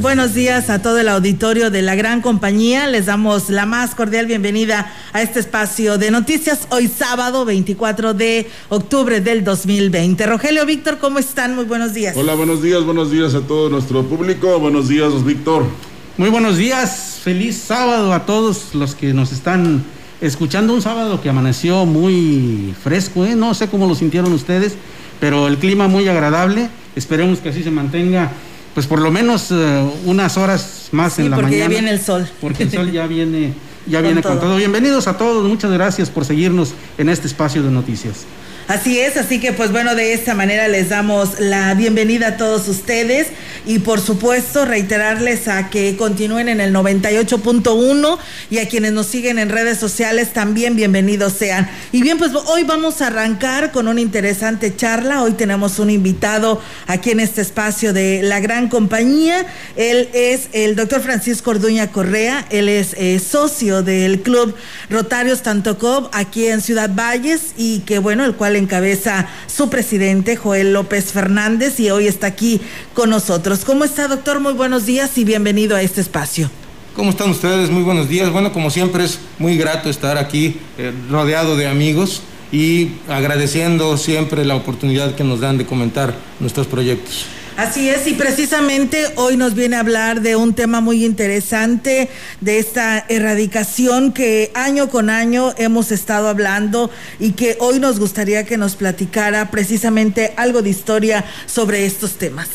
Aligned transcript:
buenos 0.00 0.32
días 0.32 0.70
a 0.70 0.80
todo 0.80 0.98
el 0.98 1.08
auditorio 1.08 1.70
de 1.70 1.82
la 1.82 1.94
gran 1.94 2.22
compañía. 2.22 2.86
Les 2.86 3.06
damos 3.06 3.50
la 3.50 3.66
más 3.66 3.94
cordial 3.94 4.26
bienvenida 4.26 4.90
a 5.12 5.20
este 5.20 5.40
espacio 5.40 5.98
de 5.98 6.10
noticias 6.10 6.66
hoy 6.70 6.88
sábado 6.88 7.44
24 7.44 8.14
de 8.14 8.48
octubre 8.70 9.20
del 9.20 9.44
2020. 9.44 10.24
Rogelio, 10.26 10.64
Víctor, 10.64 10.98
¿cómo 10.98 11.18
están? 11.18 11.54
Muy 11.54 11.64
buenos 11.64 11.92
días. 11.92 12.16
Hola, 12.16 12.34
buenos 12.34 12.62
días, 12.62 12.84
buenos 12.84 13.10
días 13.10 13.34
a 13.34 13.42
todo 13.42 13.68
nuestro 13.68 14.04
público. 14.04 14.58
Buenos 14.58 14.88
días, 14.88 15.24
Víctor. 15.24 15.64
Muy 16.16 16.30
buenos 16.30 16.56
días, 16.56 17.18
feliz 17.22 17.58
sábado 17.58 18.14
a 18.14 18.24
todos 18.24 18.74
los 18.74 18.94
que 18.94 19.12
nos 19.12 19.32
están 19.32 19.84
escuchando. 20.22 20.72
Un 20.72 20.80
sábado 20.80 21.20
que 21.20 21.28
amaneció 21.28 21.84
muy 21.84 22.74
fresco, 22.82 23.26
¿eh? 23.26 23.34
no 23.34 23.52
sé 23.52 23.68
cómo 23.68 23.86
lo 23.86 23.94
sintieron 23.94 24.32
ustedes, 24.32 24.74
pero 25.20 25.48
el 25.48 25.58
clima 25.58 25.86
muy 25.86 26.08
agradable. 26.08 26.70
Esperemos 26.96 27.40
que 27.40 27.50
así 27.50 27.62
se 27.62 27.70
mantenga 27.70 28.30
pues 28.74 28.86
por 28.86 29.00
lo 29.00 29.10
menos 29.10 29.48
eh, 29.50 29.90
unas 30.04 30.36
horas 30.36 30.88
más 30.92 31.18
en 31.18 31.30
la 31.30 31.36
mañana. 31.36 31.48
Porque 31.48 31.58
ya 31.58 31.68
viene 31.68 31.90
el 31.90 32.00
sol. 32.00 32.28
Porque 32.40 32.62
el 32.64 32.70
sol 32.70 32.90
ya 32.90 33.06
viene, 33.06 33.52
ya 33.86 34.00
viene 34.02 34.22
con 34.22 34.40
todo. 34.40 34.56
Bienvenidos 34.56 35.06
a 35.08 35.16
todos, 35.18 35.46
muchas 35.48 35.70
gracias 35.70 36.10
por 36.10 36.24
seguirnos 36.24 36.74
en 36.98 37.08
este 37.08 37.26
espacio 37.26 37.62
de 37.62 37.70
noticias. 37.70 38.24
Así 38.68 39.00
es, 39.00 39.16
así 39.16 39.40
que 39.40 39.52
pues 39.52 39.72
bueno, 39.72 39.94
de 39.94 40.12
esta 40.12 40.34
manera 40.34 40.68
les 40.68 40.88
damos 40.88 41.40
la 41.40 41.74
bienvenida 41.74 42.28
a 42.28 42.36
todos 42.36 42.68
ustedes 42.68 43.26
y 43.66 43.80
por 43.80 44.00
supuesto 44.00 44.64
reiterarles 44.64 45.48
a 45.48 45.68
que 45.68 45.96
continúen 45.96 46.48
en 46.48 46.60
el 46.60 46.72
98.1 46.72 48.18
y 48.50 48.58
a 48.58 48.68
quienes 48.68 48.92
nos 48.92 49.06
siguen 49.06 49.38
en 49.38 49.48
redes 49.48 49.78
sociales 49.78 50.32
también 50.32 50.76
bienvenidos 50.76 51.32
sean. 51.32 51.68
Y 51.90 52.02
bien, 52.02 52.18
pues 52.18 52.32
hoy 52.46 52.64
vamos 52.64 53.02
a 53.02 53.08
arrancar 53.08 53.72
con 53.72 53.88
una 53.88 54.00
interesante 54.00 54.74
charla. 54.74 55.22
Hoy 55.22 55.32
tenemos 55.32 55.78
un 55.78 55.90
invitado 55.90 56.60
aquí 56.86 57.10
en 57.10 57.20
este 57.20 57.40
espacio 57.40 57.92
de 57.92 58.22
la 58.22 58.40
gran 58.40 58.68
compañía. 58.68 59.44
Él 59.76 60.08
es 60.12 60.48
el 60.52 60.76
doctor 60.76 61.00
Francisco 61.02 61.50
Orduña 61.50 61.90
Correa, 61.90 62.46
él 62.50 62.68
es 62.68 62.94
eh, 62.94 63.18
socio 63.18 63.82
del 63.82 64.22
Club 64.22 64.54
Rotarios 64.88 65.42
Tantocop 65.42 66.08
aquí 66.12 66.46
en 66.46 66.60
Ciudad 66.60 66.90
Valles 66.94 67.54
y 67.56 67.80
que 67.80 67.98
bueno, 67.98 68.24
el 68.24 68.34
cual 68.34 68.51
encabeza 68.58 69.28
su 69.46 69.68
presidente, 69.70 70.36
Joel 70.36 70.72
López 70.72 71.12
Fernández, 71.12 71.78
y 71.80 71.90
hoy 71.90 72.06
está 72.06 72.28
aquí 72.28 72.60
con 72.94 73.10
nosotros. 73.10 73.64
¿Cómo 73.64 73.84
está, 73.84 74.08
doctor? 74.08 74.40
Muy 74.40 74.52
buenos 74.52 74.86
días 74.86 75.16
y 75.18 75.24
bienvenido 75.24 75.76
a 75.76 75.82
este 75.82 76.00
espacio. 76.00 76.50
¿Cómo 76.94 77.10
están 77.10 77.30
ustedes? 77.30 77.70
Muy 77.70 77.82
buenos 77.82 78.08
días. 78.08 78.30
Bueno, 78.30 78.52
como 78.52 78.70
siempre 78.70 79.04
es 79.04 79.18
muy 79.38 79.56
grato 79.56 79.88
estar 79.88 80.18
aquí 80.18 80.56
eh, 80.76 80.92
rodeado 81.10 81.56
de 81.56 81.66
amigos 81.66 82.22
y 82.52 82.90
agradeciendo 83.08 83.96
siempre 83.96 84.44
la 84.44 84.54
oportunidad 84.54 85.14
que 85.14 85.24
nos 85.24 85.40
dan 85.40 85.56
de 85.56 85.64
comentar 85.64 86.14
nuestros 86.38 86.66
proyectos. 86.66 87.26
Así 87.56 87.90
es, 87.90 88.06
y 88.06 88.14
precisamente 88.14 89.12
hoy 89.16 89.36
nos 89.36 89.54
viene 89.54 89.76
a 89.76 89.80
hablar 89.80 90.22
de 90.22 90.36
un 90.36 90.54
tema 90.54 90.80
muy 90.80 91.04
interesante, 91.04 92.08
de 92.40 92.58
esta 92.58 93.04
erradicación 93.10 94.12
que 94.12 94.50
año 94.54 94.88
con 94.88 95.10
año 95.10 95.52
hemos 95.58 95.92
estado 95.92 96.28
hablando 96.28 96.90
y 97.20 97.32
que 97.32 97.58
hoy 97.60 97.78
nos 97.78 98.00
gustaría 98.00 98.44
que 98.44 98.56
nos 98.56 98.74
platicara 98.74 99.50
precisamente 99.50 100.32
algo 100.36 100.62
de 100.62 100.70
historia 100.70 101.26
sobre 101.44 101.84
estos 101.84 102.12
temas. 102.12 102.48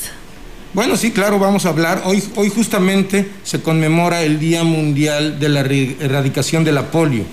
Bueno, 0.74 0.98
sí, 0.98 1.12
claro, 1.12 1.38
vamos 1.38 1.68
a 1.68 1.70
hablar. 1.70 2.02
Hoy, 2.06 2.24
hoy 2.36 2.50
justamente 2.50 3.30
se 3.44 3.62
conmemora 3.62 4.24
el 4.24 4.40
Día 4.40 4.64
Mundial 4.64 5.40
de 5.40 5.50
la 5.50 5.60
Erradicación 5.62 6.64
de 6.64 6.72
la 6.72 6.90
Polio. 6.90 7.24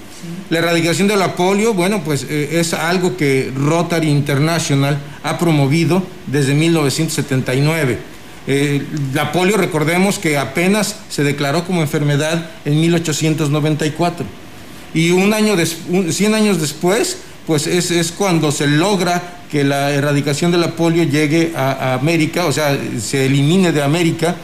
La 0.51 0.59
erradicación 0.59 1.09
de 1.09 1.17
la 1.17 1.37
polio, 1.37 1.73
bueno, 1.73 2.03
pues 2.05 2.27
eh, 2.29 2.61
es 2.61 2.75
algo 2.75 3.17
que 3.17 3.51
Rotary 3.57 4.09
International 4.09 4.99
ha 5.23 5.39
promovido 5.39 6.03
desde 6.27 6.55
1979. 6.55 7.99
Eh, 8.47 8.87
la 9.15 9.33
polio, 9.33 9.57
recordemos 9.57 10.19
que 10.19 10.37
apenas 10.37 10.97
se 11.09 11.25
declaró 11.25 11.65
como 11.65 11.81
enfermedad 11.81 12.51
en 12.65 12.79
1894. 12.81 14.27
Y 14.93 15.11
un 15.11 15.33
año 15.33 15.57
100 15.57 16.35
años 16.35 16.61
después, 16.61 17.19
pues 17.47 17.67
es, 17.67 18.13
cuando 18.13 18.53
se 18.53 18.67
logra 18.67 19.41
que 19.51 19.65
la 19.65 19.93
erradicación 19.93 20.51
de 20.53 20.59
la 20.59 20.77
polio 20.77 21.05
llegue 21.05 21.53
a, 21.57 21.95
América, 21.95 22.47
o 22.47 22.53
sea, 22.53 22.79
se 23.01 23.27
elimine 23.27 23.73
de 23.73 23.83
América, 23.83 24.37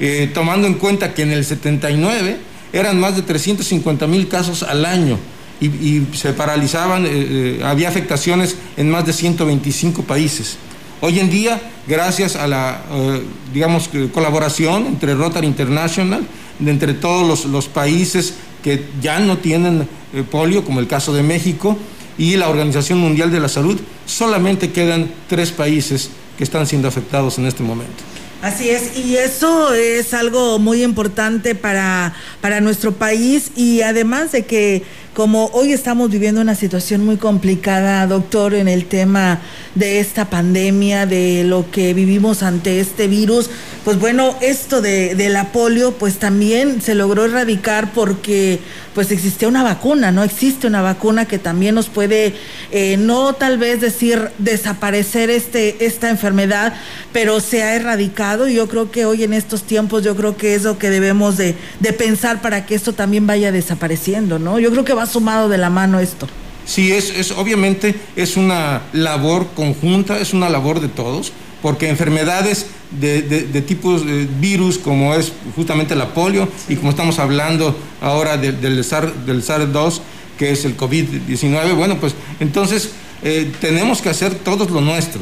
eh, 0.00 0.30
tomando 0.32 0.66
en 0.66 0.74
cuenta 0.74 1.12
que 1.14 1.22
en 1.22 1.32
el 1.32 1.44
79 1.44 2.51
eran 2.72 2.98
más 2.98 3.16
de 3.16 3.22
350 3.22 4.06
mil 4.06 4.28
casos 4.28 4.62
al 4.62 4.84
año 4.84 5.18
y, 5.60 6.06
se 6.14 6.32
paralizaban, 6.32 7.06
eh, 7.06 7.10
eh, 7.12 7.60
había 7.64 7.88
afectaciones 7.88 8.56
en 8.76 8.90
más 8.90 9.06
de 9.06 9.12
125 9.12 10.02
países. 10.02 10.56
Hoy 11.00 11.20
en 11.20 11.30
día, 11.30 11.60
gracias 11.86 12.36
a 12.36 12.46
la, 12.46 12.82
eh, 12.90 13.22
digamos, 13.52 13.88
colaboración 14.12 14.86
entre 14.86 15.14
Rotary 15.14 15.46
International, 15.46 16.26
entre 16.64 16.94
todos 16.94 17.44
los, 17.44 17.66
países 17.66 18.34
que 18.62 18.86
ya 19.00 19.18
no 19.18 19.38
tienen 19.38 19.88
polio, 20.30 20.64
como 20.64 20.80
el 20.80 20.86
caso 20.86 21.12
de 21.12 21.22
México, 21.22 21.76
y 22.18 22.36
la 22.36 22.48
Organización 22.48 22.98
Mundial 22.98 23.32
de 23.32 23.40
la 23.40 23.48
Salud, 23.48 23.80
solamente 24.06 24.70
quedan 24.70 25.10
tres 25.28 25.50
países 25.50 26.10
que 26.38 26.44
están 26.44 26.66
siendo 26.66 26.86
afectados 26.86 27.38
en 27.38 27.46
este 27.46 27.62
momento. 27.62 28.11
Así 28.42 28.70
es, 28.70 28.98
y 28.98 29.16
eso 29.16 29.72
es 29.72 30.12
algo 30.14 30.58
muy 30.58 30.82
importante 30.82 31.54
para, 31.54 32.12
para 32.40 32.60
nuestro 32.60 32.90
país 32.90 33.52
y 33.54 33.82
además 33.82 34.32
de 34.32 34.44
que 34.46 34.82
como 35.14 35.46
hoy 35.52 35.72
estamos 35.72 36.10
viviendo 36.10 36.40
una 36.40 36.54
situación 36.54 37.04
muy 37.04 37.18
complicada, 37.18 38.06
doctor, 38.06 38.54
en 38.54 38.66
el 38.66 38.86
tema 38.86 39.40
de 39.74 40.00
esta 40.00 40.30
pandemia, 40.30 41.06
de 41.06 41.44
lo 41.44 41.70
que 41.70 41.92
vivimos 41.92 42.42
ante 42.42 42.80
este 42.80 43.08
virus, 43.08 43.50
pues 43.84 44.00
bueno, 44.00 44.34
esto 44.40 44.80
de, 44.80 45.14
la 45.28 45.52
polio, 45.52 45.92
pues 45.92 46.18
también 46.18 46.80
se 46.80 46.94
logró 46.94 47.26
erradicar 47.26 47.92
porque 47.92 48.58
pues 48.94 49.10
existía 49.10 49.48
una 49.48 49.62
vacuna, 49.62 50.10
¿no? 50.10 50.22
Existe 50.22 50.66
una 50.66 50.82
vacuna 50.82 51.26
que 51.26 51.38
también 51.38 51.74
nos 51.74 51.88
puede, 51.88 52.34
eh, 52.70 52.96
no 52.98 53.32
tal 53.34 53.58
vez 53.58 53.80
decir 53.80 54.30
desaparecer 54.38 55.30
este, 55.30 55.84
esta 55.84 56.10
enfermedad, 56.10 56.74
pero 57.12 57.40
se 57.40 57.62
ha 57.62 57.74
erradicado 57.74 58.48
y 58.48 58.54
yo 58.54 58.68
creo 58.68 58.90
que 58.90 59.04
hoy 59.04 59.24
en 59.24 59.32
estos 59.32 59.62
tiempos, 59.62 60.02
yo 60.04 60.16
creo 60.16 60.36
que 60.36 60.54
es 60.54 60.64
lo 60.64 60.78
que 60.78 60.90
debemos 60.90 61.36
de, 61.36 61.54
de 61.80 61.92
pensar 61.92 62.42
para 62.42 62.66
que 62.66 62.74
esto 62.74 62.92
también 62.92 63.26
vaya 63.26 63.52
desapareciendo, 63.52 64.38
¿no? 64.38 64.58
Yo 64.58 64.70
creo 64.70 64.84
que 64.84 64.94
va 64.94 65.06
sumado 65.06 65.48
de 65.48 65.58
la 65.58 65.70
mano 65.70 65.98
esto. 65.98 66.28
Sí, 66.64 66.92
es, 66.92 67.10
es 67.10 67.32
obviamente 67.32 67.94
es 68.14 68.36
una 68.36 68.82
labor 68.92 69.48
conjunta, 69.54 70.20
es 70.20 70.32
una 70.32 70.48
labor 70.48 70.80
de 70.80 70.88
todos, 70.88 71.32
porque 71.62 71.88
enfermedades 71.88 72.66
de, 72.90 73.22
tipos 73.66 74.04
de 74.04 74.28
virus 74.40 74.78
como 74.78 75.14
es 75.14 75.32
justamente 75.56 75.94
la 75.94 76.12
polio 76.12 76.48
y 76.68 76.76
como 76.76 76.90
estamos 76.90 77.18
hablando 77.18 77.74
ahora 78.00 78.36
del 78.36 78.84
SARS 78.84 79.24
del 79.24 79.42
SARS 79.42 79.72
2 79.72 80.02
que 80.38 80.50
es 80.50 80.64
el 80.64 80.76
COVID-19, 80.76 81.76
bueno, 81.76 81.98
pues 81.98 82.14
entonces 82.40 82.90
eh, 83.22 83.52
tenemos 83.60 84.02
que 84.02 84.08
hacer 84.08 84.34
todos 84.34 84.70
lo 84.70 84.80
nuestro. 84.80 85.20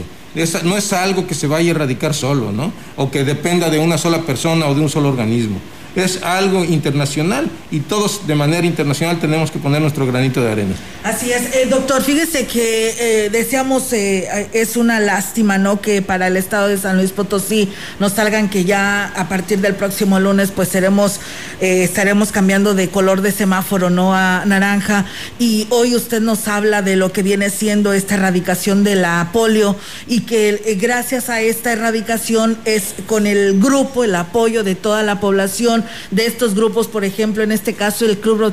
no 0.64 0.76
es 0.76 0.92
algo 0.92 1.26
que 1.26 1.34
se 1.34 1.46
vaya 1.46 1.72
a 1.72 1.74
erradicar 1.74 2.14
solo, 2.14 2.52
¿no? 2.52 2.72
O 2.96 3.10
que 3.10 3.24
dependa 3.24 3.68
de 3.68 3.78
una 3.78 3.98
sola 3.98 4.22
persona 4.22 4.66
o 4.66 4.74
de 4.74 4.80
un 4.80 4.88
solo 4.88 5.08
organismo 5.10 5.58
es 5.94 6.22
algo 6.22 6.64
internacional 6.64 7.50
y 7.70 7.80
todos 7.80 8.26
de 8.26 8.34
manera 8.34 8.66
internacional 8.66 9.18
tenemos 9.20 9.50
que 9.50 9.58
poner 9.58 9.80
nuestro 9.80 10.06
granito 10.06 10.42
de 10.42 10.50
arena. 10.50 10.74
Así 11.02 11.32
es, 11.32 11.54
eh, 11.54 11.66
doctor, 11.68 12.02
fíjese 12.02 12.46
que 12.46 12.94
eh, 12.98 13.30
deseamos, 13.30 13.92
eh, 13.92 14.48
es 14.52 14.76
una 14.76 15.00
lástima, 15.00 15.56
¿no? 15.58 15.80
Que 15.80 16.02
para 16.02 16.26
el 16.26 16.36
estado 16.36 16.68
de 16.68 16.78
San 16.78 16.96
Luis 16.96 17.12
Potosí 17.12 17.70
nos 17.98 18.12
salgan 18.12 18.50
que 18.50 18.64
ya 18.64 19.12
a 19.16 19.28
partir 19.28 19.60
del 19.60 19.74
próximo 19.74 20.20
lunes 20.20 20.52
pues 20.54 20.68
seremos, 20.68 21.20
estaremos 21.60 22.32
cambiando 22.32 22.74
de 22.74 22.88
color 22.88 23.22
de 23.22 23.32
semáforo, 23.32 23.90
¿no? 23.90 24.14
A 24.14 24.44
naranja 24.44 25.06
y 25.38 25.66
hoy 25.70 25.94
usted 25.94 26.20
nos 26.20 26.48
habla 26.48 26.82
de 26.82 26.96
lo 26.96 27.12
que 27.12 27.22
viene 27.22 27.50
siendo 27.50 27.92
esta 27.92 28.14
erradicación 28.14 28.84
de 28.84 28.96
la 28.96 29.30
polio 29.32 29.76
y 30.06 30.20
que 30.20 30.76
gracias 30.80 31.30
a 31.30 31.40
esta 31.40 31.72
erradicación 31.72 32.58
es 32.64 32.94
con 33.06 33.26
el 33.26 33.60
grupo, 33.60 34.04
el 34.04 34.14
apoyo 34.14 34.64
de 34.64 34.74
toda 34.74 35.02
la 35.02 35.20
población, 35.20 35.79
de 36.10 36.26
estos 36.26 36.54
grupos, 36.54 36.88
por 36.88 37.04
ejemplo, 37.04 37.42
en 37.42 37.52
este 37.52 37.74
caso 37.74 38.04
el 38.04 38.18
Club 38.18 38.52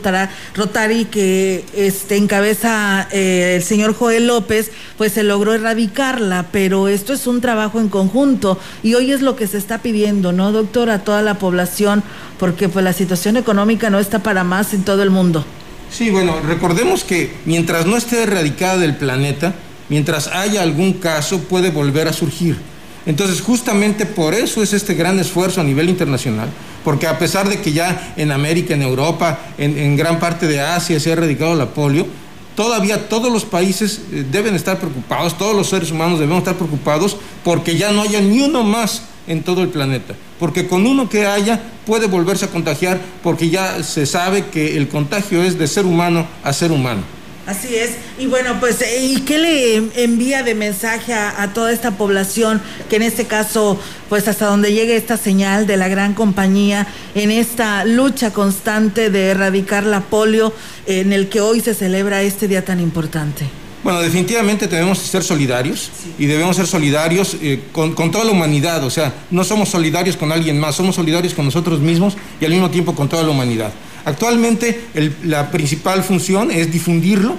Rotary 0.56 1.06
que 1.06 1.66
este, 1.74 2.16
encabeza 2.16 3.08
eh, 3.12 3.54
el 3.58 3.64
señor 3.64 3.94
Joel 3.94 4.28
López, 4.28 4.72
pues 4.98 5.14
se 5.14 5.24
logró 5.24 5.54
erradicarla, 5.54 6.48
pero 6.52 6.88
esto 6.88 7.14
es 7.14 7.28
un 7.28 7.42
trabajo 7.42 7.80
en 7.80 7.90
conjunto 7.90 8.60
y 8.84 8.94
hoy 8.94 9.12
es 9.12 9.22
lo 9.22 9.36
que 9.36 9.48
se 9.48 9.58
está 9.58 9.80
pidiendo, 9.80 10.32
¿no, 10.32 10.52
doctor? 10.52 10.90
A 10.90 11.04
toda 11.04 11.22
la 11.22 11.40
población, 11.40 12.04
porque 12.40 12.70
pues 12.70 12.84
la 12.84 12.94
situación 12.94 13.38
económica 13.38 13.90
no 13.90 14.00
está 14.00 14.20
para 14.20 14.44
más 14.44 14.74
en 14.74 14.84
todo 14.84 15.04
el 15.04 15.10
mundo. 15.10 15.46
Sí, 15.90 16.10
bueno, 16.10 16.40
recordemos 16.42 17.04
que 17.04 17.32
mientras 17.46 17.86
no 17.86 17.98
esté 17.98 18.24
erradicada 18.24 18.78
del 18.78 18.98
planeta, 18.98 19.56
mientras 19.90 20.28
haya 20.28 20.62
algún 20.62 20.94
caso, 20.94 21.40
puede 21.40 21.72
volver 21.72 22.08
a 22.08 22.14
surgir. 22.14 22.58
Entonces, 23.06 23.42
justamente 23.42 24.06
por 24.06 24.34
eso 24.34 24.62
es 24.62 24.74
este 24.74 24.94
gran 24.94 25.18
esfuerzo 25.18 25.62
a 25.62 25.64
nivel 25.64 25.90
internacional, 25.90 26.50
porque 26.88 27.06
a 27.06 27.20
pesar 27.20 27.50
de 27.50 27.60
que 27.60 27.74
ya 27.74 28.14
en 28.16 28.32
América, 28.32 28.74
en 28.74 28.82
Europa, 28.82 29.38
en, 29.58 29.98
gran 29.98 30.22
parte 30.22 30.48
de 30.48 30.62
Asia 30.62 31.02
se 31.02 31.10
ha 31.10 31.14
erradicado 31.14 31.54
la 31.54 31.66
polio, 31.66 32.08
todavía 32.56 33.10
todos 33.10 33.30
los 33.30 33.44
países 33.44 34.04
eh, 34.14 34.24
deben 34.32 34.56
estar 34.56 34.80
preocupados, 34.80 35.38
todos 35.38 35.54
los 35.54 35.68
seres 35.68 35.92
humanos 35.92 36.18
debemos 36.18 36.38
estar 36.38 36.56
preocupados 36.56 37.18
porque 37.44 37.76
ya 37.76 37.92
no 37.92 38.04
haya 38.04 38.22
ni 38.22 38.40
uno 38.40 38.64
más 38.64 39.02
en 39.28 39.44
todo 39.44 39.64
el 39.64 39.68
planeta, 39.68 40.16
porque 40.40 40.70
con 40.70 40.88
uno 40.88 41.10
que 41.10 41.26
haya 41.26 41.62
puede 41.86 42.08
volverse 42.08 42.46
a 42.46 42.52
contagiar, 42.52 43.02
porque 43.22 43.50
ya 43.50 43.84
se 43.84 44.06
sabe 44.06 44.46
que 44.46 44.78
el 44.78 44.88
contagio 44.88 45.44
es 45.44 45.60
de 45.60 45.68
ser 45.68 45.86
humano 45.86 46.26
a 46.42 46.54
ser 46.54 46.72
humano. 46.72 47.17
Así 47.48 47.76
es. 47.76 47.92
Y 48.20 48.26
bueno, 48.26 48.60
pues, 48.60 48.82
eh, 48.82 49.06
¿y 49.06 49.22
qué 49.22 49.38
le 49.38 50.04
envía 50.04 50.44
de 50.44 50.54
mensaje 50.54 51.14
a, 51.14 51.54
toda 51.54 51.72
esta 51.72 51.92
población 51.92 52.62
que 52.90 52.98
en 52.98 53.04
este 53.04 53.24
caso, 53.24 53.80
pues 54.10 54.28
hasta 54.28 54.48
donde 54.48 54.74
llegue 54.74 54.98
esta 54.98 55.16
señal 55.16 55.66
de 55.66 55.78
la 55.78 55.88
gran 55.88 56.14
compañía 56.14 56.86
en 57.16 57.32
esta 57.32 57.86
lucha 57.86 58.34
constante 58.34 59.10
de 59.10 59.30
erradicar 59.30 59.86
la 59.86 60.02
polio 60.02 60.54
en 60.88 61.14
el 61.14 61.30
que 61.30 61.40
hoy 61.40 61.62
se 61.62 61.74
celebra 61.74 62.22
este 62.22 62.50
día 62.50 62.66
tan 62.66 62.82
importante? 62.82 63.46
Bueno, 63.82 64.02
definitivamente 64.02 64.68
debemos 64.68 64.98
ser 64.98 65.24
solidarios 65.24 65.90
y 66.20 66.26
debemos 66.26 66.58
ser 66.58 66.68
solidarios 66.68 67.38
eh, 67.42 67.62
con, 67.72 67.96
toda 68.12 68.26
la 68.26 68.32
humanidad. 68.32 68.84
O 68.84 68.90
sea, 68.90 69.14
no 69.32 69.46
somos 69.46 69.70
solidarios 69.70 70.18
con 70.18 70.34
alguien 70.34 70.60
más, 70.60 70.76
somos 70.76 70.96
solidarios 70.96 71.34
con 71.34 71.46
nosotros 71.46 71.80
mismos 71.80 72.18
y 72.42 72.44
al 72.46 72.52
mismo 72.52 72.70
tiempo 72.70 72.94
con 72.94 73.08
toda 73.08 73.24
la 73.24 73.30
humanidad. 73.30 73.72
Actualmente 74.08 74.80
la 75.26 75.52
principal 75.52 76.02
función 76.02 76.50
es 76.50 76.72
difundirlo, 76.72 77.36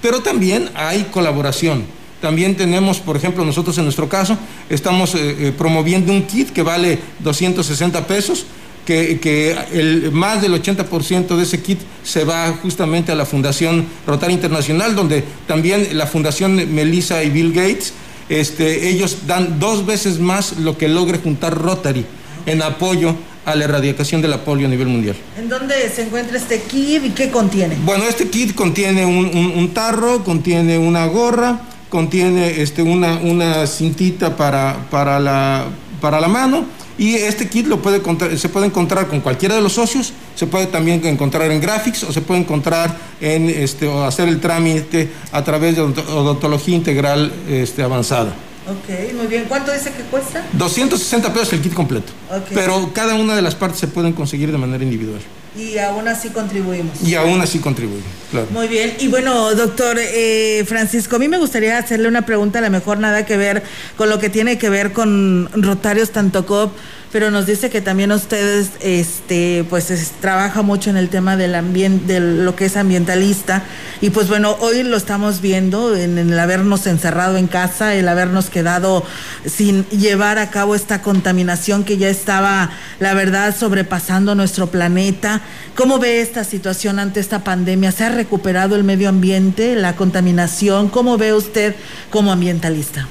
pero 0.00 0.20
también 0.20 0.70
hay 0.76 1.08
colaboración. 1.10 1.84
También 2.20 2.56
tenemos, 2.56 3.00
por 3.00 3.16
ejemplo, 3.16 3.44
nosotros 3.44 3.76
en 3.78 3.84
nuestro 3.84 4.08
caso, 4.08 4.38
estamos 4.70 5.16
eh, 5.16 5.18
eh, 5.48 5.52
promoviendo 5.58 6.12
un 6.12 6.22
kit 6.22 6.50
que 6.50 6.62
vale 6.62 7.00
260 7.24 8.06
pesos, 8.06 8.46
que, 8.86 9.58
el, 9.72 10.12
más 10.12 10.40
del 10.40 10.54
80% 10.54 11.36
de 11.36 11.42
ese 11.42 11.60
kit 11.60 11.80
se 12.04 12.22
va 12.22 12.52
justamente 12.62 13.10
a 13.10 13.16
la 13.16 13.26
Fundación 13.26 13.84
Rotary 14.06 14.34
Internacional, 14.34 14.94
donde 14.94 15.24
también 15.48 15.98
la 15.98 16.06
Fundación 16.06 16.72
Melissa 16.72 17.24
y 17.24 17.30
Bill 17.30 17.52
Gates, 17.52 17.94
este, 18.28 18.88
ellos 18.90 19.26
dan 19.26 19.58
dos 19.58 19.86
veces 19.86 20.20
más 20.20 20.58
lo 20.58 20.78
que 20.78 20.86
logre 20.86 21.18
juntar 21.18 21.60
Rotary 21.60 22.06
en 22.46 22.62
apoyo 22.62 23.16
a 23.44 23.54
la 23.54 23.64
erradicación 23.64 24.22
de 24.22 24.28
la 24.28 24.44
polio 24.44 24.66
a 24.66 24.70
nivel 24.70 24.88
mundial. 24.88 25.16
¿En 25.36 25.48
dónde 25.48 25.74
se 25.94 26.02
encuentra 26.02 26.36
este 26.36 26.60
kit 26.60 27.04
y 27.04 27.10
qué 27.10 27.30
contiene? 27.30 27.76
Bueno, 27.84 28.04
este 28.08 28.28
kit 28.28 28.54
contiene 28.54 29.04
un, 29.04 29.70
tarro, 29.74 30.22
contiene 30.24 30.78
una 30.78 31.06
gorra, 31.06 31.60
contiene 31.88 32.62
este, 32.62 32.82
una, 32.82 33.16
una 33.16 33.66
cintita 33.66 34.36
para, 34.36 34.86
para, 34.90 35.18
la, 35.18 35.66
para 36.00 36.20
la 36.20 36.28
mano 36.28 36.64
y 36.98 37.14
este 37.14 37.48
kit 37.48 37.66
lo 37.66 37.80
puede 37.80 38.00
se 38.36 38.48
puede 38.48 38.66
encontrar 38.66 39.08
con 39.08 39.20
cualquiera 39.20 39.54
de 39.54 39.62
los 39.62 39.72
socios, 39.72 40.12
se 40.36 40.46
puede 40.46 40.66
también 40.66 41.04
encontrar 41.06 41.50
en 41.50 41.60
Graphics 41.60 42.04
o 42.04 42.12
se 42.12 42.20
puede 42.20 42.40
encontrar 42.40 42.96
en 43.20 43.48
este, 43.48 43.86
o 43.88 44.04
hacer 44.04 44.28
el 44.28 44.40
trámite 44.40 45.10
a 45.32 45.42
través 45.42 45.76
de 45.76 45.82
odontología 45.82 46.76
integral 46.76 47.32
este, 47.48 47.82
avanzada. 47.82 48.34
Ok, 48.68 49.14
muy 49.14 49.26
bien. 49.26 49.46
¿Cuánto 49.48 49.72
dice 49.72 49.92
que 49.92 50.02
cuesta? 50.04 50.44
260 50.52 51.32
pesos 51.32 51.52
el 51.52 51.60
kit 51.60 51.74
completo. 51.74 52.12
Pero 52.54 52.92
cada 52.94 53.14
una 53.14 53.34
de 53.34 53.42
las 53.42 53.54
partes 53.54 53.80
se 53.80 53.88
pueden 53.88 54.12
conseguir 54.12 54.52
de 54.52 54.58
manera 54.58 54.84
individual. 54.84 55.20
Y 55.56 55.76
aún 55.78 56.08
así 56.08 56.30
contribuimos. 56.30 57.02
Y 57.02 57.14
aún 57.14 57.40
así 57.40 57.58
contribuimos, 57.58 58.06
claro. 58.30 58.46
Muy 58.50 58.68
bien. 58.68 58.94
Y 59.00 59.08
bueno, 59.08 59.54
doctor 59.54 59.98
eh, 60.00 60.64
Francisco, 60.66 61.16
a 61.16 61.18
mí 61.18 61.28
me 61.28 61.38
gustaría 61.38 61.76
hacerle 61.76 62.08
una 62.08 62.22
pregunta, 62.24 62.60
a 62.60 62.62
lo 62.62 62.70
mejor 62.70 62.98
nada 62.98 63.26
que 63.26 63.36
ver 63.36 63.62
con 63.96 64.08
lo 64.08 64.18
que 64.18 64.30
tiene 64.30 64.56
que 64.56 64.70
ver 64.70 64.92
con 64.92 65.50
Rotarios 65.52 66.10
Tantocop 66.10 66.72
pero 67.12 67.30
nos 67.30 67.44
dice 67.44 67.68
que 67.68 67.82
también 67.82 68.10
ustedes 68.10 68.70
este 68.80 69.66
pues 69.68 69.92
trabaja 70.22 70.62
mucho 70.62 70.88
en 70.88 70.96
el 70.96 71.10
tema 71.10 71.36
del 71.36 71.54
ambiente 71.54 72.14
de 72.14 72.20
lo 72.20 72.56
que 72.56 72.64
es 72.64 72.76
ambientalista. 72.78 73.64
Y 74.00 74.10
pues 74.10 74.28
bueno 74.28 74.56
hoy 74.60 74.82
lo 74.82 74.96
estamos 74.96 75.42
viendo 75.42 75.94
en, 75.94 76.16
el 76.16 76.38
habernos 76.38 76.86
encerrado 76.86 77.36
en 77.36 77.48
casa 77.48 77.94
el 77.94 78.08
habernos 78.08 78.48
quedado 78.48 79.04
sin 79.44 79.84
llevar 79.90 80.38
a 80.38 80.50
cabo 80.50 80.74
esta 80.74 81.02
contaminación 81.02 81.84
que 81.84 81.98
ya 81.98 82.08
estaba 82.08 82.70
la 82.98 83.12
verdad 83.12 83.54
sobrepasando 83.54 84.34
nuestro 84.34 84.68
planeta. 84.68 85.42
Cómo 85.76 85.98
ve 85.98 86.22
esta 86.22 86.44
situación 86.44 86.98
ante 86.98 87.20
esta 87.20 87.44
pandemia 87.44 87.92
se 87.92 88.04
ha 88.04 88.08
recuperado 88.08 88.74
el 88.74 88.84
medio 88.84 89.10
ambiente 89.10 89.74
la 89.76 89.96
contaminación 89.96 90.88
cómo 90.88 91.18
ve 91.18 91.34
usted 91.34 91.74
como 92.10 92.32
ambientalista 92.32 93.06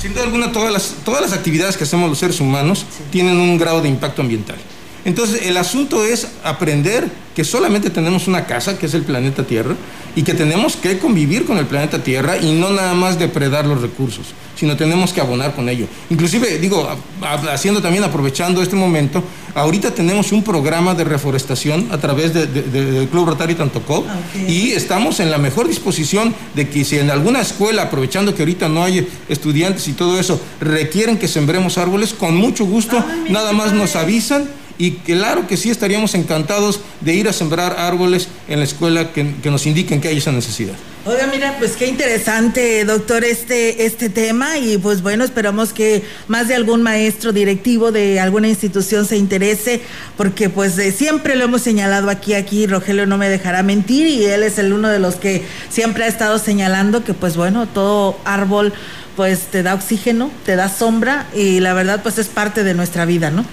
sin 0.00 0.14
duda 0.14 0.24
alguna, 0.24 0.52
todas 0.52 0.72
las, 0.72 0.94
todas 1.04 1.20
las 1.20 1.32
actividades 1.32 1.76
que 1.76 1.84
hacemos 1.84 2.08
los 2.08 2.18
seres 2.18 2.40
humanos 2.40 2.86
tienen 3.10 3.36
un 3.38 3.58
grado 3.58 3.82
de 3.82 3.88
impacto 3.88 4.22
ambiental. 4.22 4.56
Entonces, 5.04 5.46
el 5.46 5.56
asunto 5.56 6.04
es 6.04 6.28
aprender 6.44 7.10
que 7.34 7.44
solamente 7.44 7.90
tenemos 7.90 8.28
una 8.28 8.46
casa, 8.46 8.78
que 8.78 8.86
es 8.86 8.94
el 8.94 9.02
planeta 9.02 9.44
Tierra, 9.44 9.74
y 10.14 10.22
que 10.22 10.34
tenemos 10.34 10.76
que 10.76 10.98
convivir 10.98 11.44
con 11.44 11.58
el 11.58 11.66
planeta 11.66 12.02
Tierra 12.02 12.36
y 12.36 12.52
no 12.52 12.70
nada 12.70 12.94
más 12.94 13.18
depredar 13.18 13.66
los 13.66 13.80
recursos, 13.80 14.26
sino 14.54 14.76
tenemos 14.76 15.12
que 15.12 15.20
abonar 15.20 15.54
con 15.54 15.68
ello. 15.68 15.86
Inclusive, 16.10 16.58
digo, 16.58 16.88
haciendo 17.50 17.80
también, 17.80 18.04
aprovechando 18.04 18.62
este 18.62 18.76
momento, 18.76 19.22
ahorita 19.54 19.92
tenemos 19.92 20.32
un 20.32 20.42
programa 20.42 20.94
de 20.94 21.04
reforestación 21.04 21.88
a 21.90 21.98
través 21.98 22.32
del 22.32 23.08
Club 23.08 23.28
Rotary 23.28 23.54
Tantocó 23.54 24.04
ah, 24.08 24.16
y 24.48 24.72
estamos 24.72 25.20
en 25.20 25.30
la 25.30 25.38
mejor 25.38 25.68
disposición 25.68 26.34
de 26.54 26.68
que 26.68 26.84
si 26.84 26.98
en 26.98 27.10
alguna 27.10 27.40
escuela, 27.40 27.82
aprovechando 27.82 28.34
que 28.34 28.42
ahorita 28.42 28.68
no 28.68 28.84
hay 28.84 29.06
estudiantes 29.28 29.88
y 29.88 29.92
todo 29.92 30.18
eso, 30.18 30.40
requieren 30.60 31.18
que 31.18 31.28
sembremos 31.28 31.78
árboles, 31.78 32.14
con 32.14 32.36
mucho 32.36 32.64
gusto, 32.64 33.02
nada 33.28 33.52
más 33.52 33.72
nos 33.72 33.96
avisan 33.96 34.48
y 34.78 34.92
claro 34.92 35.46
que 35.46 35.56
sí 35.56 35.70
estaríamos 35.70 36.14
encantados 36.14 36.80
de 37.00 37.14
ir 37.14 37.28
a 37.28 37.32
sembrar 37.32 37.76
árboles 37.78 38.28
en 38.48 38.58
la 38.58 38.64
escuela 38.64 39.12
que, 39.12 39.24
nos 39.44 39.66
indiquen 39.66 40.00
que 40.00 40.08
hay 40.08 40.18
esa 40.18 40.32
necesidad. 40.32 40.74
Oiga, 41.04 41.26
mira, 41.26 41.56
pues 41.58 41.72
qué 41.72 41.88
interesante, 41.88 42.84
doctor, 42.84 43.24
este, 43.24 43.86
este 43.86 44.08
tema 44.08 44.58
y 44.58 44.78
pues 44.78 45.02
bueno, 45.02 45.24
esperamos 45.24 45.72
que 45.72 46.04
más 46.28 46.46
de 46.46 46.54
algún 46.54 46.80
maestro 46.80 47.32
directivo 47.32 47.90
de 47.90 48.20
alguna 48.20 48.46
institución 48.46 49.04
se 49.04 49.16
interese, 49.16 49.80
porque 50.16 50.48
pues 50.48 50.74
siempre 50.94 51.34
lo 51.34 51.42
hemos 51.42 51.60
señalado 51.60 52.08
aquí, 52.08 52.34
aquí 52.34 52.68
Rogelio 52.68 53.04
no 53.06 53.18
me 53.18 53.28
dejará 53.28 53.64
mentir 53.64 54.06
y 54.06 54.26
él 54.26 54.44
es 54.44 54.58
el 54.58 54.72
uno 54.72 54.90
de 54.90 55.00
los 55.00 55.16
que 55.16 55.42
siempre 55.70 56.04
ha 56.04 56.06
estado 56.06 56.38
señalando 56.38 57.02
que 57.02 57.14
pues 57.14 57.36
bueno, 57.36 57.66
todo 57.66 58.16
árbol 58.24 58.72
pues 59.16 59.46
te 59.50 59.62
da 59.62 59.74
oxígeno, 59.74 60.30
te 60.44 60.56
da 60.56 60.68
sombra 60.68 61.26
y 61.34 61.60
la 61.60 61.74
verdad 61.74 62.02
pues 62.02 62.18
es 62.18 62.28
parte 62.28 62.64
de 62.64 62.74
nuestra 62.74 63.04
vida, 63.04 63.30
¿no? 63.30 63.44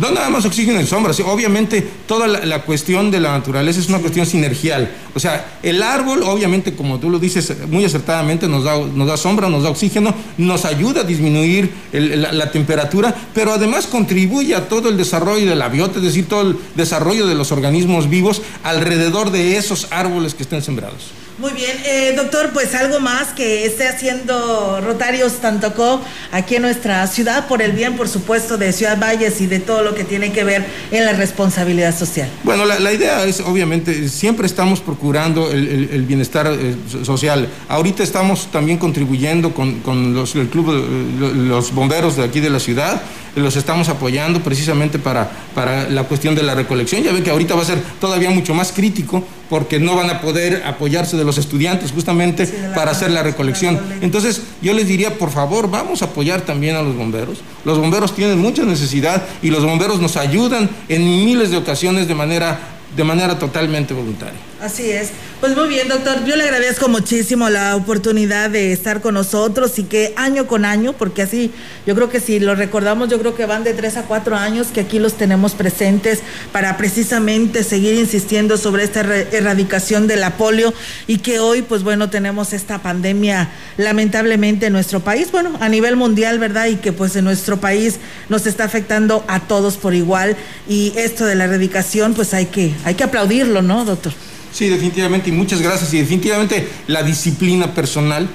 No 0.00 0.10
nada 0.10 0.30
más 0.30 0.44
oxígeno 0.44 0.80
y 0.80 0.86
sombra, 0.86 1.12
obviamente 1.24 1.86
toda 2.06 2.26
la, 2.26 2.62
cuestión 2.62 3.10
de 3.10 3.20
la 3.20 3.32
naturaleza 3.32 3.78
es 3.78 3.88
una 3.88 3.98
cuestión 3.98 4.26
sinergial. 4.26 4.90
O 5.14 5.20
sea, 5.20 5.58
el 5.62 5.82
árbol, 5.82 6.22
obviamente, 6.24 6.74
como 6.74 6.98
tú 6.98 7.10
lo 7.10 7.18
dices 7.18 7.52
muy 7.68 7.84
acertadamente, 7.84 8.48
nos 8.48 8.64
da, 8.64 8.76
nos 8.78 9.06
da 9.06 9.16
sombra, 9.16 9.48
nos 9.48 9.62
da 9.62 9.70
oxígeno, 9.70 10.14
nos 10.36 10.64
ayuda 10.64 11.02
a 11.02 11.04
disminuir 11.04 11.70
la, 11.92 12.50
temperatura, 12.50 13.14
pero 13.34 13.52
además 13.52 13.86
contribuye 13.86 14.54
a 14.54 14.68
todo 14.68 14.88
el 14.88 14.96
desarrollo 14.96 15.48
de 15.48 15.54
la 15.54 15.68
biota, 15.68 15.98
es 15.98 16.04
decir, 16.04 16.26
todo 16.28 16.42
el 16.42 16.56
desarrollo 16.74 17.26
de 17.26 17.34
los 17.34 17.52
organismos 17.52 18.10
vivos 18.10 18.42
alrededor 18.64 19.30
de 19.30 19.56
esos 19.56 19.88
árboles 19.90 20.34
que 20.34 20.42
estén 20.42 20.62
sembrados. 20.62 21.12
Muy 21.38 21.52
bien, 21.52 21.76
eh, 21.84 22.14
doctor, 22.16 22.50
pues 22.52 22.74
algo 22.74 22.98
más 22.98 23.28
que 23.28 23.64
esté 23.64 23.86
haciendo 23.86 24.80
Rotarios 24.80 25.34
Tantocó 25.34 26.00
aquí 26.32 26.56
en 26.56 26.62
nuestra 26.62 27.06
ciudad, 27.06 27.46
por 27.46 27.62
el 27.62 27.70
bien, 27.70 27.96
por 27.96 28.08
supuesto, 28.08 28.58
de 28.58 28.72
Ciudad 28.72 28.98
Valles 28.98 29.40
y 29.40 29.46
de 29.46 29.60
todo 29.60 29.84
lo 29.84 29.94
que 29.94 30.02
tiene 30.02 30.32
que 30.32 30.42
ver 30.42 30.66
en 30.90 31.04
la 31.04 31.12
responsabilidad 31.12 31.96
social. 31.96 32.28
Bueno, 32.42 32.64
la, 32.64 32.92
idea 32.92 33.22
es, 33.22 33.38
obviamente, 33.38 34.08
siempre 34.08 34.48
estamos 34.48 34.80
procurando 34.80 35.52
el, 35.52 36.04
bienestar 36.08 36.48
eh, 36.48 36.74
social. 37.04 37.48
Ahorita 37.68 38.02
estamos 38.02 38.50
también 38.50 38.78
contribuyendo 38.78 39.54
con, 39.54 40.14
los, 40.14 40.34
el 40.34 40.48
club, 40.48 40.72
los 41.20 41.72
bomberos 41.72 42.16
de 42.16 42.24
aquí 42.24 42.40
de 42.40 42.50
la 42.50 42.58
ciudad 42.58 43.00
los 43.38 43.56
estamos 43.56 43.88
apoyando 43.88 44.40
precisamente 44.40 44.98
para, 44.98 45.30
para 45.54 45.88
la 45.88 46.04
cuestión 46.04 46.34
de 46.34 46.42
la 46.42 46.54
recolección. 46.54 47.02
Ya 47.02 47.12
ve 47.12 47.22
que 47.22 47.30
ahorita 47.30 47.54
va 47.54 47.62
a 47.62 47.66
ser 47.66 47.80
todavía 48.00 48.30
mucho 48.30 48.54
más 48.54 48.72
crítico 48.72 49.24
porque 49.48 49.78
no 49.78 49.96
van 49.96 50.10
a 50.10 50.20
poder 50.20 50.62
apoyarse 50.66 51.16
de 51.16 51.24
los 51.24 51.38
estudiantes 51.38 51.92
justamente 51.92 52.46
para 52.74 52.90
hacer 52.90 53.10
la 53.10 53.22
recolección. 53.22 53.80
Entonces 54.00 54.42
yo 54.62 54.72
les 54.72 54.88
diría, 54.88 55.16
por 55.16 55.30
favor, 55.30 55.70
vamos 55.70 56.02
a 56.02 56.06
apoyar 56.06 56.42
también 56.42 56.76
a 56.76 56.82
los 56.82 56.96
bomberos. 56.96 57.38
Los 57.64 57.78
bomberos 57.78 58.14
tienen 58.14 58.38
mucha 58.38 58.62
necesidad 58.64 59.24
y 59.42 59.50
los 59.50 59.64
bomberos 59.64 60.00
nos 60.00 60.16
ayudan 60.16 60.68
en 60.88 61.04
miles 61.04 61.50
de 61.50 61.56
ocasiones 61.56 62.08
de 62.08 62.14
manera, 62.14 62.58
de 62.96 63.04
manera 63.04 63.38
totalmente 63.38 63.94
voluntaria. 63.94 64.47
Así 64.60 64.90
es. 64.90 65.10
Pues 65.38 65.56
muy 65.56 65.68
bien, 65.68 65.86
doctor. 65.86 66.24
Yo 66.24 66.34
le 66.34 66.42
agradezco 66.42 66.88
muchísimo 66.88 67.48
la 67.48 67.76
oportunidad 67.76 68.50
de 68.50 68.72
estar 68.72 69.00
con 69.00 69.14
nosotros 69.14 69.78
y 69.78 69.84
que 69.84 70.12
año 70.16 70.48
con 70.48 70.64
año, 70.64 70.94
porque 70.94 71.22
así 71.22 71.52
yo 71.86 71.94
creo 71.94 72.08
que 72.08 72.18
si 72.18 72.40
lo 72.40 72.56
recordamos, 72.56 73.08
yo 73.08 73.20
creo 73.20 73.36
que 73.36 73.46
van 73.46 73.62
de 73.62 73.72
tres 73.72 73.96
a 73.96 74.02
cuatro 74.02 74.34
años 74.34 74.66
que 74.74 74.80
aquí 74.80 74.98
los 74.98 75.14
tenemos 75.14 75.52
presentes 75.52 76.22
para 76.50 76.76
precisamente 76.76 77.62
seguir 77.62 77.94
insistiendo 77.94 78.56
sobre 78.56 78.82
esta 78.82 79.02
erradicación 79.02 80.08
de 80.08 80.16
la 80.16 80.36
polio 80.36 80.74
y 81.06 81.18
que 81.18 81.38
hoy, 81.38 81.62
pues 81.62 81.84
bueno, 81.84 82.10
tenemos 82.10 82.52
esta 82.52 82.82
pandemia 82.82 83.50
lamentablemente 83.76 84.66
en 84.66 84.72
nuestro 84.72 84.98
país, 84.98 85.30
bueno, 85.30 85.56
a 85.60 85.68
nivel 85.68 85.94
mundial, 85.94 86.40
¿verdad? 86.40 86.66
Y 86.66 86.76
que 86.76 86.92
pues 86.92 87.14
en 87.14 87.24
nuestro 87.24 87.60
país 87.60 87.98
nos 88.28 88.44
está 88.44 88.64
afectando 88.64 89.24
a 89.28 89.38
todos 89.38 89.76
por 89.76 89.94
igual 89.94 90.36
y 90.68 90.92
esto 90.96 91.26
de 91.26 91.36
la 91.36 91.44
erradicación, 91.44 92.14
pues 92.14 92.34
hay 92.34 92.46
que, 92.46 92.74
hay 92.84 92.96
que 92.96 93.04
aplaudirlo, 93.04 93.62
¿no, 93.62 93.84
doctor? 93.84 94.12
Sí, 94.52 94.68
definitivamente, 94.68 95.30
y 95.30 95.32
muchas 95.32 95.60
gracias. 95.60 95.92
Y 95.94 95.98
definitivamente 96.00 96.68
la 96.86 97.02
disciplina 97.02 97.74
personal, 97.74 98.28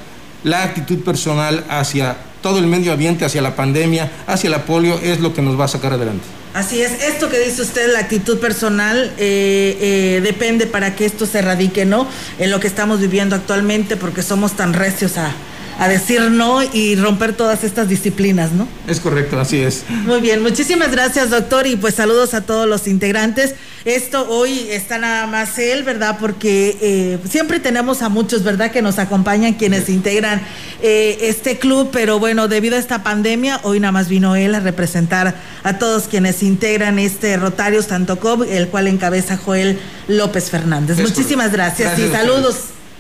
la 0.44 0.64
actitud 0.64 1.00
personal 1.00 1.64
hacia 1.70 2.18
todo 2.42 2.60
el 2.60 2.68
medio 2.68 2.92
ambiente, 2.92 3.26
hacia 3.26 3.42
la 3.42 3.56
pandemia, 3.56 4.12
hacia 4.28 4.50
la 4.50 4.66
polio, 4.66 5.00
es 5.00 5.20
lo 5.20 5.34
que 5.34 5.42
nos 5.42 5.60
va 5.60 5.66
a 5.66 5.70
sacar 5.70 5.94
adelante. 5.94 6.26
Así 6.54 6.82
es, 6.82 6.92
esto 7.02 7.30
que 7.30 7.40
dice 7.40 7.64
usted, 7.64 7.92
la 7.92 8.00
actitud 8.00 8.38
personal, 8.38 9.12
eh, 9.18 9.78
eh, 9.82 10.22
depende 10.22 10.68
para 10.68 10.96
que 10.96 11.06
esto 11.06 11.26
se 11.26 11.40
erradique, 11.40 11.84
¿no? 11.86 12.08
En 12.38 12.52
lo 12.52 12.60
que 12.60 12.68
estamos 12.68 13.00
viviendo 13.00 13.36
actualmente, 13.36 13.96
porque 13.98 14.22
somos 14.22 14.52
tan 14.54 14.74
recios 14.74 15.18
a, 15.18 15.32
a 15.80 15.88
decir 15.88 16.22
no 16.22 16.62
y 16.62 16.96
romper 16.96 17.34
todas 17.34 17.64
estas 17.64 17.90
disciplinas, 17.90 18.52
¿no? 18.52 18.68
Es 18.88 19.00
correcto, 19.00 19.40
así 19.40 19.58
es. 19.58 19.84
Muy 20.06 20.22
bien, 20.22 20.44
muchísimas 20.44 20.92
gracias, 20.92 21.32
doctor, 21.32 21.66
y 21.66 21.76
pues 21.76 21.96
saludos 21.96 22.36
a 22.36 22.42
todos 22.42 22.68
los 22.68 22.88
integrantes. 22.88 23.56
Esto 23.86 24.30
hoy 24.30 24.68
está 24.70 24.98
nada 24.98 25.28
más 25.28 25.60
él, 25.60 25.84
¿verdad? 25.84 26.18
Porque 26.18 26.78
eh, 26.82 27.20
siempre 27.30 27.60
tenemos 27.60 28.02
a 28.02 28.08
muchos, 28.08 28.44
¿verdad?, 28.44 28.72
que 28.72 28.82
nos 28.82 28.98
acompañan, 28.98 29.56
quienes 29.56 29.90
integran 29.90 30.42
eh, 30.82 31.18
este 31.24 31.60
club, 31.60 31.90
pero 31.92 32.18
bueno, 32.18 32.48
debido 32.48 32.78
a 32.78 32.80
esta 32.80 33.04
pandemia, 33.04 33.60
hoy 33.64 33.82
nada 33.82 33.92
más 33.92 34.08
vino 34.08 34.38
él 34.38 34.56
a 34.56 34.62
representar 34.62 35.36
a 35.64 35.78
todos 35.80 36.08
quienes 36.08 36.44
integran 36.44 36.98
este 36.98 37.36
Rotarios 37.36 37.88
Tanto 37.88 38.20
Cob, 38.20 38.44
el 38.44 38.70
cual 38.70 38.88
encabeza 38.88 39.36
Joel 39.36 39.78
López 40.08 40.50
Fernández. 40.50 41.00
muchísimas 41.00 41.52
gracias 41.52 42.00
y 42.00 42.08
saludos. 42.10 42.56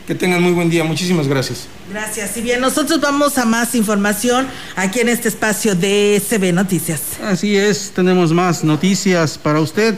Que 0.05 0.15
tengan 0.15 0.43
muy 0.43 0.51
buen 0.51 0.69
día. 0.69 0.83
Muchísimas 0.83 1.29
gracias. 1.29 1.67
Gracias. 1.89 2.35
Y 2.35 2.41
bien, 2.41 2.59
nosotros 2.59 2.99
vamos 2.99 3.37
a 3.37 3.45
más 3.45 3.73
información 3.73 4.47
aquí 4.75 4.99
en 4.99 5.07
este 5.07 5.29
espacio 5.29 5.75
de 5.75 6.21
CB 6.27 6.51
Noticias. 6.51 7.01
Así 7.23 7.55
es, 7.55 7.91
tenemos 7.95 8.33
más 8.33 8.65
noticias 8.65 9.37
para 9.37 9.61
usted. 9.61 9.95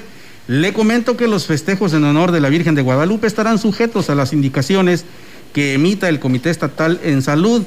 Le 0.47 0.73
comento 0.73 1.17
que 1.17 1.27
los 1.27 1.45
festejos 1.45 1.93
en 1.93 2.03
honor 2.03 2.31
de 2.31 2.39
la 2.39 2.49
Virgen 2.49 2.75
de 2.75 2.81
Guadalupe 2.81 3.27
estarán 3.27 3.57
sujetos 3.57 4.09
a 4.09 4.15
las 4.15 4.33
indicaciones 4.33 5.05
que 5.53 5.73
emita 5.73 6.09
el 6.09 6.19
Comité 6.19 6.49
Estatal 6.49 6.99
en 7.03 7.21
Salud. 7.21 7.63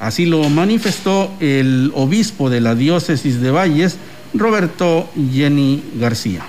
Así 0.00 0.26
lo 0.26 0.48
manifestó 0.48 1.30
el 1.40 1.92
obispo 1.94 2.50
de 2.50 2.60
la 2.60 2.74
diócesis 2.74 3.40
de 3.40 3.50
Valles, 3.50 3.96
Roberto 4.34 5.08
Jenny 5.32 5.82
García 5.98 6.42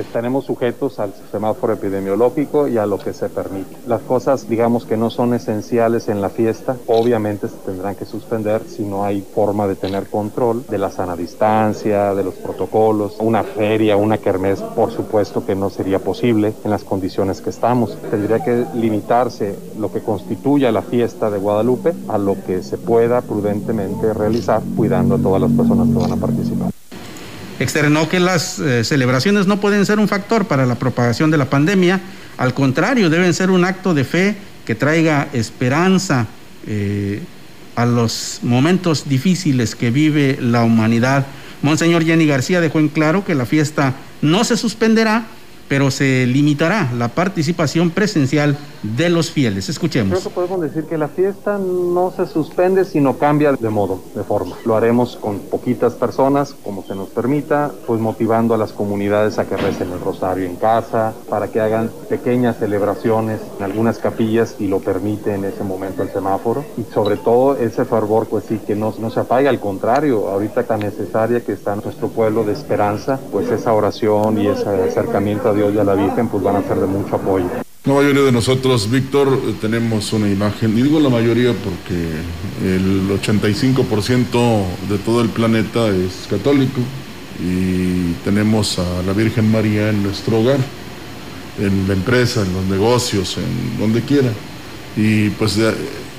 estaremos 0.00 0.44
sujetos 0.44 0.98
al 0.98 1.12
semáforo 1.30 1.74
epidemiológico 1.74 2.68
y 2.68 2.78
a 2.78 2.86
lo 2.86 2.98
que 2.98 3.12
se 3.12 3.28
permite. 3.28 3.76
Las 3.86 4.02
cosas, 4.02 4.48
digamos, 4.48 4.84
que 4.84 4.96
no 4.96 5.10
son 5.10 5.34
esenciales 5.34 6.08
en 6.08 6.20
la 6.20 6.30
fiesta, 6.30 6.76
obviamente 6.86 7.48
se 7.48 7.56
tendrán 7.56 7.94
que 7.94 8.04
suspender 8.04 8.62
si 8.66 8.82
no 8.82 9.04
hay 9.04 9.20
forma 9.20 9.66
de 9.66 9.76
tener 9.76 10.08
control 10.08 10.64
de 10.68 10.78
la 10.78 10.90
sana 10.90 11.16
distancia, 11.16 12.14
de 12.14 12.24
los 12.24 12.34
protocolos. 12.34 13.16
Una 13.20 13.42
feria, 13.42 13.96
una 13.96 14.18
kermés, 14.18 14.60
por 14.60 14.92
supuesto 14.92 15.44
que 15.44 15.54
no 15.54 15.70
sería 15.70 15.98
posible 15.98 16.52
en 16.64 16.70
las 16.70 16.84
condiciones 16.84 17.40
que 17.40 17.50
estamos. 17.50 17.96
Tendría 18.10 18.42
que 18.42 18.66
limitarse 18.74 19.56
lo 19.78 19.92
que 19.92 20.00
constituya 20.00 20.72
la 20.72 20.82
fiesta 20.82 21.30
de 21.30 21.38
Guadalupe 21.38 21.92
a 22.08 22.18
lo 22.18 22.36
que 22.44 22.62
se 22.62 22.78
pueda 22.78 23.20
prudentemente 23.20 24.12
realizar, 24.12 24.62
cuidando 24.76 25.16
a 25.16 25.18
todas 25.18 25.42
las 25.42 25.52
personas 25.52 25.88
que 25.88 25.98
van 25.98 26.12
a 26.12 26.16
participar. 26.16 26.81
Externó 27.62 28.08
que 28.08 28.20
las 28.20 28.58
eh, 28.58 28.84
celebraciones 28.84 29.46
no 29.46 29.60
pueden 29.60 29.86
ser 29.86 29.98
un 29.98 30.08
factor 30.08 30.46
para 30.46 30.66
la 30.66 30.74
propagación 30.74 31.30
de 31.30 31.38
la 31.38 31.48
pandemia, 31.48 32.00
al 32.36 32.54
contrario, 32.54 33.08
deben 33.08 33.34
ser 33.34 33.50
un 33.50 33.64
acto 33.64 33.94
de 33.94 34.04
fe 34.04 34.36
que 34.64 34.74
traiga 34.74 35.28
esperanza 35.32 36.26
eh, 36.66 37.22
a 37.76 37.86
los 37.86 38.40
momentos 38.42 39.08
difíciles 39.08 39.74
que 39.74 39.90
vive 39.90 40.38
la 40.40 40.64
humanidad. 40.64 41.26
Monseñor 41.62 42.04
Jenny 42.04 42.26
García 42.26 42.60
dejó 42.60 42.80
en 42.80 42.88
claro 42.88 43.24
que 43.24 43.34
la 43.34 43.46
fiesta 43.46 43.94
no 44.20 44.44
se 44.44 44.56
suspenderá 44.56 45.26
pero 45.72 45.90
se 45.90 46.26
limitará 46.26 46.92
la 46.98 47.08
participación 47.08 47.88
presencial 47.88 48.58
de 48.82 49.08
los 49.08 49.30
fieles. 49.30 49.68
Escuchemos. 49.68 50.10
Creo 50.10 50.22
que 50.22 50.34
podemos 50.34 50.60
decir 50.60 50.84
que 50.84 50.98
la 50.98 51.08
fiesta 51.08 51.58
no 51.58 52.12
se 52.16 52.26
suspende, 52.26 52.84
sino 52.84 53.18
cambia 53.18 53.52
de 53.52 53.70
modo, 53.70 54.00
de 54.14 54.24
forma. 54.24 54.56
Lo 54.64 54.76
haremos 54.76 55.16
con 55.16 55.38
poquitas 55.40 55.94
personas, 55.94 56.54
como 56.64 56.82
se 56.82 56.94
nos 56.94 57.08
permita, 57.08 57.70
pues 57.86 58.00
motivando 58.00 58.54
a 58.54 58.58
las 58.58 58.72
comunidades 58.72 59.38
a 59.38 59.46
que 59.46 59.56
recen 59.56 59.92
el 59.92 60.00
rosario 60.00 60.46
en 60.46 60.56
casa, 60.56 61.14
para 61.28 61.48
que 61.48 61.60
hagan 61.60 61.90
pequeñas 62.08 62.58
celebraciones 62.58 63.40
en 63.58 63.64
algunas 63.64 63.98
capillas 63.98 64.56
y 64.58 64.66
lo 64.66 64.80
permite 64.80 65.34
en 65.34 65.44
ese 65.44 65.62
momento 65.64 66.02
el 66.02 66.10
semáforo. 66.10 66.64
Y 66.76 66.92
sobre 66.92 67.16
todo 67.16 67.56
ese 67.56 67.84
fervor, 67.84 68.26
pues 68.26 68.44
sí, 68.48 68.58
que 68.66 68.74
no, 68.74 68.94
no 68.98 69.10
se 69.10 69.20
apague, 69.20 69.48
al 69.48 69.60
contrario, 69.60 70.28
ahorita 70.28 70.64
tan 70.64 70.80
necesaria 70.80 71.40
que 71.40 71.52
está 71.52 71.76
nuestro 71.76 72.08
pueblo 72.08 72.44
de 72.44 72.52
esperanza, 72.52 73.18
pues 73.30 73.50
esa 73.50 73.72
oración 73.72 74.40
y 74.40 74.48
ese 74.48 74.68
acercamiento 74.68 75.48
a 75.48 75.54
Dios 75.54 75.72
y 75.74 75.78
a 75.78 75.84
la 75.84 75.94
Virgen 75.94 76.28
pues 76.28 76.42
van 76.42 76.56
a 76.56 76.62
ser 76.62 76.78
de 76.78 76.86
mucho 76.86 77.16
apoyo. 77.16 77.46
La 77.84 77.94
mayoría 77.94 78.22
de 78.22 78.30
nosotros, 78.30 78.88
Víctor, 78.88 79.40
tenemos 79.60 80.12
una 80.12 80.30
imagen, 80.30 80.78
y 80.78 80.82
digo 80.82 81.00
la 81.00 81.08
mayoría 81.08 81.52
porque 81.52 82.12
el 82.64 83.08
85% 83.08 84.64
de 84.88 84.98
todo 84.98 85.20
el 85.20 85.28
planeta 85.30 85.88
es 85.88 86.28
católico 86.30 86.80
y 87.44 88.12
tenemos 88.24 88.78
a 88.78 89.02
la 89.04 89.12
Virgen 89.12 89.50
María 89.50 89.90
en 89.90 90.00
nuestro 90.04 90.38
hogar, 90.38 90.60
en 91.58 91.88
la 91.88 91.94
empresa, 91.94 92.42
en 92.42 92.52
los 92.52 92.64
negocios, 92.66 93.36
en 93.38 93.80
donde 93.80 94.02
quiera. 94.02 94.30
Y 94.96 95.30
pues 95.30 95.58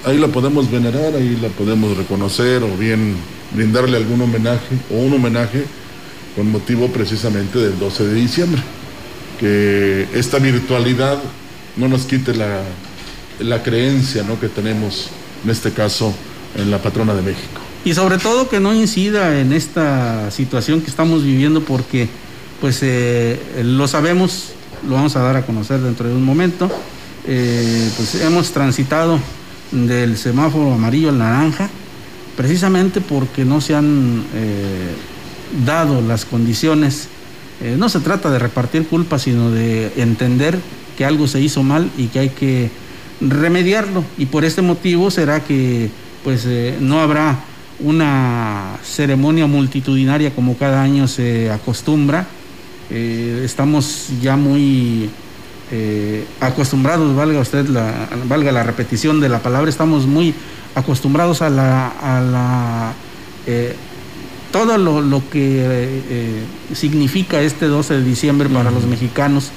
ahí 0.04 0.18
la 0.18 0.28
podemos 0.28 0.70
venerar, 0.70 1.16
ahí 1.16 1.40
la 1.42 1.48
podemos 1.48 1.96
reconocer 1.96 2.62
o 2.62 2.76
bien 2.76 3.16
brindarle 3.56 3.96
algún 3.96 4.20
homenaje 4.20 4.76
o 4.92 4.96
un 4.96 5.14
homenaje 5.14 5.64
con 6.36 6.52
motivo 6.52 6.90
precisamente 6.90 7.58
del 7.58 7.80
12 7.80 8.04
de 8.08 8.16
diciembre 8.16 8.62
que 9.40 10.10
esta 10.14 10.40
virtualidad 10.40 11.20
no 11.78 11.88
nos 11.88 12.06
quite 12.06 12.36
la, 12.36 12.62
la 13.40 13.64
creencia 13.64 14.24
¿no? 14.24 14.40
que 14.40 14.50
tenemos, 14.50 15.10
en 15.44 15.50
este 15.50 15.72
caso, 15.72 16.14
en 16.56 16.72
la 16.72 16.82
patrona 16.82 17.14
de 17.14 17.22
México. 17.22 17.62
Y 17.86 17.94
sobre 17.94 18.18
todo 18.18 18.50
que 18.50 18.60
no 18.60 18.74
incida 18.74 19.40
en 19.40 19.52
esta 19.52 20.32
situación 20.32 20.82
que 20.82 20.90
estamos 20.90 21.24
viviendo 21.24 21.62
porque 21.62 22.08
pues 22.62 22.80
eh, 22.82 23.40
lo 23.62 23.88
sabemos, 23.90 24.54
lo 24.88 24.96
vamos 24.96 25.16
a 25.18 25.20
dar 25.20 25.36
a 25.36 25.46
conocer 25.46 25.82
dentro 25.82 26.08
de 26.08 26.16
un 26.16 26.24
momento, 26.24 26.72
eh, 27.28 27.90
pues 27.98 28.16
hemos 28.16 28.52
transitado 28.52 29.20
del 29.72 30.18
semáforo 30.18 30.74
amarillo 30.74 31.10
al 31.10 31.18
naranja 31.18 31.70
precisamente 32.38 33.02
porque 33.02 33.44
no 33.44 33.60
se 33.60 33.76
han 33.76 34.24
eh, 34.34 34.94
dado 35.66 36.02
las 36.02 36.26
condiciones. 36.26 37.10
No 37.78 37.88
se 37.88 38.02
trata 38.02 38.30
de 38.30 38.40
repartir 38.40 38.86
culpa, 38.88 39.18
sino 39.20 39.50
de 39.50 39.94
entender 39.96 40.60
que 40.98 41.06
algo 41.06 41.28
se 41.28 41.42
hizo 41.42 41.64
mal 41.64 41.90
y 41.98 42.08
que 42.08 42.20
hay 42.20 42.30
que 42.30 42.70
remediarlo. 43.22 44.04
Y 44.18 44.26
por 44.28 44.46
este 44.46 44.62
motivo 44.62 45.12
será 45.12 45.44
que 45.44 45.90
pues 46.24 46.46
eh, 46.46 46.78
no 46.80 47.02
habrá 47.02 47.40
una 47.80 48.78
ceremonia 48.84 49.48
multitudinaria 49.48 50.34
como 50.34 50.58
cada 50.58 50.82
año 50.82 51.08
se 51.08 51.52
acostumbra. 51.52 52.28
estamos 52.90 54.10
ya 54.22 54.38
muy 54.38 55.10
acostumbrados, 56.40 57.16
valga 57.16 57.40
usted 57.40 57.68
la, 57.68 58.08
valga 58.28 58.52
la 58.52 58.62
repetición 58.62 59.20
de 59.20 59.28
la 59.28 59.40
palabra, 59.40 59.70
estamos 59.70 60.06
muy 60.06 60.36
acostumbrados 60.76 61.42
a 61.42 61.50
la, 61.50 61.88
a 61.88 62.22
la 62.22 62.94
eh, 63.46 63.76
todo 64.52 64.78
lo, 64.78 65.24
que 65.32 65.64
eh, 65.66 66.44
significa 66.74 67.42
este 67.42 67.66
12 67.66 67.96
de 67.96 68.04
diciembre 68.04 68.48
para 68.50 68.70
los 68.70 68.86
mexicanos, 68.86 69.50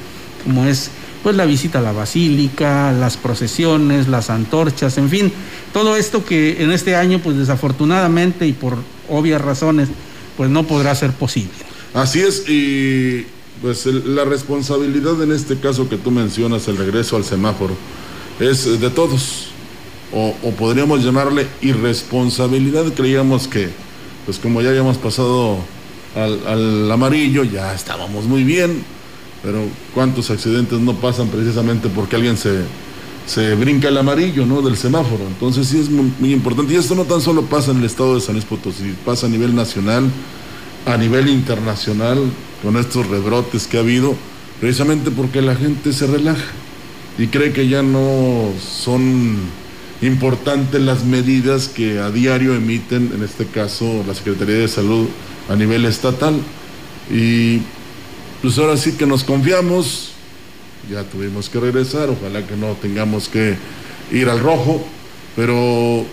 como 0.43 0.64
es 0.64 0.90
pues 1.26 1.35
la 1.35 1.45
visita 1.45 1.80
a 1.80 1.83
la 1.83 1.90
basílica, 1.90 2.92
las 2.92 3.16
procesiones, 3.16 4.06
las 4.06 4.30
antorchas, 4.30 4.97
en 4.97 5.11
fin, 5.11 5.33
todo 5.73 5.97
esto 5.97 6.25
que 6.25 6.62
en 6.62 6.71
este 6.71 6.95
año 6.95 7.18
pues 7.18 7.37
desafortunadamente 7.37 8.47
y 8.47 8.52
por 8.52 8.76
obvias 9.09 9.40
razones 9.40 9.88
pues 10.37 10.50
no 10.50 10.68
podrá 10.68 10.95
ser 10.95 11.11
posible. 11.11 11.50
Así 11.95 12.21
es 12.21 12.49
y 12.49 13.26
pues 13.61 13.87
la 13.87 14.25
responsabilidad 14.25 15.21
en 15.21 15.33
este 15.33 15.59
caso 15.59 15.88
que 15.88 15.97
tú 15.97 16.12
mencionas, 16.12 16.68
el 16.68 16.76
regreso 16.76 17.16
al 17.16 17.25
semáforo, 17.25 17.75
es 18.38 18.80
de 18.80 18.90
todos 18.90 19.49
o, 20.12 20.33
podríamos 20.56 21.02
llamarle 21.02 21.49
irresponsabilidad. 21.61 22.85
Creíamos 22.95 23.49
que, 23.49 23.71
pues 24.26 24.38
como 24.38 24.62
ya 24.62 24.68
habíamos 24.68 24.97
pasado 24.97 25.59
al, 26.14 26.88
amarillo, 26.88 27.42
ya 27.42 27.75
estábamos 27.75 28.26
muy 28.26 28.45
bien, 28.45 28.85
pero 29.43 29.61
cuántos 29.95 30.31
accidentes 30.31 30.78
no 30.81 30.95
pasan 30.95 31.28
precisamente 31.28 31.88
porque 31.88 32.16
alguien 32.16 32.37
se, 32.37 32.62
se 33.26 33.55
brinca 33.55 33.88
el 33.88 33.99
amarillo, 33.99 34.47
¿no? 34.47 34.62
Del 34.62 34.76
semáforo. 34.76 35.26
Entonces 35.26 35.66
sí 35.69 35.78
es 35.78 35.90
muy, 35.90 36.33
importante. 36.33 36.73
Y 36.75 36.76
esto 36.76 36.95
no 36.95 37.05
tan 37.05 37.21
solo 37.21 37.43
pasa 37.43 37.73
en 37.73 37.78
el 37.78 37.85
estado 37.85 38.14
de 38.14 38.21
San 38.21 38.35
Luis 38.35 38.45
Potosí, 38.45 38.95
pasa 39.05 39.26
a 39.26 39.28
nivel 39.28 39.55
nacional, 39.55 40.05
a 40.87 40.97
nivel 40.97 41.28
internacional, 41.28 42.19
con 42.62 42.76
estos 42.76 43.07
rebrotes 43.09 43.66
que 43.66 43.76
ha 43.76 43.81
habido, 43.81 44.14
precisamente 44.61 45.11
porque 45.11 45.43
la 45.43 45.55
gente 45.55 45.93
se 45.93 46.07
relaja 46.07 46.47
y 47.19 47.26
cree 47.26 47.52
que 47.52 47.69
ya 47.69 47.83
no 47.83 48.50
son 48.61 49.37
importantes 50.02 50.81
las 50.81 51.05
medidas 51.05 51.69
que 51.69 51.99
a 51.99 52.11
diario 52.11 52.55
emiten, 52.55 53.12
en 53.14 53.23
este 53.23 53.47
caso, 53.47 54.05
la 54.07 54.14
Secretaría 54.14 54.57
de 54.57 54.69
Salud 54.69 55.09
a 55.49 55.57
nivel 55.57 55.85
estatal. 55.85 56.35
Y 57.11 57.61
pues 58.43 58.59
ahora 58.59 58.76
sí 58.76 58.93
que 58.93 59.07
nos 59.07 59.25
confiamos, 59.25 60.12
ya 60.90 61.02
tuvimos 61.05 61.49
que 61.49 61.59
regresar, 61.59 62.11
ojalá 62.11 62.47
que 62.47 62.57
no 62.57 62.73
tengamos 62.75 63.28
que 63.28 63.57
ir 64.12 64.28
al 64.28 64.40
rojo, 64.40 64.85
pero 65.35 66.05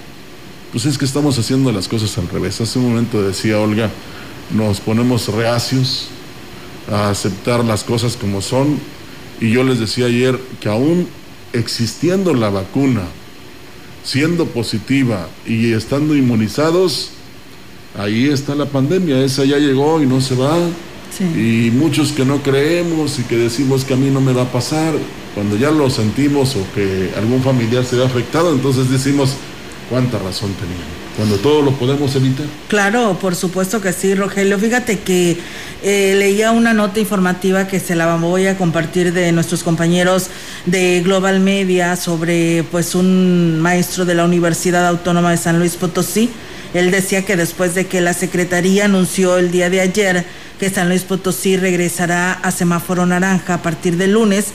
pues 0.72 0.86
es 0.86 0.98
que 0.98 1.06
estamos 1.06 1.38
haciendo 1.38 1.72
las 1.72 1.88
cosas 1.88 2.18
al 2.18 2.28
revés. 2.30 2.60
Hace 2.60 2.80
un 2.80 2.90
momento 2.90 3.22
decía 3.22 3.60
Olga, 3.60 3.90
nos 4.52 4.80
ponemos 4.80 5.28
reacios 5.28 6.08
a 6.92 7.10
aceptar 7.10 7.64
las 7.64 7.84
cosas 7.84 8.18
como 8.18 8.42
son 8.42 8.80
y 9.40 9.52
yo 9.52 9.64
les 9.64 9.80
decía 9.80 10.08
ayer 10.08 10.40
que 10.60 10.70
aún 10.70 11.08
existiendo 11.54 12.34
la 12.34 12.50
vacuna, 12.50 13.04
siendo 14.04 14.48
positiva 14.48 15.30
y 15.46 15.74
estando 15.74 16.16
inmunizados, 16.16 17.12
ahí 17.98 18.30
está 18.30 18.56
la 18.56 18.66
pandemia, 18.66 19.24
esa 19.24 19.46
ya 19.46 19.58
llegó 19.58 20.02
y 20.02 20.06
no 20.06 20.22
se 20.22 20.36
va. 20.36 20.58
Y 21.20 21.72
muchos 21.72 22.12
que 22.12 22.26
no 22.26 22.42
creemos 22.42 23.20
y 23.20 23.24
que 23.24 23.38
decimos 23.38 23.86
que 23.86 23.94
a 23.94 23.98
mí 23.98 24.10
no 24.10 24.22
me 24.22 24.34
va 24.34 24.44
a 24.44 24.52
pasar, 24.52 24.94
cuando 25.36 25.56
ya 25.58 25.72
lo 25.72 25.90
sentimos 25.90 26.56
o 26.56 26.66
que 26.74 27.12
algún 27.18 27.42
familiar 27.42 27.86
se 27.86 27.96
ve 27.96 28.06
afectado, 28.06 28.52
entonces 28.52 28.90
decimos, 28.90 29.36
¿cuánta 29.90 30.18
razón 30.20 30.54
tenía? 30.54 31.04
cuando 31.16 31.38
todo 31.38 31.62
lo 31.62 31.72
podemos 31.72 32.16
evitar. 32.16 32.46
Claro, 32.68 33.18
por 33.20 33.36
supuesto 33.36 33.82
que 33.82 33.94
sí, 33.94 34.16
Rogelio. 34.16 34.58
Fíjate 34.58 35.00
que 35.00 35.38
eh, 35.84 36.16
leía 36.18 36.52
una 36.52 36.74
nota 36.74 37.00
informativa 37.00 37.68
que 37.68 37.80
se 37.80 37.96
la 37.96 38.16
voy 38.16 38.48
a 38.48 38.58
compartir 38.58 39.14
de 39.14 39.32
nuestros 39.32 39.64
compañeros 39.64 40.28
de 40.66 41.02
Global 41.02 41.40
Media 41.40 41.96
sobre 41.96 42.64
pues 42.72 42.96
un 42.96 43.60
maestro 43.60 44.06
de 44.06 44.16
la 44.16 44.26
Universidad 44.26 44.88
Autónoma 44.88 45.32
de 45.32 45.38
San 45.38 45.60
Luis 45.60 45.76
Potosí. 45.76 46.30
Él 46.74 46.92
decía 46.92 47.24
que 47.24 47.36
después 47.36 47.76
de 47.76 47.86
que 47.86 48.02
la 48.02 48.14
Secretaría 48.14 48.86
anunció 48.86 49.38
el 49.38 49.52
día 49.52 49.70
de 49.70 49.82
ayer 49.82 50.26
que 50.60 50.70
San 50.70 50.90
Luis 50.90 51.04
Potosí 51.04 51.58
regresará 51.58 52.34
a 52.34 52.52
semáforo 52.52 53.06
naranja 53.06 53.56
a 53.56 53.62
partir 53.62 53.98
del 53.98 54.14
lunes, 54.14 54.48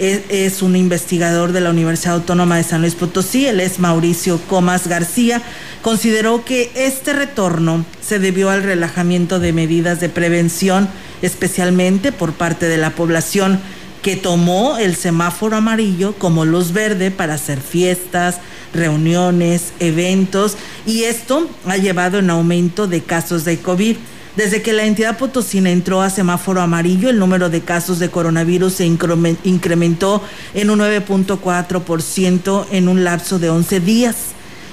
es, 0.00 0.62
un 0.62 0.76
investigador 0.76 1.52
de 1.52 1.60
la 1.60 1.70
Universidad 1.70 2.14
Autónoma 2.14 2.56
de 2.56 2.64
San 2.64 2.80
Luis 2.80 2.94
Potosí, 2.94 3.46
él 3.46 3.60
es 3.60 3.78
Mauricio 3.78 4.40
Comas 4.48 4.88
García, 4.88 5.42
consideró 5.82 6.42
que 6.42 6.72
este 6.74 7.12
retorno 7.12 7.84
se 8.00 8.18
debió 8.18 8.48
al 8.48 8.62
relajamiento 8.62 9.40
de 9.40 9.52
medidas 9.52 10.00
de 10.00 10.08
prevención, 10.08 10.88
especialmente 11.20 12.12
por 12.12 12.32
parte 12.32 12.66
de 12.66 12.78
la 12.78 12.90
población 12.90 13.60
que 14.00 14.16
tomó 14.16 14.78
el 14.78 14.96
semáforo 14.96 15.58
amarillo 15.58 16.14
como 16.14 16.46
luz 16.46 16.72
verde 16.72 17.10
para 17.10 17.34
hacer 17.34 17.60
fiestas, 17.60 18.38
reuniones, 18.72 19.72
eventos, 19.80 20.56
y 20.86 21.04
esto 21.04 21.48
ha 21.66 21.76
llevado 21.76 22.18
en 22.18 22.30
aumento 22.30 22.86
de 22.86 23.02
casos 23.02 23.44
de 23.44 23.58
COVID. 23.58 23.96
Desde 24.36 24.62
que 24.62 24.72
la 24.72 24.84
entidad 24.84 25.18
potosina 25.18 25.70
entró 25.70 26.02
a 26.02 26.10
semáforo 26.10 26.60
amarillo, 26.60 27.10
el 27.10 27.18
número 27.18 27.50
de 27.50 27.62
casos 27.62 27.98
de 27.98 28.10
coronavirus 28.10 28.74
se 28.74 28.86
incrementó 28.86 30.22
en 30.54 30.70
un 30.70 30.78
9.4% 30.78 32.66
en 32.70 32.86
un 32.88 33.02
lapso 33.04 33.40
de 33.40 33.50
11 33.50 33.80
días. 33.80 34.16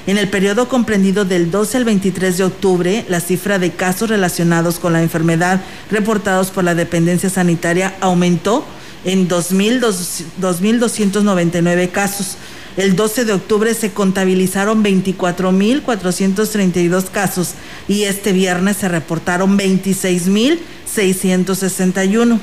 En 0.06 0.18
el 0.18 0.30
periodo 0.30 0.70
comprendido 0.70 1.26
del 1.26 1.52
12 1.52 1.78
al 1.78 1.86
23 1.86 2.38
de 2.38 2.44
octubre, 2.46 3.04
la 3.10 3.20
cifra 3.20 3.60
de 3.60 3.72
casos 3.72 4.10
relacionados 4.10 4.80
con 4.80 4.94
la 4.94 5.02
enfermedad 5.02 5.60
reportados 5.92 6.50
por 6.50 6.64
la 6.64 6.76
dependencia 6.76 7.30
sanitaria 7.30 7.94
aumentó 8.00 8.64
en 9.04 9.28
2.299 9.28 11.92
casos 11.92 12.38
el 12.78 12.96
12 12.96 13.26
de 13.26 13.34
octubre 13.34 13.74
se 13.74 13.92
contabilizaron 13.92 14.82
24.432 14.84 17.10
casos 17.10 17.56
y 17.88 18.04
este 18.04 18.34
viernes 18.34 18.78
se 18.78 18.88
reportaron 18.88 19.58
26.661. 19.58 22.40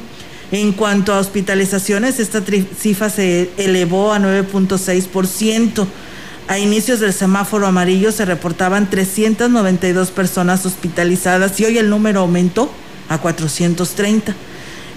En 0.51 0.73
cuanto 0.73 1.15
a 1.15 1.21
hospitalizaciones, 1.21 2.19
esta 2.21 2.43
cifra 2.79 3.09
se 3.11 3.51
elevó 3.57 4.13
a 4.13 4.19
9.6%. 4.19 5.87
A 6.47 6.59
inicios 6.59 7.01
del 7.01 7.15
semáforo 7.15 7.67
amarillo 7.67 8.13
se 8.13 8.27
reportaban 8.27 8.91
392 8.91 10.11
personas 10.11 10.67
hospitalizadas 10.67 11.59
y 11.59 11.65
hoy 11.65 11.79
el 11.79 11.89
número 11.89 12.21
aumentó 12.21 12.71
a 13.09 13.17
430. 13.19 14.35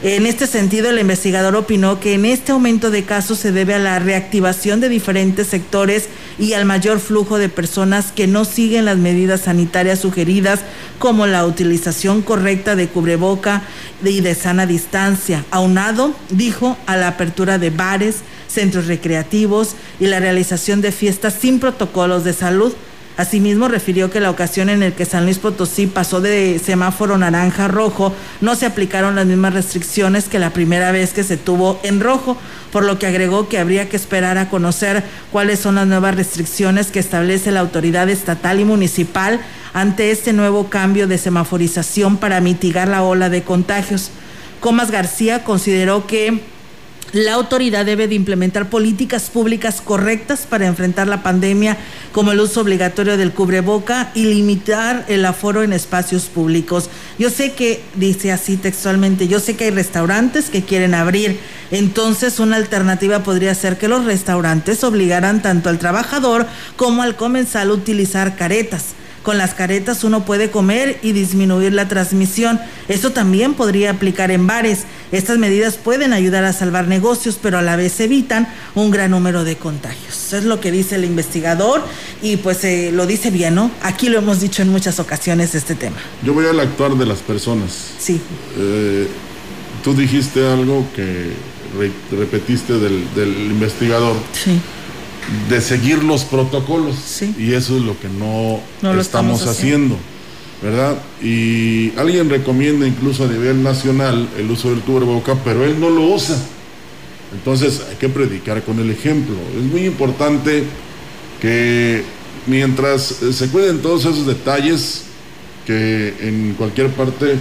En 0.03 0.27
este 0.27 0.45
sentido, 0.45 0.91
el 0.91 0.99
investigador 0.99 1.55
opinó 1.55 1.99
que 1.99 2.13
en 2.13 2.25
este 2.25 2.51
aumento 2.51 2.91
de 2.91 3.03
casos 3.03 3.39
se 3.39 3.51
debe 3.51 3.73
a 3.73 3.79
la 3.79 3.97
reactivación 3.97 4.79
de 4.79 4.89
diferentes 4.89 5.47
sectores 5.47 6.07
y 6.37 6.53
al 6.53 6.65
mayor 6.65 6.99
flujo 6.99 7.39
de 7.39 7.49
personas 7.49 8.11
que 8.11 8.27
no 8.27 8.45
siguen 8.45 8.85
las 8.85 8.97
medidas 8.97 9.41
sanitarias 9.41 9.97
sugeridas, 9.97 10.59
como 10.99 11.25
la 11.25 11.47
utilización 11.47 12.21
correcta 12.21 12.75
de 12.75 12.89
cubreboca 12.89 13.63
y 14.03 14.21
de 14.21 14.35
sana 14.35 14.67
distancia, 14.67 15.45
aunado, 15.49 16.13
dijo, 16.29 16.77
a 16.85 16.95
la 16.95 17.07
apertura 17.07 17.57
de 17.57 17.71
bares, 17.71 18.17
centros 18.47 18.85
recreativos 18.85 19.75
y 19.99 20.05
la 20.05 20.19
realización 20.19 20.79
de 20.81 20.91
fiestas 20.91 21.33
sin 21.41 21.59
protocolos 21.59 22.23
de 22.23 22.33
salud 22.33 22.71
Asimismo, 23.17 23.67
refirió 23.67 24.11
que 24.11 24.19
la 24.19 24.29
ocasión 24.29 24.69
en 24.69 24.79
la 24.79 24.91
que 24.91 25.03
San 25.03 25.23
Luis 25.25 25.39
Potosí 25.39 25.87
pasó 25.87 26.21
de 26.21 26.61
semáforo 26.63 27.17
naranja 27.17 27.65
a 27.65 27.67
rojo, 27.67 28.13
no 28.41 28.55
se 28.55 28.67
aplicaron 28.67 29.15
las 29.15 29.25
mismas 29.25 29.55
restricciones 29.55 30.25
que 30.25 30.37
la 30.37 30.51
primera 30.51 30.91
vez 30.91 31.13
que 31.13 31.23
se 31.23 31.35
tuvo 31.35 31.79
en 31.81 31.99
rojo, 31.99 32.37
por 32.71 32.85
lo 32.85 32.99
que 32.99 33.07
agregó 33.07 33.49
que 33.49 33.57
habría 33.57 33.89
que 33.89 33.95
esperar 33.95 34.37
a 34.37 34.49
conocer 34.49 35.03
cuáles 35.31 35.59
son 35.59 35.75
las 35.75 35.87
nuevas 35.87 36.15
restricciones 36.15 36.91
que 36.91 36.99
establece 36.99 37.51
la 37.51 37.61
autoridad 37.61 38.07
estatal 38.07 38.59
y 38.59 38.65
municipal 38.65 39.39
ante 39.73 40.11
este 40.11 40.31
nuevo 40.31 40.69
cambio 40.69 41.07
de 41.07 41.17
semaforización 41.17 42.17
para 42.17 42.39
mitigar 42.39 42.87
la 42.87 43.01
ola 43.01 43.29
de 43.29 43.41
contagios. 43.41 44.11
Comas 44.59 44.91
García 44.91 45.43
consideró 45.43 46.05
que 46.05 46.41
la 47.13 47.33
autoridad 47.33 47.85
debe 47.85 48.07
de 48.07 48.15
implementar 48.15 48.69
políticas 48.69 49.29
públicas 49.29 49.81
correctas 49.81 50.45
para 50.49 50.67
enfrentar 50.67 51.07
la 51.07 51.23
pandemia, 51.23 51.77
como 52.11 52.31
el 52.31 52.39
uso 52.39 52.61
obligatorio 52.61 53.17
del 53.17 53.31
cubreboca 53.31 54.11
y 54.13 54.25
limitar 54.25 55.05
el 55.07 55.25
aforo 55.25 55.63
en 55.63 55.73
espacios 55.73 56.25
públicos. 56.25 56.89
Yo 57.17 57.29
sé 57.29 57.53
que, 57.53 57.81
dice 57.95 58.31
así 58.31 58.57
textualmente, 58.57 59.27
yo 59.27 59.39
sé 59.39 59.55
que 59.55 59.65
hay 59.65 59.71
restaurantes 59.71 60.49
que 60.49 60.63
quieren 60.63 60.93
abrir, 60.93 61.39
entonces 61.71 62.39
una 62.39 62.57
alternativa 62.57 63.23
podría 63.23 63.55
ser 63.55 63.77
que 63.77 63.87
los 63.87 64.05
restaurantes 64.05 64.83
obligaran 64.83 65.41
tanto 65.41 65.69
al 65.69 65.79
trabajador 65.79 66.45
como 66.75 67.03
al 67.03 67.15
comensal 67.15 67.69
a 67.69 67.73
utilizar 67.73 68.35
caretas 68.35 68.95
Con 69.27 69.37
las 69.37 69.53
caretas 69.53 70.05
uno 70.05 70.23
puede 70.23 70.51
comer 70.51 70.99
y 71.03 71.11
disminuir 71.11 71.73
la 71.73 71.89
transmisión. 71.89 72.61
Eso 72.87 73.11
también 73.11 73.55
podría 73.55 73.91
aplicar 73.91 74.31
en 74.31 74.47
bares. 74.47 74.85
Estas 75.11 75.37
medidas 75.37 75.75
pueden 75.75 76.13
ayudar 76.13 76.45
a 76.45 76.53
salvar 76.53 76.87
negocios, 76.87 77.37
pero 77.41 77.57
a 77.57 77.61
la 77.61 77.75
vez 77.75 77.99
evitan 77.99 78.47
un 78.73 78.89
gran 78.89 79.11
número 79.11 79.43
de 79.43 79.57
contagios. 79.57 80.31
Es 80.31 80.45
lo 80.45 80.61
que 80.61 80.71
dice 80.71 80.95
el 80.95 81.03
investigador 81.03 81.83
y 82.21 82.37
pues 82.37 82.63
eh, 82.63 82.91
lo 82.93 83.05
dice 83.05 83.29
bien, 83.29 83.55
¿no? 83.55 83.69
Aquí 83.81 84.07
lo 84.07 84.17
hemos 84.19 84.39
dicho 84.39 84.61
en 84.61 84.69
muchas 84.69 84.97
ocasiones 84.97 85.55
este 85.55 85.75
tema. 85.75 85.97
Yo 86.23 86.33
voy 86.33 86.45
al 86.45 86.61
actuar 86.61 86.95
de 86.95 87.05
las 87.05 87.19
personas. 87.19 87.95
Sí. 87.99 88.21
Eh, 88.57 89.09
tú 89.83 89.93
dijiste 89.93 90.47
algo 90.49 90.87
que 90.95 91.33
repetiste 92.15 92.79
del, 92.79 93.03
investigador. 93.51 94.15
Sí. 94.31 94.57
De 95.49 95.61
seguir 95.61 96.03
los 96.03 96.23
protocolos. 96.23 96.95
Sí. 97.05 97.35
Y 97.37 97.53
eso 97.53 97.77
es 97.77 97.83
lo 97.83 97.99
que 97.99 98.07
no, 98.09 98.61
estamos, 98.99 99.45
haciendo. 99.45 99.97
¿Verdad? 100.61 100.97
Y 101.21 101.91
alguien 101.97 102.29
recomienda 102.29 102.87
incluso 102.87 103.25
a 103.25 103.27
nivel 103.27 103.61
nacional 103.61 104.27
el 104.39 104.49
uso 104.49 104.71
del 104.71 104.79
cubreboca, 104.79 105.35
pero 105.43 105.63
él 105.63 105.79
no 105.79 105.89
lo 105.89 106.01
usa. 106.07 106.35
Entonces 107.33 107.81
hay 107.89 107.97
que 107.97 108.09
predicar 108.09 108.63
con 108.63 108.79
el 108.79 108.89
ejemplo. 108.89 109.35
Es 109.55 109.63
muy 109.63 109.85
importante 109.85 110.63
que 111.41 112.03
mientras 112.47 113.03
se 113.03 113.47
cuiden 113.49 113.81
todos 113.81 114.05
esos 114.05 114.25
detalles, 114.25 115.03
que 115.65 116.15
en 116.21 116.55
cualquier 116.57 116.89
parte 116.89 117.35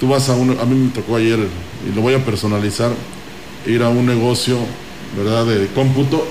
tú 0.00 0.08
vas 0.08 0.28
a 0.28 0.34
uno, 0.34 0.60
a 0.60 0.64
mí 0.64 0.74
me 0.74 0.90
tocó 0.90 1.16
ayer 1.16 1.38
y 1.38 1.94
lo 1.94 2.02
voy 2.02 2.14
a 2.14 2.24
personalizar, 2.24 2.90
ir 3.66 3.82
a 3.82 3.88
un 3.88 4.06
negocio, 4.06 4.58
¿verdad?, 5.16 5.46
de 5.46 5.66
cómputo 5.68 6.26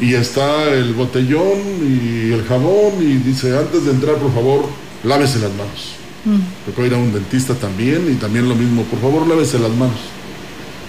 y 0.00 0.14
está 0.14 0.72
el 0.72 0.94
botellón 0.94 1.58
y 1.82 2.32
el 2.32 2.44
jabón 2.44 2.94
y 3.00 3.16
dice, 3.16 3.56
antes 3.56 3.84
de 3.84 3.90
entrar, 3.90 4.16
por 4.16 4.32
favor, 4.32 4.64
lávese 5.04 5.38
las 5.38 5.50
manos. 5.50 5.94
Mm. 6.24 6.66
Tocó 6.66 6.86
ir 6.86 6.94
a 6.94 6.96
un 6.96 7.12
dentista 7.12 7.54
también 7.54 8.10
y 8.10 8.14
también 8.14 8.48
lo 8.48 8.54
mismo, 8.54 8.82
por 8.84 9.00
favor, 9.00 9.26
lávese 9.26 9.58
las 9.58 9.70
manos. 9.72 9.98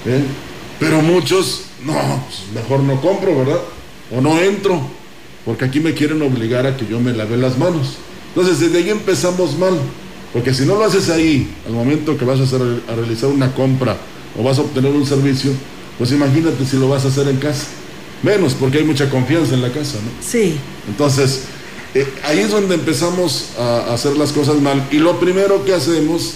¿Eh? 0.06 0.24
Pero 0.80 1.02
muchos, 1.02 1.66
no, 1.86 1.94
pues 1.94 2.44
mejor 2.54 2.80
no 2.82 3.02
compro, 3.02 3.38
¿verdad? 3.38 3.60
O 4.16 4.22
no 4.22 4.40
entro, 4.40 4.82
porque 5.46 5.66
aquí 5.66 5.80
me 5.80 5.94
quieren 5.94 6.22
obligar 6.22 6.66
a 6.66 6.78
que 6.78 6.88
yo 6.88 7.00
me 7.00 7.14
lave 7.14 7.38
las 7.38 7.58
manos. 7.58 7.98
Entonces, 8.30 8.60
desde 8.60 8.78
ahí 8.78 8.90
empezamos 8.90 9.58
mal. 9.58 9.78
Porque 10.34 10.54
si 10.54 10.66
no 10.66 10.76
lo 10.76 10.86
haces 10.86 11.10
ahí, 11.10 11.54
al 11.68 11.74
momento 11.74 12.18
que 12.18 12.24
vas 12.24 12.40
a, 12.40 12.44
hacer, 12.44 12.62
a 12.90 12.96
realizar 12.96 13.30
una 13.30 13.54
compra 13.54 13.98
o 14.40 14.44
vas 14.44 14.58
a 14.58 14.62
obtener 14.62 14.92
un 14.92 15.06
servicio, 15.06 15.52
pues 15.98 16.14
imagínate 16.14 16.66
si 16.66 16.78
lo 16.78 16.88
vas 16.88 17.04
a 17.04 17.10
hacer 17.10 17.28
en 17.28 17.36
casa. 17.36 17.68
Menos, 18.24 18.54
porque 18.54 18.80
hay 18.80 18.84
mucha 18.84 19.10
confianza 19.10 19.54
en 19.54 19.62
la 19.62 19.72
casa, 19.72 19.98
¿no? 19.98 20.12
Sí. 20.26 20.56
Entonces, 20.88 21.44
eh, 21.96 22.08
ahí 22.24 22.40
es 22.40 22.52
donde 22.52 22.76
empezamos 22.76 23.50
a 23.58 23.94
hacer 23.94 24.18
las 24.18 24.32
cosas 24.32 24.62
mal. 24.62 24.88
Y 24.92 24.98
lo 24.98 25.20
primero 25.20 25.66
que 25.66 25.74
hacemos, 25.74 26.36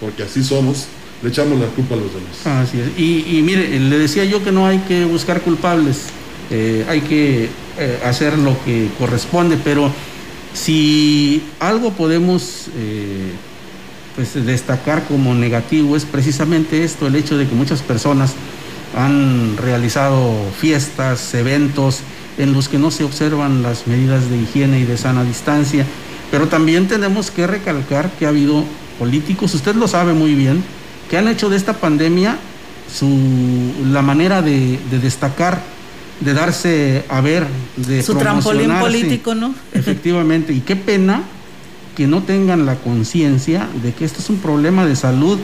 porque 0.00 0.24
así 0.24 0.42
somos, 0.42 0.86
le 1.22 1.28
echamos 1.28 1.60
la 1.60 1.66
culpa 1.66 1.94
a 1.94 1.98
los 1.98 2.12
demás. 2.12 2.68
Así 2.68 2.80
es. 2.80 2.98
Y, 2.98 3.42
mire, 3.42 3.78
le 3.78 3.98
decía 3.98 4.24
yo 4.24 4.42
que 4.42 4.52
no 4.52 4.66
hay 4.66 4.78
que 4.78 5.04
buscar 5.04 5.42
culpables, 5.42 5.98
eh, 6.50 6.84
hay 6.88 7.02
que 7.02 7.48
eh, 7.78 8.00
hacer 8.04 8.38
lo 8.38 8.56
que 8.64 8.88
corresponde, 8.98 9.58
pero 9.62 9.92
si 10.52 11.42
algo 11.60 11.92
podemos 11.92 12.66
eh, 12.76 13.32
pues 14.16 14.34
destacar 14.44 15.06
como 15.06 15.34
negativo 15.34 15.96
es 15.96 16.04
precisamente 16.04 16.82
esto, 16.84 17.06
el 17.06 17.14
hecho 17.16 17.38
de 17.38 17.46
que 17.46 17.54
muchas 17.54 17.82
personas 17.82 18.32
han 18.96 19.56
realizado 19.56 20.34
fiestas, 20.58 21.34
eventos 21.34 22.00
en 22.38 22.52
los 22.52 22.68
que 22.68 22.78
no 22.78 22.90
se 22.90 23.04
observan 23.04 23.62
las 23.62 23.86
medidas 23.86 24.30
de 24.30 24.38
higiene 24.38 24.80
y 24.80 24.84
de 24.84 24.96
sana 24.96 25.24
distancia, 25.24 25.84
pero 26.30 26.48
también 26.48 26.88
tenemos 26.88 27.30
que 27.30 27.46
recalcar 27.46 28.10
que 28.12 28.26
ha 28.26 28.30
habido 28.30 28.64
políticos, 28.98 29.54
usted 29.54 29.74
lo 29.74 29.88
sabe 29.88 30.12
muy 30.12 30.34
bien, 30.34 30.62
que 31.08 31.18
han 31.18 31.28
hecho 31.28 31.48
de 31.48 31.56
esta 31.56 31.74
pandemia 31.74 32.38
su, 32.92 33.08
la 33.90 34.02
manera 34.02 34.42
de 34.42 34.78
destacar 35.02 35.60
de 36.20 36.34
darse 36.34 37.04
a 37.08 37.20
ver, 37.20 37.46
de 37.76 38.02
su 38.02 38.14
trampolín 38.14 38.70
político, 38.78 39.34
¿no? 39.34 39.54
Efectivamente, 39.72 40.52
y 40.52 40.60
qué 40.60 40.76
pena 40.76 41.22
que 41.96 42.06
no 42.06 42.22
tengan 42.22 42.66
la 42.66 42.76
conciencia 42.76 43.66
de 43.82 43.92
que 43.92 44.04
esto 44.04 44.20
es 44.20 44.30
un 44.30 44.36
problema 44.36 44.86
de 44.86 44.96
salud 44.96 45.38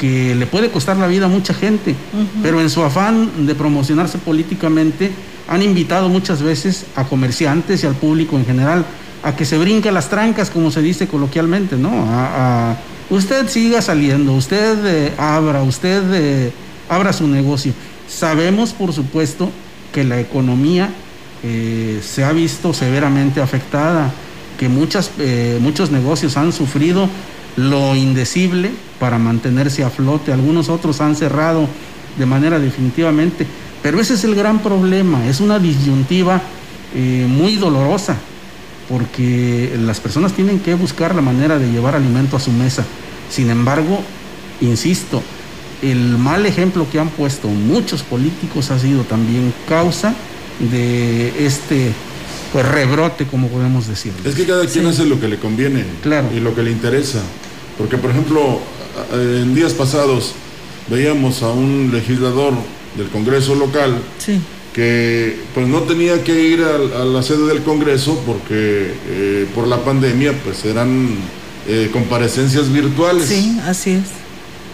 que 0.00 0.34
le 0.34 0.46
puede 0.46 0.70
costar 0.70 0.96
la 0.96 1.06
vida 1.06 1.26
a 1.26 1.28
mucha 1.28 1.52
gente, 1.52 1.94
pero 2.42 2.58
en 2.62 2.70
su 2.70 2.82
afán 2.82 3.46
de 3.46 3.54
promocionarse 3.54 4.16
políticamente 4.16 5.10
han 5.46 5.62
invitado 5.62 6.08
muchas 6.08 6.42
veces 6.42 6.86
a 6.96 7.04
comerciantes 7.04 7.84
y 7.84 7.86
al 7.86 7.94
público 7.94 8.38
en 8.38 8.46
general 8.46 8.86
a 9.22 9.36
que 9.36 9.44
se 9.44 9.58
brinque 9.58 9.92
las 9.92 10.08
trancas, 10.08 10.48
como 10.48 10.70
se 10.70 10.80
dice 10.80 11.06
coloquialmente, 11.06 11.76
¿no? 11.76 11.90
A, 12.08 12.76
usted 13.10 13.46
siga 13.48 13.82
saliendo, 13.82 14.32
usted 14.32 14.78
eh, 14.86 15.12
abra, 15.18 15.62
usted 15.62 16.02
eh, 16.14 16.52
abra 16.88 17.12
su 17.12 17.28
negocio. 17.28 17.74
Sabemos, 18.08 18.72
por 18.72 18.94
supuesto, 18.94 19.50
que 19.92 20.02
la 20.04 20.18
economía 20.18 20.88
eh, 21.44 22.00
se 22.02 22.24
ha 22.24 22.32
visto 22.32 22.72
severamente 22.72 23.42
afectada, 23.42 24.10
que 24.58 24.70
muchas, 24.70 25.10
muchos 25.60 25.90
negocios 25.90 26.36
han 26.38 26.52
sufrido 26.52 27.08
lo 27.56 27.96
indecible 27.96 28.70
para 29.00 29.18
mantenerse 29.18 29.82
a 29.82 29.90
flote, 29.90 30.32
algunos 30.32 30.68
otros 30.68 31.00
han 31.00 31.16
cerrado 31.16 31.66
de 32.16 32.26
manera 32.26 32.60
definitivamente, 32.60 33.46
pero 33.82 33.98
ese 33.98 34.14
es 34.14 34.24
el 34.24 34.34
gran 34.34 34.60
problema, 34.60 35.26
es 35.26 35.40
una 35.40 35.58
disyuntiva 35.58 36.40
eh, 36.94 37.26
muy 37.28 37.56
dolorosa, 37.56 38.16
porque 38.88 39.76
las 39.80 40.00
personas 40.00 40.34
tienen 40.34 40.60
que 40.60 40.74
buscar 40.74 41.14
la 41.14 41.22
manera 41.22 41.58
de 41.58 41.70
llevar 41.72 41.94
alimento 41.94 42.36
a 42.36 42.40
su 42.40 42.52
mesa. 42.52 42.84
Sin 43.30 43.48
embargo, 43.48 44.00
insisto, 44.60 45.22
el 45.82 46.18
mal 46.18 46.44
ejemplo 46.44 46.86
que 46.90 46.98
han 46.98 47.08
puesto 47.08 47.48
muchos 47.48 48.02
políticos 48.02 48.70
ha 48.70 48.78
sido 48.78 49.04
también 49.04 49.54
causa 49.68 50.14
de 50.70 51.46
este 51.46 51.92
pues, 52.52 52.68
rebrote, 52.68 53.26
como 53.26 53.48
podemos 53.48 53.86
decir. 53.86 54.12
Es 54.24 54.34
que 54.34 54.44
cada 54.44 54.66
quien 54.66 54.86
hace 54.86 55.06
lo 55.06 55.18
que 55.18 55.28
le 55.28 55.38
conviene 55.38 55.84
claro. 56.02 56.28
y 56.36 56.40
lo 56.40 56.54
que 56.54 56.62
le 56.62 56.70
interesa. 56.70 57.20
Porque, 57.78 57.96
por 57.96 58.10
ejemplo, 58.10 58.60
en 59.12 59.54
días 59.54 59.72
pasados 59.72 60.32
veíamos 60.88 61.42
a 61.42 61.50
un 61.50 61.90
legislador 61.92 62.54
del 62.96 63.08
Congreso 63.08 63.54
local 63.54 63.98
que 64.74 65.36
pues 65.54 65.66
no 65.66 65.80
tenía 65.82 66.22
que 66.22 66.40
ir 66.40 66.62
a, 66.62 67.04
la 67.04 67.22
sede 67.22 67.46
del 67.46 67.62
Congreso 67.62 68.22
porque 68.26 68.94
eh, 69.08 69.46
por 69.54 69.66
la 69.66 69.84
pandemia 69.84 70.32
pues 70.44 70.64
eran 70.64 71.08
eh, 71.68 71.90
comparecencias 71.92 72.72
virtuales. 72.72 73.26
Sí, 73.26 73.58
así 73.64 73.90
es. 73.92 74.20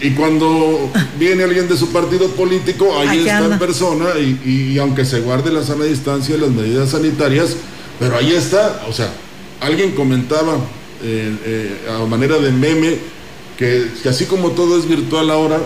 Y 0.01 0.11
cuando 0.11 0.91
viene 1.19 1.45
alguien 1.45 1.69
de 1.69 1.77
su 1.77 1.89
partido 1.89 2.29
político, 2.29 2.99
ahí 2.99 3.21
está 3.21 3.47
en 3.47 3.59
persona 3.59 4.07
y, 4.19 4.77
aunque 4.79 5.05
se 5.05 5.21
guarde 5.21 5.51
la 5.51 5.62
sana 5.62 5.85
distancia 5.85 6.37
y 6.37 6.41
las 6.41 6.51
medidas 6.51 6.91
sanitarias, 6.91 7.57
pero 7.99 8.17
ahí 8.17 8.35
está, 8.35 8.83
o 8.89 8.93
sea, 8.93 9.11
alguien 9.61 9.93
comentaba 9.93 10.57
eh, 11.03 11.35
eh, 11.45 11.91
a 11.91 12.05
manera 12.05 12.37
de 12.39 12.53
meme 12.53 12.99
que, 13.57 13.88
así 14.09 14.27
como 14.27 14.51
todo 14.51 14.79
es 14.79 14.87
virtual 14.87 15.31
ahora, 15.31 15.61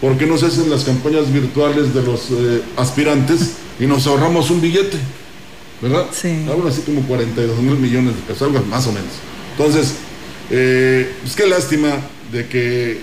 ¿por 0.00 0.16
qué 0.18 0.26
no 0.26 0.36
se 0.36 0.46
hacen 0.46 0.68
las 0.70 0.84
campañas 0.84 1.32
virtuales 1.32 1.94
de 1.94 2.02
los 2.02 2.30
eh, 2.30 2.62
aspirantes 2.76 3.52
y 3.78 3.86
nos 3.86 4.06
ahorramos 4.06 4.50
un 4.50 4.60
billete? 4.60 4.98
¿Verdad? 5.80 6.06
Sí. 6.12 6.46
Algo 6.48 6.68
así 6.68 6.82
como 6.82 7.02
42 7.02 7.58
mil 7.58 7.76
millones 7.76 8.16
de 8.16 8.22
pesos, 8.22 8.42
algo 8.42 8.64
más 8.66 8.86
o 8.86 8.92
menos. 8.92 9.10
Entonces, 9.56 9.94
eh, 10.50 11.12
pues 11.22 11.36
qué 11.36 11.46
lástima 11.46 11.90
de 12.32 12.46
que 12.46 13.00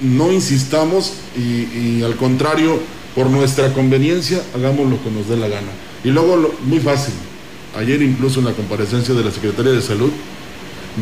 no 0.00 0.32
insistamos 0.32 1.14
y, 1.36 2.02
al 2.02 2.16
contrario, 2.16 2.78
por 3.14 3.28
nuestra 3.28 3.72
conveniencia, 3.72 4.42
hagamos 4.54 4.88
lo 4.88 5.02
que 5.02 5.10
nos 5.10 5.28
dé 5.28 5.36
la 5.36 5.48
gana. 5.48 5.70
Y 6.04 6.08
luego, 6.08 6.54
muy 6.64 6.78
fácil, 6.78 7.14
ayer 7.76 8.00
incluso 8.02 8.40
en 8.40 8.46
la 8.46 8.52
comparecencia 8.52 9.14
de 9.14 9.24
la 9.24 9.30
Secretaría 9.30 9.72
de 9.72 9.82
Salud, 9.82 10.10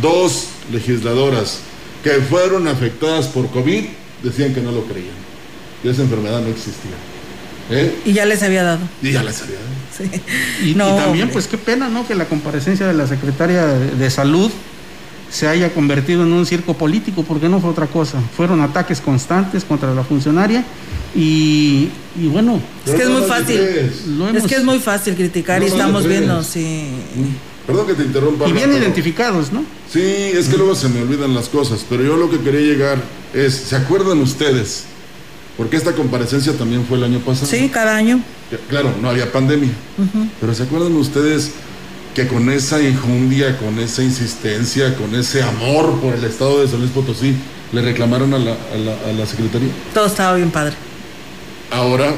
dos 0.00 0.48
legisladoras 0.72 1.60
que 2.02 2.10
fueron 2.22 2.68
afectadas 2.68 3.26
por 3.26 3.48
COVID 3.50 3.84
decían 4.22 4.54
que 4.54 4.60
no 4.60 4.72
lo 4.72 4.84
creían, 4.84 5.14
que 5.82 5.90
esa 5.90 6.02
enfermedad 6.02 6.40
no 6.40 6.48
existía. 6.48 6.92
¿Eh? 7.70 7.94
Y 8.06 8.12
ya 8.12 8.24
les 8.24 8.42
había 8.42 8.62
dado. 8.62 8.80
Y 9.02 9.12
ya 9.12 9.22
les 9.22 9.42
había 9.42 9.56
dado. 9.56 9.68
Sí. 9.96 10.10
Y, 10.64 10.74
también, 10.74 11.28
pues 11.30 11.46
qué 11.48 11.58
pena, 11.58 11.88
¿no? 11.88 12.06
Que 12.06 12.14
la 12.14 12.26
comparecencia 12.26 12.86
de 12.86 12.94
la 12.94 13.06
Secretaria 13.06 13.66
de 13.66 14.10
Salud 14.10 14.50
se 15.30 15.46
haya 15.46 15.74
convertido 15.74 16.22
en 16.22 16.32
un 16.32 16.46
circo 16.46 16.74
político, 16.74 17.24
porque 17.24 17.48
no 17.48 17.60
fue 17.60 17.70
otra 17.70 17.86
cosa. 17.86 18.20
Fueron 18.36 18.60
ataques 18.60 19.00
constantes 19.00 19.64
contra 19.64 19.92
la 19.94 20.04
funcionaria 20.04 20.64
y, 21.14 21.88
bueno. 22.16 22.60
Es 22.86 22.94
que 22.94 23.02
es 23.02 23.08
muy 23.08 23.22
fácil. 23.22 23.60
Es 24.34 24.44
que 24.46 24.54
es 24.54 24.64
muy 24.64 24.78
fácil 24.78 25.14
criticar 25.14 25.62
y 25.62 25.66
estamos 25.66 26.06
viendo, 26.06 26.42
sí. 26.42 26.86
Perdón 27.68 27.86
que 27.86 27.92
te 27.92 28.02
interrumpa. 28.02 28.48
Y 28.48 28.52
bien 28.52 28.72
identificados, 28.72 29.52
¿no? 29.52 29.62
Sí, 29.92 30.00
es 30.00 30.48
que 30.48 30.56
luego 30.56 30.74
se 30.74 30.88
me 30.88 31.02
olvidan 31.02 31.34
las 31.34 31.50
cosas, 31.50 31.84
pero 31.86 32.02
yo 32.02 32.16
lo 32.16 32.30
que 32.30 32.40
quería 32.40 32.62
llegar 32.62 32.96
es, 33.34 33.54
¿se 33.56 33.76
acuerdan 33.76 34.20
ustedes? 34.20 34.84
Porque 35.58 35.76
esta 35.76 35.92
comparecencia 35.92 36.54
también 36.54 36.86
fue 36.86 36.96
el 36.96 37.04
año 37.04 37.18
pasado. 37.18 37.46
Sí, 37.46 37.68
cada 37.68 37.94
año. 37.94 38.22
Claro, 38.70 38.94
no 39.02 39.10
había 39.10 39.30
pandemia. 39.30 39.68
Pero 40.40 40.54
¿se 40.54 40.62
acuerdan 40.62 40.96
ustedes 40.96 41.50
que 42.14 42.26
con 42.26 42.48
esa 42.48 42.80
injundia, 42.82 43.58
con 43.58 43.78
esa 43.78 44.02
insistencia, 44.02 44.96
con 44.96 45.14
ese 45.14 45.42
amor 45.42 46.00
por 46.00 46.14
el 46.14 46.24
Estado 46.24 46.62
de 46.62 46.68
San 46.68 46.78
Luis 46.78 46.90
Potosí, 46.92 47.34
le 47.72 47.82
reclamaron 47.82 48.32
a 48.32 48.38
la, 48.38 48.52
a 48.52 49.12
la 49.12 49.26
Secretaría. 49.26 49.68
Todo 49.92 50.06
estaba 50.06 50.36
bien 50.36 50.50
padre. 50.50 50.74
Ahora, 51.70 52.14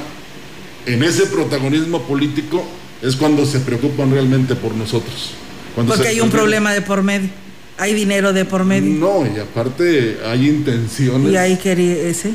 en 0.86 1.02
ese 1.02 1.26
protagonismo 1.26 2.02
político 2.02 2.64
es 3.02 3.16
cuando 3.16 3.46
se 3.46 3.60
preocupan 3.60 4.10
realmente 4.10 4.54
por 4.54 4.74
nosotros. 4.74 5.30
Porque 5.74 6.08
hay 6.08 6.20
un 6.20 6.30
problema 6.30 6.72
de 6.72 6.82
por 6.82 7.02
medio. 7.02 7.30
Hay 7.78 7.94
dinero 7.94 8.32
de 8.32 8.44
por 8.44 8.64
medio. 8.64 8.90
No, 8.94 9.26
y 9.26 9.38
aparte 9.40 10.18
hay 10.26 10.48
intenciones. 10.48 11.32
Y 11.32 11.36
hay 11.36 11.56
que 11.56 12.10
ese. 12.10 12.32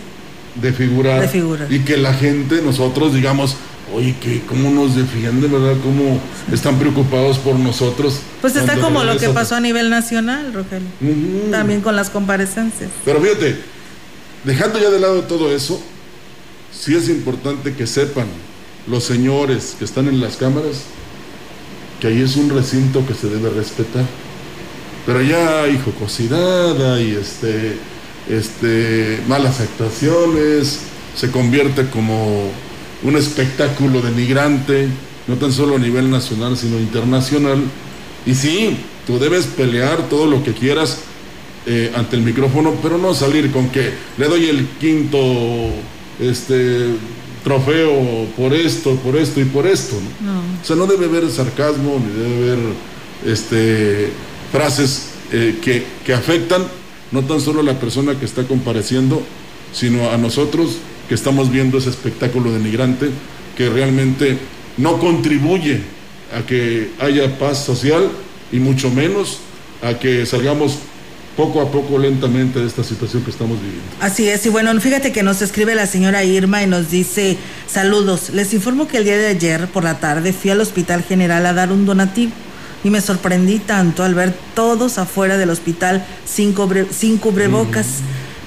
De 0.55 0.73
figurar, 0.73 1.21
de 1.21 1.27
figurar. 1.27 1.71
Y 1.71 1.79
que 1.79 1.97
la 1.97 2.13
gente, 2.13 2.61
nosotros 2.61 3.13
digamos, 3.13 3.57
oye, 3.93 4.15
que 4.19 4.41
cómo 4.47 4.71
nos 4.71 4.95
defienden, 4.95 5.51
¿verdad? 5.51 5.75
¿Cómo 5.83 6.19
están 6.51 6.79
preocupados 6.79 7.37
por 7.37 7.55
nosotros? 7.59 8.21
Pues 8.41 8.55
está 8.55 8.77
como 8.79 9.03
lo 9.03 9.17
que 9.17 9.29
pasó 9.29 9.55
a 9.55 9.59
nivel 9.59 9.89
nacional, 9.89 10.53
Rogelio. 10.53 10.87
También 11.51 11.81
con 11.81 11.95
las 11.95 12.09
comparecencias. 12.09 12.89
Pero 13.03 13.21
fíjate, 13.21 13.57
dejando 14.45 14.79
ya 14.79 14.89
de 14.89 14.99
lado 14.99 15.23
todo 15.23 15.53
eso, 15.53 15.79
sí 16.71 16.95
es 16.95 17.09
importante 17.09 17.73
que 17.73 17.85
sepan 17.85 18.27
los 18.87 19.03
señores 19.03 19.75
que 19.77 19.85
están 19.85 20.07
en 20.07 20.19
las 20.19 20.37
cámaras 20.37 20.83
que 21.99 22.07
ahí 22.07 22.21
es 22.21 22.35
un 22.35 22.49
recinto 22.49 23.05
que 23.05 23.13
se 23.13 23.29
debe 23.29 23.49
respetar. 23.49 24.05
Pero 25.05 25.21
ya 25.21 25.63
hay 25.63 25.79
jocosidad, 25.83 26.95
hay 26.95 27.11
este, 27.11 27.77
este, 28.29 29.19
malas 29.27 29.59
actuaciones, 29.61 30.79
se 31.15 31.31
convierte 31.31 31.89
como 31.89 32.49
un 33.03 33.15
espectáculo 33.15 34.01
denigrante, 34.01 34.87
no 35.27 35.35
tan 35.35 35.51
solo 35.51 35.75
a 35.75 35.79
nivel 35.79 36.09
nacional, 36.09 36.57
sino 36.57 36.79
internacional. 36.79 37.63
Y 38.25 38.33
sí, 38.33 38.77
tú 39.05 39.19
debes 39.19 39.45
pelear 39.45 40.09
todo 40.09 40.25
lo 40.25 40.43
que 40.43 40.53
quieras 40.53 40.99
eh, 41.67 41.91
ante 41.95 42.15
el 42.15 42.23
micrófono, 42.23 42.73
pero 42.81 42.97
no 42.97 43.13
salir 43.13 43.51
con 43.51 43.69
que 43.69 43.93
le 44.17 44.27
doy 44.27 44.49
el 44.49 44.67
quinto 44.79 45.19
este, 46.19 46.87
trofeo 47.45 48.25
por 48.35 48.55
esto, 48.55 48.95
por 48.95 49.15
esto 49.15 49.39
y 49.39 49.45
por 49.45 49.67
esto. 49.67 49.95
O 50.61 50.65
sea, 50.65 50.75
no 50.75 50.87
debe 50.87 51.05
haber 51.05 51.29
sarcasmo, 51.29 52.01
ni 52.03 52.21
debe 52.21 52.51
haber 52.51 52.59
este, 53.25 54.09
frases 54.51 55.11
eh, 55.31 55.59
que, 55.61 55.85
que 56.03 56.13
afectan 56.13 56.63
no 57.11 57.23
tan 57.23 57.39
solo 57.39 57.61
a 57.61 57.63
la 57.63 57.79
persona 57.79 58.19
que 58.19 58.25
está 58.25 58.43
compareciendo, 58.45 59.21
sino 59.71 60.09
a 60.09 60.17
nosotros 60.17 60.77
que 61.07 61.13
estamos 61.13 61.51
viendo 61.51 61.77
ese 61.77 61.91
espectáculo 61.91 62.51
denigrante 62.51 63.11
que 63.55 63.69
realmente 63.69 64.39
no 64.77 64.99
contribuye 64.99 65.81
a 66.35 66.41
que 66.47 66.89
haya 66.99 67.37
paz 67.37 67.63
social 67.63 68.09
y 68.51 68.57
mucho 68.57 68.89
menos 68.89 69.37
a 69.83 69.99
que 69.99 70.25
salgamos 70.25 70.79
poco 71.35 71.61
a 71.61 71.69
poco 71.69 71.97
lentamente 71.97 72.59
de 72.59 72.67
esta 72.67 72.83
situación 72.83 73.23
que 73.23 73.31
estamos 73.31 73.59
viviendo. 73.59 73.83
Así 73.99 74.27
es, 74.27 74.45
y 74.45 74.49
bueno, 74.49 74.79
fíjate 74.79 75.11
que 75.11 75.23
nos 75.23 75.41
escribe 75.41 75.75
la 75.75 75.85
señora 75.85 76.23
Irma 76.23 76.63
y 76.63 76.67
nos 76.67 76.89
dice, 76.89 77.37
saludos, 77.67 78.29
les 78.29 78.53
informo 78.53 78.87
que 78.87 78.97
el 78.97 79.03
día 79.03 79.17
de 79.17 79.27
ayer 79.27 79.67
por 79.67 79.83
la 79.83 79.99
tarde 79.99 80.33
fui 80.33 80.51
al 80.51 80.61
Hospital 80.61 81.03
General 81.03 81.45
a 81.45 81.53
dar 81.53 81.71
un 81.71 81.85
donativo 81.85 82.31
y 82.83 82.89
me 82.89 83.01
sorprendí 83.01 83.57
tanto 83.57 84.03
al 84.03 84.13
ver 84.13 84.33
todos 84.53 84.97
afuera 84.99 85.37
del 85.37 85.49
hospital 85.49 86.05
sin, 86.23 86.53
cubrebocas. 86.53 87.87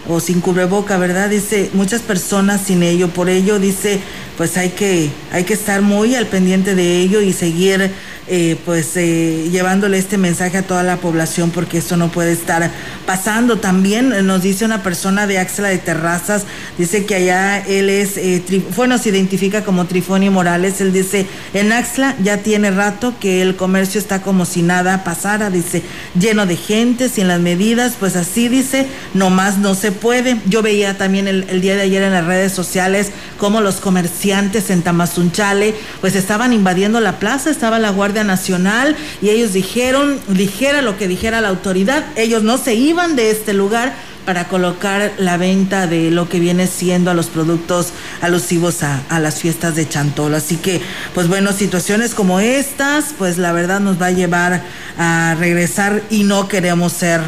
O 0.08 0.20
sin 0.20 0.40
cubreboca, 0.40 0.96
¿verdad? 0.96 1.28
Dice, 1.28 1.70
muchas 1.74 2.02
personas 2.02 2.62
sin 2.62 2.82
ello, 2.82 3.08
por 3.08 3.28
ello 3.28 3.58
dice, 3.58 4.00
pues 4.36 4.56
hay 4.56 4.70
que, 4.70 5.10
hay 5.32 5.44
que 5.44 5.54
estar 5.54 5.82
muy 5.82 6.14
al 6.14 6.26
pendiente 6.26 6.74
de 6.74 7.00
ello 7.00 7.20
y 7.20 7.32
seguir 7.32 7.92
eh, 8.30 8.58
pues 8.66 8.94
eh, 8.96 9.48
llevándole 9.50 9.96
este 9.96 10.18
mensaje 10.18 10.58
a 10.58 10.62
toda 10.62 10.82
la 10.82 10.98
población 10.98 11.50
porque 11.50 11.78
esto 11.78 11.96
no 11.96 12.08
puede 12.08 12.32
estar 12.32 12.70
pasando. 13.06 13.58
También 13.58 14.26
nos 14.26 14.42
dice 14.42 14.66
una 14.66 14.82
persona 14.82 15.26
de 15.26 15.38
Axla 15.38 15.68
de 15.68 15.78
Terrazas, 15.78 16.44
dice 16.76 17.06
que 17.06 17.14
allá 17.14 17.58
él 17.66 17.88
es, 17.88 18.18
eh, 18.18 18.42
bueno, 18.76 18.98
se 18.98 19.08
identifica 19.08 19.64
como 19.64 19.86
Trifonio 19.86 20.30
Morales, 20.30 20.82
él 20.82 20.92
dice, 20.92 21.24
en 21.54 21.72
Axla 21.72 22.16
ya 22.22 22.36
tiene 22.42 22.70
rato 22.70 23.14
que 23.18 23.40
el 23.40 23.56
comercio 23.56 23.98
está 23.98 24.20
como 24.20 24.44
si 24.44 24.60
nada 24.60 25.04
pasara, 25.04 25.48
dice, 25.48 25.82
lleno 26.18 26.44
de 26.44 26.56
gente, 26.56 27.08
sin 27.08 27.28
las 27.28 27.40
medidas, 27.40 27.94
pues 27.98 28.14
así 28.14 28.48
dice, 28.48 28.86
nomás 29.14 29.56
no 29.56 29.74
se 29.74 29.90
puede. 29.98 30.40
Yo 30.46 30.62
veía 30.62 30.96
también 30.96 31.28
el, 31.28 31.60
día 31.60 31.76
de 31.76 31.82
ayer 31.82 32.02
en 32.02 32.12
las 32.12 32.24
redes 32.24 32.52
sociales 32.52 33.10
cómo 33.38 33.60
los 33.60 33.76
comerciantes 33.76 34.70
en 34.70 34.82
Tamazunchale 34.82 35.74
pues 36.00 36.14
estaban 36.14 36.52
invadiendo 36.52 37.00
la 37.00 37.18
plaza, 37.18 37.50
estaba 37.50 37.78
la 37.78 37.90
Guardia 37.90 38.24
Nacional 38.24 38.96
y 39.22 39.30
ellos 39.30 39.52
dijeron, 39.52 40.18
dijera 40.28 40.82
lo 40.82 40.96
que 40.96 41.08
dijera 41.08 41.40
la 41.40 41.48
autoridad, 41.48 42.06
ellos 42.16 42.42
no 42.42 42.58
se 42.58 42.74
iban 42.74 43.16
de 43.16 43.30
este 43.30 43.52
lugar 43.52 43.94
para 44.28 44.46
colocar 44.46 45.12
la 45.16 45.38
venta 45.38 45.86
de 45.86 46.10
lo 46.10 46.28
que 46.28 46.38
viene 46.38 46.66
siendo 46.66 47.10
a 47.10 47.14
los 47.14 47.28
productos 47.28 47.94
alusivos 48.20 48.82
a, 48.82 49.00
a, 49.08 49.20
las 49.20 49.36
fiestas 49.36 49.74
de 49.74 49.88
Chantolo. 49.88 50.36
Así 50.36 50.56
que, 50.56 50.82
pues 51.14 51.28
bueno, 51.28 51.50
situaciones 51.54 52.14
como 52.14 52.38
estas, 52.38 53.14
pues 53.16 53.38
la 53.38 53.52
verdad 53.52 53.80
nos 53.80 53.98
va 53.98 54.06
a 54.06 54.10
llevar 54.10 54.62
a 54.98 55.34
regresar 55.38 56.02
y 56.10 56.24
no 56.24 56.46
queremos 56.46 56.92
ser 56.92 57.22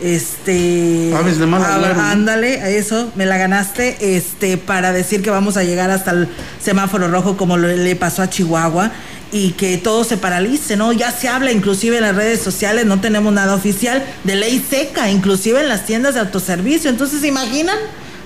este 0.00 1.12
aves 1.14 1.38
de 1.38 1.44
ándale 1.44 2.60
a 2.62 2.70
eso 2.70 3.12
me 3.16 3.26
la 3.26 3.36
ganaste 3.36 4.16
este 4.16 4.56
para 4.56 4.92
decir 4.92 5.22
que 5.22 5.30
vamos 5.30 5.56
a 5.56 5.62
llegar 5.62 5.90
hasta 5.90 6.12
el 6.12 6.28
semáforo 6.62 7.08
rojo 7.08 7.36
como 7.36 7.58
le 7.58 7.96
pasó 7.96 8.22
a 8.22 8.30
Chihuahua 8.30 8.92
y 9.32 9.52
que 9.52 9.78
todo 9.78 10.04
se 10.04 10.16
paralice, 10.16 10.76
¿no? 10.76 10.92
Ya 10.92 11.12
se 11.12 11.28
habla 11.28 11.52
inclusive 11.52 11.96
en 11.96 12.02
las 12.02 12.16
redes 12.16 12.40
sociales, 12.40 12.86
no 12.86 13.00
tenemos 13.00 13.32
nada 13.32 13.54
oficial 13.54 14.04
de 14.24 14.36
ley 14.36 14.64
seca, 14.68 15.10
inclusive 15.10 15.60
en 15.60 15.68
las 15.68 15.86
tiendas 15.86 16.14
de 16.14 16.20
autoservicio. 16.20 16.90
Entonces, 16.90 17.20
¿se 17.20 17.28
imaginan? 17.28 17.76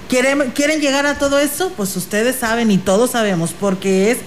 ¿Quieren, 0.08 0.52
¿Quieren 0.52 0.80
llegar 0.80 1.06
a 1.06 1.18
todo 1.18 1.38
eso? 1.38 1.72
Pues 1.76 1.94
ustedes 1.96 2.36
saben 2.36 2.70
y 2.70 2.78
todos 2.78 3.10
sabemos, 3.10 3.54
porque 3.58 4.10
es 4.12 4.18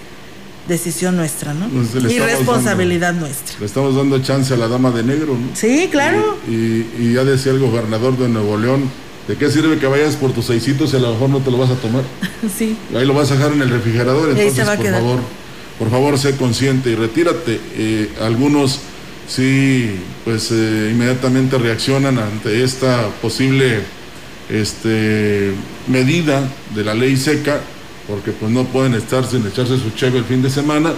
decisión 0.68 1.16
nuestra, 1.16 1.54
¿no? 1.54 1.68
Pues 1.70 2.12
y 2.12 2.20
responsabilidad 2.20 3.14
nuestra. 3.14 3.60
Le 3.60 3.66
estamos 3.66 3.96
dando 3.96 4.20
chance 4.20 4.54
a 4.54 4.58
la 4.58 4.68
dama 4.68 4.92
de 4.92 5.04
negro, 5.04 5.34
¿no? 5.34 5.56
Sí, 5.56 5.88
claro. 5.92 6.38
Y, 6.48 6.86
y, 7.00 7.14
ya 7.14 7.24
decía 7.24 7.52
el 7.52 7.60
gobernador 7.60 8.18
de 8.18 8.30
Nuevo 8.30 8.58
León, 8.58 8.90
¿de 9.28 9.36
qué 9.36 9.50
sirve 9.50 9.78
que 9.80 9.88
vayas 9.88 10.16
por 10.16 10.34
tus 10.34 10.46
seisitos 10.46 10.94
y 10.94 10.98
a 10.98 11.00
lo 11.00 11.14
mejor 11.14 11.30
no 11.30 11.40
te 11.40 11.52
lo 11.52 11.58
vas 11.58 11.70
a 11.70 11.76
tomar? 11.76 12.04
sí. 12.58 12.78
Ahí 12.96 13.06
lo 13.06 13.14
vas 13.14 13.32
a 13.32 13.36
dejar 13.36 13.54
en 13.54 13.62
el 13.62 13.70
refrigerador, 13.70 14.30
entonces, 14.30 14.66
por 14.66 14.92
favor 14.92 15.20
por 15.80 15.92
favor 15.92 16.18
sé 16.18 16.36
consciente 16.36 16.90
y 16.92 16.96
retírate. 16.96 17.60
Eh, 17.76 18.10
algunos 18.22 18.80
sí, 19.28 19.92
pues 20.26 20.52
eh, 20.52 20.90
inmediatamente 20.92 21.58
reaccionan 21.58 22.18
ante 22.18 22.64
esta 22.64 23.10
posible 23.22 23.82
este, 24.50 25.54
medida 25.88 26.48
de 26.74 26.84
la 26.84 26.94
ley 26.94 27.18
seca, 27.18 27.62
porque 28.08 28.32
pues 28.32 28.52
no 28.52 28.64
pueden 28.66 28.94
estar 28.94 29.26
sin 29.26 29.46
echarse 29.46 29.78
su 29.78 29.92
cheve 29.92 30.20
el 30.20 30.26
fin 30.26 30.42
de 30.42 30.50
semana, 30.50 30.94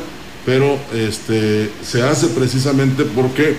pero 0.45 0.77
este, 0.93 1.69
se 1.83 2.03
hace 2.03 2.27
precisamente 2.27 3.03
porque 3.03 3.55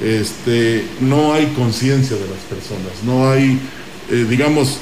este, 0.00 0.84
no 1.00 1.32
hay 1.32 1.46
conciencia 1.56 2.16
de 2.16 2.22
las 2.22 2.40
personas, 2.48 2.92
no 3.04 3.30
hay, 3.30 3.58
eh, 4.10 4.26
digamos, 4.28 4.78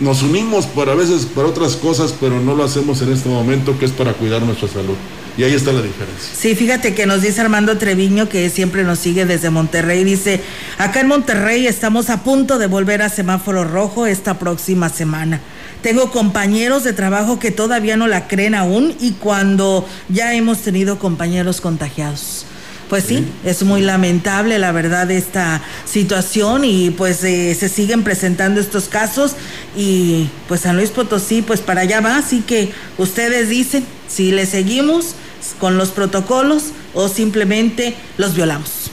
nos 0.00 0.22
unimos 0.22 0.66
para 0.66 0.92
a 0.92 0.94
veces 0.94 1.26
para 1.26 1.48
otras 1.48 1.76
cosas, 1.76 2.14
pero 2.20 2.40
no 2.40 2.54
lo 2.54 2.64
hacemos 2.64 3.00
en 3.02 3.12
este 3.12 3.28
momento 3.28 3.78
que 3.78 3.84
es 3.84 3.92
para 3.92 4.12
cuidar 4.12 4.42
nuestra 4.42 4.68
salud. 4.68 4.96
Y 5.36 5.42
ahí 5.42 5.52
está 5.52 5.72
la 5.72 5.82
diferencia. 5.82 6.32
Sí, 6.32 6.54
fíjate 6.54 6.94
que 6.94 7.06
nos 7.06 7.22
dice 7.22 7.40
Armando 7.40 7.76
Treviño, 7.76 8.28
que 8.28 8.48
siempre 8.50 8.84
nos 8.84 9.00
sigue 9.00 9.26
desde 9.26 9.50
Monterrey, 9.50 10.04
dice, 10.04 10.40
acá 10.78 11.00
en 11.00 11.08
Monterrey 11.08 11.66
estamos 11.66 12.08
a 12.08 12.22
punto 12.22 12.58
de 12.58 12.68
volver 12.68 13.02
a 13.02 13.08
semáforo 13.08 13.64
rojo 13.64 14.06
esta 14.06 14.38
próxima 14.38 14.88
semana. 14.88 15.40
Tengo 15.82 16.10
compañeros 16.10 16.84
de 16.84 16.92
trabajo 16.92 17.38
que 17.38 17.50
todavía 17.50 17.96
no 17.96 18.06
la 18.06 18.28
creen 18.28 18.54
aún 18.54 18.94
y 19.00 19.12
cuando 19.12 19.86
ya 20.08 20.34
hemos 20.34 20.60
tenido 20.60 20.98
compañeros 20.98 21.60
contagiados. 21.60 22.46
Pues 22.88 23.04
sí, 23.04 23.26
es 23.44 23.62
muy 23.64 23.80
lamentable 23.80 24.58
la 24.58 24.70
verdad 24.70 25.10
esta 25.10 25.62
situación 25.84 26.64
y 26.64 26.90
pues 26.90 27.24
eh, 27.24 27.54
se 27.54 27.68
siguen 27.68 28.02
presentando 28.02 28.60
estos 28.60 28.88
casos 28.88 29.32
y 29.76 30.28
pues 30.48 30.60
San 30.60 30.76
Luis 30.76 30.90
Potosí 30.90 31.42
pues 31.42 31.60
para 31.60 31.80
allá 31.80 32.00
va, 32.00 32.18
así 32.18 32.42
que 32.42 32.72
ustedes 32.98 33.48
dicen 33.48 33.84
si 34.06 34.32
le 34.32 34.46
seguimos 34.46 35.16
con 35.58 35.76
los 35.78 35.90
protocolos 35.90 36.64
o 36.94 37.08
simplemente 37.08 37.94
los 38.18 38.34
violamos. 38.34 38.90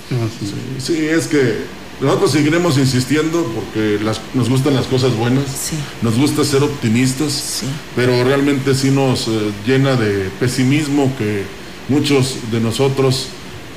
Sí, 0.80 1.06
es 1.06 1.28
que 1.28 1.60
nosotros 2.02 2.32
seguiremos 2.32 2.78
insistiendo 2.78 3.44
porque 3.54 4.00
nos 4.34 4.50
gustan 4.50 4.74
las 4.74 4.88
cosas 4.88 5.16
buenas, 5.16 5.46
nos 6.02 6.18
gusta 6.18 6.44
ser 6.44 6.64
optimistas, 6.64 7.62
pero 7.96 8.24
realmente 8.24 8.74
sí 8.74 8.90
nos 8.90 9.28
eh, 9.28 9.52
llena 9.66 9.96
de 9.96 10.30
pesimismo 10.40 11.14
que 11.18 11.44
muchos 11.90 12.38
de 12.52 12.60
nosotros 12.60 13.28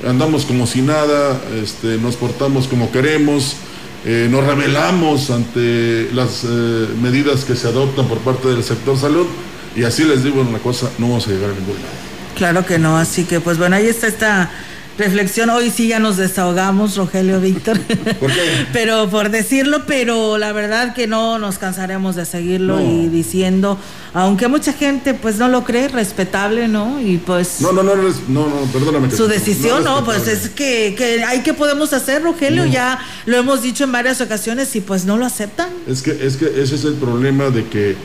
andamos 0.05 0.45
como 0.45 0.65
si 0.65 0.81
nada, 0.81 1.39
este, 1.61 1.97
nos 1.97 2.15
portamos 2.15 2.67
como 2.67 2.91
queremos, 2.91 3.57
eh, 4.05 4.27
nos 4.29 4.43
rebelamos 4.43 5.29
ante 5.29 6.09
las 6.13 6.43
eh, 6.43 6.87
medidas 7.01 7.45
que 7.45 7.55
se 7.55 7.67
adoptan 7.67 8.07
por 8.07 8.19
parte 8.19 8.47
del 8.47 8.63
sector 8.63 8.97
salud 8.97 9.27
y 9.75 9.83
así 9.83 10.03
les 10.03 10.23
digo 10.23 10.41
una 10.41 10.59
cosa, 10.59 10.89
no 10.97 11.09
vamos 11.09 11.27
a 11.27 11.31
llegar 11.31 11.51
a 11.51 11.53
ningún 11.53 11.75
lado. 11.75 12.04
Claro 12.35 12.65
que 12.65 12.77
no, 12.79 12.97
así 12.97 13.23
que 13.23 13.39
pues 13.39 13.57
bueno, 13.57 13.75
ahí 13.77 13.87
está 13.87 14.07
esta 14.07 14.51
reflexión. 14.97 15.49
Hoy 15.49 15.71
sí 15.71 15.87
ya 15.89 15.99
nos 15.99 16.15
desahogamos, 16.17 16.95
Rogelio 16.95 17.39
Víctor. 17.41 17.77
¿Por 18.19 18.31
qué? 18.31 18.65
pero 18.73 19.09
por 19.09 19.29
decirlo, 19.29 19.83
pero 19.85 20.37
la 20.37 20.51
verdad 20.53 20.93
que 20.93 21.05
no 21.07 21.37
nos 21.39 21.57
cansaremos 21.57 22.15
de 22.15 22.25
seguirlo 22.25 22.77
No. 22.79 22.81
y 23.03 23.07
diciendo, 23.09 23.77
aunque 24.13 24.47
mucha 24.47 24.71
gente 24.73 25.13
pues 25.13 25.35
no 25.37 25.47
lo 25.49 25.63
cree, 25.65 25.87
respetable, 25.89 26.67
¿no? 26.69 26.99
Y 27.01 27.17
pues 27.17 27.59
No, 27.61 27.71
no, 27.73 27.83
no, 27.83 27.95
no, 27.95 28.03
no, 28.29 28.47
no, 28.47 28.61
perdóname. 28.71 29.11
su 29.11 29.27
decisión, 29.27 29.83
no, 29.83 30.03
pues 30.05 30.27
es 30.27 30.49
que, 30.49 30.93
que 30.97 31.23
hay 31.25 31.39
que 31.41 31.53
podemos 31.53 31.91
hacer, 31.93 32.21
Rogelio, 32.23 32.65
ya 32.65 32.99
lo 33.25 33.37
hemos 33.37 33.61
dicho 33.63 33.83
en 33.85 33.91
varias 33.91 34.21
ocasiones 34.21 34.73
y 34.75 34.81
pues 34.81 35.03
no 35.05 35.17
lo 35.17 35.25
aceptan. 35.25 35.69
Es 35.87 36.01
que, 36.01 36.11
es 36.25 36.37
que 36.37 36.45
ese 36.61 36.75
es 36.75 36.83
el 36.85 36.93
problema 36.95 37.49
de 37.49 37.65
que. 37.65 37.95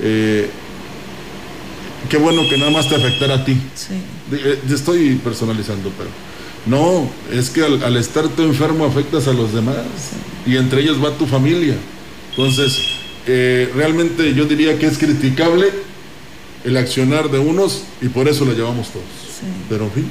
eh, 0.00 0.50
qué 2.10 2.18
bueno 2.18 2.46
que 2.48 2.58
nada 2.58 2.70
más 2.70 2.88
te 2.88 2.96
afectara 2.96 3.36
a 3.36 3.44
ti. 3.44 3.56
Sí. 3.74 3.94
Eh, 4.32 4.58
estoy 4.70 5.14
personalizando, 5.16 5.90
pero. 5.96 6.10
No, 6.66 7.08
es 7.32 7.48
que 7.48 7.64
al, 7.64 7.82
al 7.82 7.96
estar 7.96 8.28
tú 8.28 8.42
enfermo 8.42 8.84
afectas 8.84 9.26
a 9.28 9.32
los 9.32 9.54
demás. 9.54 9.76
Y 10.44 10.56
entre 10.56 10.82
ellos 10.82 11.02
va 11.02 11.16
tu 11.16 11.26
familia. 11.26 11.76
Entonces, 12.30 12.78
eh, 13.26 13.70
realmente 13.74 14.34
yo 14.34 14.44
diría 14.44 14.78
que 14.78 14.86
es 14.86 14.98
criticable 14.98 15.70
el 16.64 16.76
accionar 16.76 17.30
de 17.30 17.38
unos 17.38 17.84
y 18.02 18.08
por 18.08 18.28
eso 18.28 18.44
lo 18.44 18.52
llevamos 18.52 18.88
todos. 18.88 19.06
Pero 19.68 19.84
en 19.84 19.92
fin, 19.92 20.08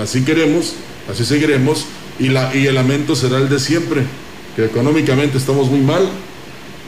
así 0.00 0.24
queremos, 0.24 0.74
así 1.10 1.24
seguiremos 1.24 1.86
y, 2.18 2.28
la, 2.28 2.54
y 2.54 2.66
el 2.66 2.74
lamento 2.74 3.14
será 3.14 3.38
el 3.38 3.48
de 3.48 3.60
siempre, 3.60 4.02
que 4.56 4.64
económicamente 4.64 5.38
estamos 5.38 5.70
muy 5.70 5.80
mal, 5.80 6.08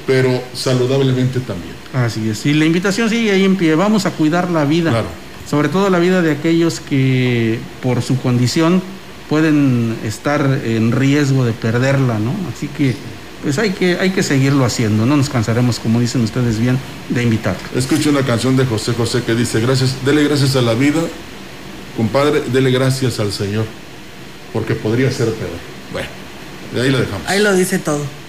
pero 0.06 0.42
saludablemente 0.54 1.40
también. 1.40 1.74
Así 1.92 2.28
es. 2.28 2.46
Y 2.46 2.54
la 2.54 2.64
invitación 2.64 3.10
sigue 3.10 3.30
ahí 3.32 3.44
en 3.44 3.56
pie. 3.56 3.74
Vamos 3.74 4.06
a 4.06 4.10
cuidar 4.10 4.50
la 4.50 4.64
vida. 4.64 4.90
Claro. 4.90 5.08
Sobre 5.48 5.68
todo 5.68 5.90
la 5.90 5.98
vida 5.98 6.22
de 6.22 6.32
aquellos 6.32 6.80
que 6.80 7.58
por 7.82 8.02
su 8.02 8.16
condición 8.20 8.82
pueden 9.28 9.96
estar 10.04 10.60
en 10.64 10.92
riesgo 10.92 11.44
de 11.44 11.52
perderla, 11.52 12.18
¿no? 12.18 12.34
Así 12.54 12.68
que 12.68 12.94
pues 13.42 13.58
hay 13.58 13.70
que, 13.70 13.98
hay 13.98 14.10
que 14.10 14.22
seguirlo 14.22 14.64
haciendo. 14.64 15.04
No 15.04 15.16
nos 15.16 15.28
cansaremos, 15.28 15.78
como 15.78 16.00
dicen 16.00 16.22
ustedes 16.22 16.58
bien, 16.58 16.78
de 17.08 17.22
invitar. 17.22 17.56
Escucho 17.74 18.10
una 18.10 18.22
canción 18.22 18.56
de 18.56 18.64
José 18.64 18.92
José 18.92 19.22
que 19.24 19.34
dice, 19.34 19.60
gracias, 19.60 19.96
dele 20.04 20.22
gracias 20.24 20.54
a 20.54 20.62
la 20.62 20.74
vida, 20.74 21.00
compadre, 21.96 22.42
dele 22.52 22.70
gracias 22.70 23.18
al 23.18 23.32
Señor, 23.32 23.66
porque 24.52 24.74
podría 24.74 25.10
ser 25.10 25.26
peor. 25.32 25.50
Bueno, 25.92 26.08
de 26.74 26.82
ahí 26.82 26.90
lo 26.90 26.98
dejamos. 26.98 27.26
Ahí 27.26 27.42
lo 27.42 27.52
dice 27.54 27.78
todo. 27.78 28.21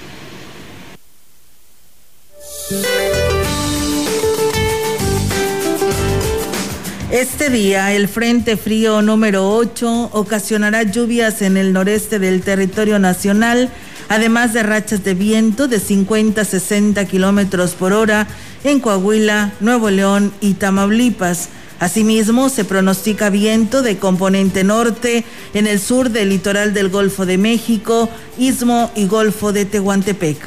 Este 7.12 7.50
día, 7.50 7.94
el 7.94 8.08
Frente 8.08 8.58
Frío 8.58 9.02
número 9.04 9.48
8 9.56 10.10
ocasionará 10.14 10.82
lluvias 10.84 11.44
en 11.44 11.58
el 11.58 11.72
noreste 11.72 12.18
del 12.18 12.42
territorio 12.42 12.98
nacional, 12.98 13.70
además 14.10 14.54
de 14.54 14.64
rachas 14.64 15.04
de 15.04 15.14
viento 15.14 15.68
de 15.68 15.80
50 15.80 16.42
a 16.42 16.46
60 16.46 17.06
kilómetros 17.06 17.76
por 17.76 17.94
hora 17.94 18.28
en 18.64 18.80
Coahuila, 18.80 19.54
Nuevo 19.60 19.90
León 19.92 20.34
y 20.42 20.56
Tamaulipas. 20.56 21.50
Asimismo, 21.80 22.50
se 22.50 22.66
pronostica 22.66 23.30
viento 23.30 23.84
de 23.84 23.98
componente 23.98 24.64
norte 24.64 25.24
en 25.54 25.68
el 25.68 25.80
sur 25.80 26.10
del 26.10 26.30
litoral 26.30 26.74
del 26.74 26.90
Golfo 26.90 27.26
de 27.26 27.38
México, 27.38 28.10
Istmo 28.40 28.92
y 28.96 29.06
Golfo 29.06 29.54
de 29.54 29.66
Tehuantepec. 29.66 30.38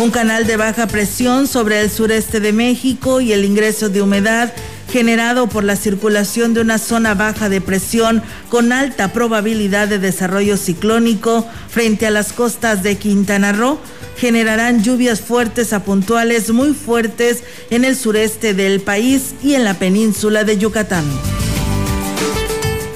Un 0.00 0.10
canal 0.10 0.46
de 0.46 0.56
baja 0.56 0.86
presión 0.86 1.46
sobre 1.46 1.82
el 1.82 1.90
sureste 1.90 2.40
de 2.40 2.54
México 2.54 3.20
y 3.20 3.34
el 3.34 3.44
ingreso 3.44 3.90
de 3.90 4.00
humedad 4.00 4.50
generado 4.90 5.46
por 5.46 5.62
la 5.62 5.76
circulación 5.76 6.54
de 6.54 6.62
una 6.62 6.78
zona 6.78 7.14
baja 7.14 7.50
de 7.50 7.60
presión 7.60 8.22
con 8.48 8.72
alta 8.72 9.12
probabilidad 9.12 9.88
de 9.88 9.98
desarrollo 9.98 10.56
ciclónico 10.56 11.46
frente 11.68 12.06
a 12.06 12.10
las 12.10 12.32
costas 12.32 12.82
de 12.82 12.96
Quintana 12.96 13.52
Roo 13.52 13.78
generarán 14.16 14.82
lluvias 14.82 15.20
fuertes 15.20 15.74
a 15.74 15.84
puntuales 15.84 16.50
muy 16.50 16.72
fuertes 16.72 17.42
en 17.68 17.84
el 17.84 17.94
sureste 17.94 18.54
del 18.54 18.80
país 18.80 19.34
y 19.42 19.52
en 19.52 19.64
la 19.64 19.74
península 19.74 20.44
de 20.44 20.56
Yucatán. 20.56 21.04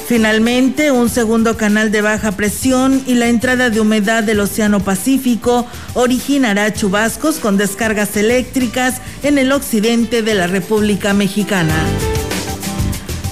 Finalmente, 0.06 0.90
un 0.90 1.08
segundo 1.08 1.56
canal 1.56 1.90
de 1.90 2.02
baja 2.02 2.32
presión 2.32 3.02
y 3.06 3.14
la 3.14 3.28
entrada 3.28 3.70
de 3.70 3.80
humedad 3.80 4.22
del 4.22 4.40
Océano 4.40 4.80
Pacífico 4.80 5.66
originará 5.94 6.74
chubascos 6.74 7.36
con 7.36 7.56
descargas 7.56 8.14
eléctricas 8.18 9.00
en 9.22 9.38
el 9.38 9.50
occidente 9.50 10.22
de 10.22 10.34
la 10.34 10.46
República 10.46 11.14
Mexicana. 11.14 11.74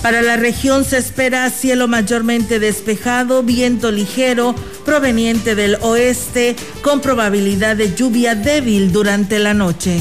Para 0.02 0.22
la 0.22 0.36
región 0.36 0.84
se 0.84 0.96
espera 0.96 1.48
cielo 1.50 1.88
mayormente 1.88 2.58
despejado, 2.58 3.42
viento 3.42 3.92
ligero 3.92 4.54
proveniente 4.86 5.54
del 5.54 5.76
oeste 5.82 6.56
con 6.80 7.00
probabilidad 7.00 7.76
de 7.76 7.94
lluvia 7.94 8.34
débil 8.34 8.92
durante 8.92 9.38
la 9.38 9.52
noche. 9.52 10.00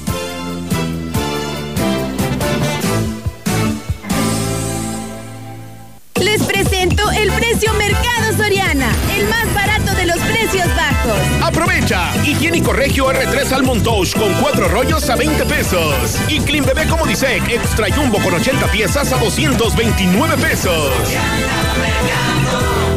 Higiénico 12.25 12.71
Regio 12.71 13.11
R3 13.11 13.51
Almond 13.51 13.83
Touch 13.83 14.15
con 14.15 14.33
cuatro 14.35 14.69
rollos 14.69 15.09
a 15.09 15.17
20 15.17 15.45
pesos. 15.45 16.15
Y 16.29 16.39
Clean 16.39 16.65
Bebé 16.65 16.87
como 16.87 17.05
dice 17.05 17.35
Extra 17.35 17.93
Jumbo 17.93 18.17
con 18.19 18.33
80 18.33 18.71
piezas 18.71 19.11
a 19.11 19.17
229 19.17 20.37
pesos. 20.37 20.89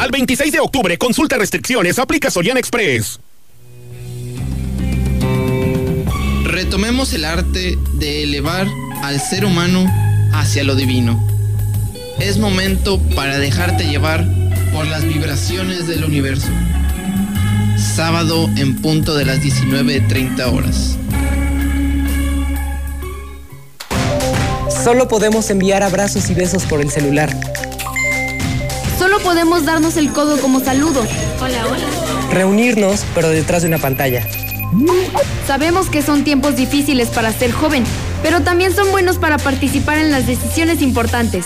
Al 0.00 0.11
26 0.12 0.52
de 0.52 0.61
octubre, 0.61 0.96
consulta 0.96 1.37
restricciones, 1.37 1.98
aplica 1.98 2.30
Soriana 2.30 2.61
Express. 2.61 3.18
Retomemos 6.44 7.12
el 7.14 7.24
arte 7.24 7.76
de 7.94 8.22
elevar 8.22 8.68
al 9.02 9.20
ser 9.20 9.44
humano 9.44 9.87
hacia 10.33 10.62
lo 10.62 10.76
divino. 10.76 11.20
Es 12.20 12.38
momento 12.38 13.00
para 13.16 13.38
dejarte 13.38 13.88
llevar 13.88 14.24
por 14.72 14.87
las 14.87 15.04
vibraciones 15.04 15.88
del 15.88 16.04
universo. 16.04 16.48
Sábado 17.85 18.49
en 18.57 18.74
punto 18.80 19.14
de 19.14 19.24
las 19.24 19.41
19.30 19.41 20.53
horas. 20.53 20.97
Solo 24.82 25.07
podemos 25.07 25.49
enviar 25.51 25.82
abrazos 25.85 26.28
y 26.30 26.35
besos 26.35 26.64
por 26.64 26.80
el 26.80 26.91
celular. 26.91 27.30
Solo 28.99 29.20
podemos 29.20 29.64
darnos 29.64 29.97
el 29.97 30.11
codo 30.11 30.41
como 30.41 30.59
saludo. 30.61 31.07
Hola, 31.41 31.66
hola. 31.66 31.87
Reunirnos, 32.32 33.05
pero 33.14 33.28
detrás 33.28 33.62
de 33.62 33.68
una 33.68 33.78
pantalla. 33.78 34.26
Sabemos 35.47 35.89
que 35.89 36.03
son 36.03 36.24
tiempos 36.24 36.57
difíciles 36.57 37.11
para 37.11 37.32
ser 37.32 37.53
joven, 37.53 37.85
pero 38.22 38.41
también 38.41 38.74
son 38.74 38.91
buenos 38.91 39.18
para 39.18 39.39
participar 39.39 39.99
en 39.99 40.11
las 40.11 40.26
decisiones 40.26 40.82
importantes. 40.82 41.45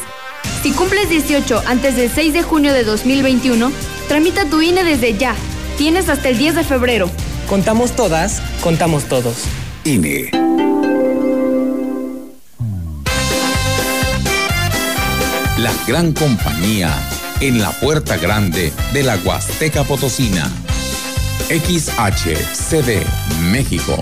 Si 0.62 0.72
cumples 0.72 1.11
18 1.11 1.64
antes 1.66 1.97
del 1.97 2.11
6 2.11 2.32
de 2.32 2.43
junio 2.43 2.72
de 2.72 2.84
2021, 2.84 3.70
tramita 4.09 4.47
tu 4.47 4.62
INE 4.62 4.84
desde 4.84 5.18
ya. 5.18 5.34
Tienes 5.79 6.09
hasta 6.09 6.29
el 6.29 6.37
10 6.37 6.57
de 6.57 6.64
febrero. 6.64 7.09
Contamos 7.49 7.93
todas, 7.93 8.43
contamos 8.62 9.05
todos. 9.05 9.45
INE. 9.85 10.29
La 15.57 15.72
gran 15.87 16.12
compañía 16.12 16.93
en 17.41 17.61
la 17.61 17.70
puerta 17.70 18.16
grande 18.16 18.72
de 18.93 19.03
la 19.05 19.16
Huasteca 19.18 19.85
Potosina. 19.85 20.51
XHCD 21.49 23.07
México. 23.53 23.97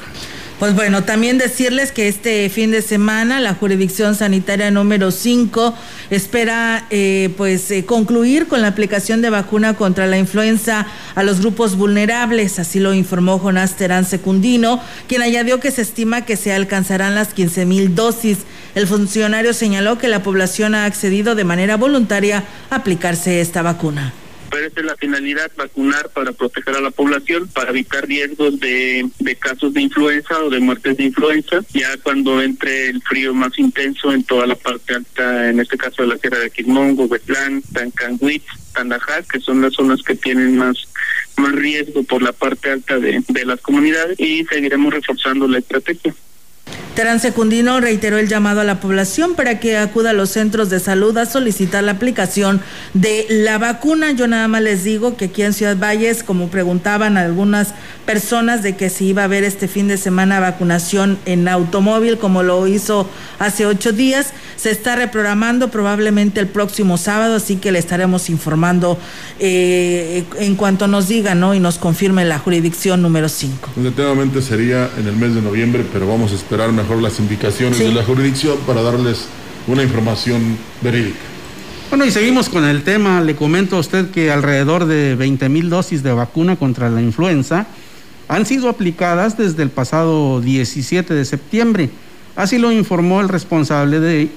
Pues 0.60 0.74
bueno, 0.74 1.04
también 1.04 1.38
decirles 1.38 1.90
que 1.90 2.06
este 2.06 2.50
fin 2.50 2.70
de 2.70 2.82
semana 2.82 3.40
la 3.40 3.54
jurisdicción 3.54 4.14
sanitaria 4.14 4.70
número 4.70 5.10
5 5.10 5.74
espera 6.10 6.84
eh, 6.90 7.32
pues 7.38 7.70
eh, 7.70 7.86
concluir 7.86 8.46
con 8.46 8.60
la 8.60 8.68
aplicación 8.68 9.22
de 9.22 9.30
vacuna 9.30 9.72
contra 9.72 10.06
la 10.06 10.18
influenza 10.18 10.86
a 11.14 11.22
los 11.22 11.40
grupos 11.40 11.76
vulnerables, 11.76 12.58
así 12.58 12.78
lo 12.78 12.92
informó 12.92 13.38
Jonás 13.38 13.76
Terán 13.76 14.04
Secundino, 14.04 14.82
quien 15.08 15.22
añadió 15.22 15.60
que 15.60 15.70
se 15.70 15.80
estima 15.80 16.26
que 16.26 16.36
se 16.36 16.52
alcanzarán 16.52 17.14
las 17.14 17.32
15 17.32 17.64
mil 17.64 17.94
dosis. 17.94 18.40
El 18.74 18.86
funcionario 18.86 19.54
señaló 19.54 19.96
que 19.96 20.08
la 20.08 20.22
población 20.22 20.74
ha 20.74 20.84
accedido 20.84 21.36
de 21.36 21.44
manera 21.44 21.78
voluntaria 21.78 22.44
a 22.68 22.76
aplicarse 22.76 23.40
esta 23.40 23.62
vacuna. 23.62 24.12
Pero 24.50 24.66
es 24.66 24.84
la 24.84 24.96
finalidad, 24.96 25.50
vacunar 25.56 26.10
para 26.10 26.32
proteger 26.32 26.76
a 26.76 26.80
la 26.80 26.90
población, 26.90 27.48
para 27.48 27.70
evitar 27.70 28.06
riesgos 28.06 28.58
de, 28.58 29.08
de 29.18 29.36
casos 29.36 29.72
de 29.72 29.82
influenza 29.82 30.38
o 30.42 30.50
de 30.50 30.60
muertes 30.60 30.96
de 30.96 31.04
influenza, 31.04 31.60
ya 31.72 31.96
cuando 32.02 32.42
entre 32.42 32.88
el 32.88 33.00
frío 33.02 33.32
más 33.32 33.58
intenso 33.58 34.12
en 34.12 34.24
toda 34.24 34.46
la 34.46 34.56
parte 34.56 34.94
alta, 34.94 35.50
en 35.50 35.60
este 35.60 35.76
caso 35.76 36.02
de 36.02 36.08
la 36.08 36.18
Sierra 36.18 36.38
de 36.38 36.50
Quismongo, 36.50 37.08
Betlán, 37.08 37.62
Tancanhuitz, 37.72 38.46
Tandajá, 38.74 39.22
que 39.22 39.40
son 39.40 39.60
las 39.62 39.74
zonas 39.74 40.02
que 40.02 40.14
tienen 40.14 40.56
más 40.56 40.88
más 41.36 41.52
riesgo 41.52 42.02
por 42.02 42.22
la 42.22 42.32
parte 42.32 42.70
alta 42.70 42.98
de, 42.98 43.22
de 43.26 43.44
las 43.46 43.60
comunidades 43.60 44.18
y 44.20 44.44
seguiremos 44.44 44.92
reforzando 44.92 45.48
la 45.48 45.58
estrategia. 45.58 46.14
Terán 46.94 47.20
Secundino 47.20 47.80
reiteró 47.80 48.18
el 48.18 48.28
llamado 48.28 48.60
a 48.60 48.64
la 48.64 48.80
población 48.80 49.34
para 49.34 49.60
que 49.60 49.78
acuda 49.78 50.10
a 50.10 50.12
los 50.12 50.30
centros 50.30 50.70
de 50.70 50.80
salud 50.80 51.16
a 51.16 51.24
solicitar 51.24 51.84
la 51.84 51.92
aplicación 51.92 52.60
de 52.94 53.26
la 53.30 53.58
vacuna. 53.58 54.10
Yo 54.10 54.26
nada 54.26 54.48
más 54.48 54.60
les 54.62 54.84
digo 54.84 55.16
que 55.16 55.26
aquí 55.26 55.42
en 55.42 55.52
Ciudad 55.52 55.78
Valles, 55.78 56.22
como 56.22 56.48
preguntaban 56.48 57.16
algunas 57.16 57.74
personas 58.04 58.62
de 58.62 58.76
que 58.76 58.90
si 58.90 59.06
iba 59.06 59.22
a 59.22 59.26
haber 59.26 59.44
este 59.44 59.68
fin 59.68 59.86
de 59.86 59.96
semana 59.96 60.40
vacunación 60.40 61.18
en 61.26 61.46
automóvil, 61.46 62.18
como 62.18 62.42
lo 62.42 62.66
hizo 62.66 63.08
hace 63.38 63.66
ocho 63.66 63.92
días, 63.92 64.32
se 64.56 64.70
está 64.70 64.94
reprogramando 64.94 65.70
probablemente 65.70 66.40
el 66.40 66.48
próximo 66.48 66.98
sábado, 66.98 67.36
así 67.36 67.56
que 67.56 67.72
le 67.72 67.78
estaremos 67.78 68.28
informando 68.28 68.98
eh, 69.38 70.24
en 70.38 70.56
cuanto 70.56 70.86
nos 70.86 71.08
diga, 71.08 71.34
¿no? 71.34 71.54
Y 71.54 71.60
nos 71.60 71.78
confirme 71.78 72.26
la 72.26 72.38
jurisdicción 72.38 73.00
número 73.00 73.28
5. 73.28 73.70
Definitivamente 73.76 74.42
sería 74.42 74.90
en 74.98 75.06
el 75.06 75.16
mes 75.16 75.34
de 75.34 75.40
noviembre, 75.40 75.86
pero 75.90 76.06
vamos 76.06 76.32
a 76.32 76.34
esperar 76.34 76.59
mejor 76.68 77.02
las 77.02 77.18
indicaciones 77.18 77.78
Sí. 77.78 77.84
de 77.84 77.92
la 77.92 78.04
jurisdicción 78.04 78.58
para 78.66 78.82
darles 78.82 79.26
una 79.66 79.82
información 79.82 80.56
verídica. 80.82 81.18
Bueno, 81.88 82.04
y 82.04 82.10
seguimos 82.10 82.48
con 82.48 82.64
el 82.64 82.82
tema. 82.84 83.20
Le 83.20 83.34
comento 83.34 83.76
a 83.76 83.80
usted 83.80 84.10
que 84.10 84.30
alrededor 84.30 84.84
de 84.86 85.16
20 85.16 85.48
mil 85.48 85.70
dosis 85.70 86.02
de 86.02 86.12
vacuna 86.12 86.56
contra 86.56 86.88
la 86.88 87.02
influenza 87.02 87.66
han 88.28 88.46
sido 88.46 88.68
aplicadas 88.68 89.36
desde 89.36 89.64
el 89.64 89.70
pasado 89.70 90.40
17 90.40 91.14
de 91.14 91.24
septiembre. 91.24 91.90
Así 92.36 92.58
lo 92.58 92.70
informó 92.70 93.20
el 93.20 93.28
responsable 93.28 93.98
de 93.98 94.28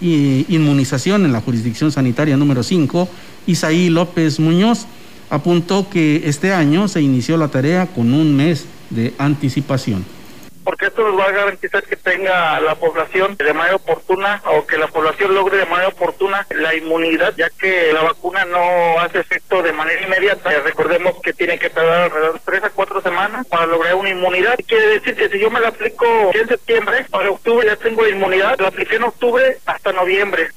inmunización 0.49 1.25
en 1.25 1.31
la 1.31 1.41
jurisdicción 1.41 1.91
sanitaria 1.91 2.35
número 2.37 2.63
5, 2.63 3.07
Isaí 3.45 3.89
López 3.89 4.39
Muñoz. 4.39 4.87
Apuntó 5.29 5.89
que 5.89 6.23
este 6.25 6.53
año 6.53 6.87
se 6.87 7.01
inició 7.01 7.37
la 7.37 7.47
tarea 7.49 7.85
con 7.87 8.13
un 8.13 8.35
mes 8.35 8.65
de 8.89 9.13
anticipación. 9.19 10.03
Porque 10.63 10.87
esto 10.87 11.07
nos 11.07 11.19
va 11.19 11.25
a 11.25 11.31
garantizar 11.31 11.83
que 11.83 11.95
tenga 11.95 12.59
la 12.59 12.75
población 12.75 13.35
de 13.37 13.53
manera 13.53 13.75
oportuna 13.75 14.41
o 14.45 14.65
que 14.65 14.77
la 14.77 14.87
población 14.87 15.33
logre 15.33 15.57
de 15.57 15.65
manera 15.65 15.89
oportuna 15.89 16.47
la 16.55 16.75
inmunidad, 16.75 17.33
ya 17.37 17.49
que 17.49 17.91
la 17.93 18.01
vacuna 18.01 18.45
no 18.45 18.99
hace 18.99 19.19
efecto 19.19 19.61
de 19.61 19.73
manera 19.73 20.01
inmediata. 20.01 20.53
Eh, 20.53 20.61
Recordemos 20.61 21.15
que 21.23 21.33
tiene 21.33 21.59
que 21.59 21.69
tardar 21.69 22.03
alrededor 22.03 22.33
de 22.33 22.41
tres 22.45 22.63
a 22.63 22.69
cuatro 22.69 23.01
semanas 23.01 23.45
para 23.47 23.65
lograr 23.65 23.95
una 23.95 24.09
inmunidad. 24.09 24.57
Quiere 24.65 24.87
decir 24.87 25.15
que 25.15 25.29
si 25.29 25.39
yo 25.39 25.49
me 25.51 25.59
la 25.59 25.69
aplico 25.69 26.05
en 26.33 26.47
septiembre, 26.47 27.05
para 27.09 27.29
octubre 27.29 27.65
ya 27.65 27.75
tengo 27.75 28.07
inmunidad, 28.07 28.59
la 28.59 28.69
apliqué 28.69 28.95
en 28.95 29.03
octubre 29.03 29.57
hasta 29.65 29.91
noviembre. 29.91 30.49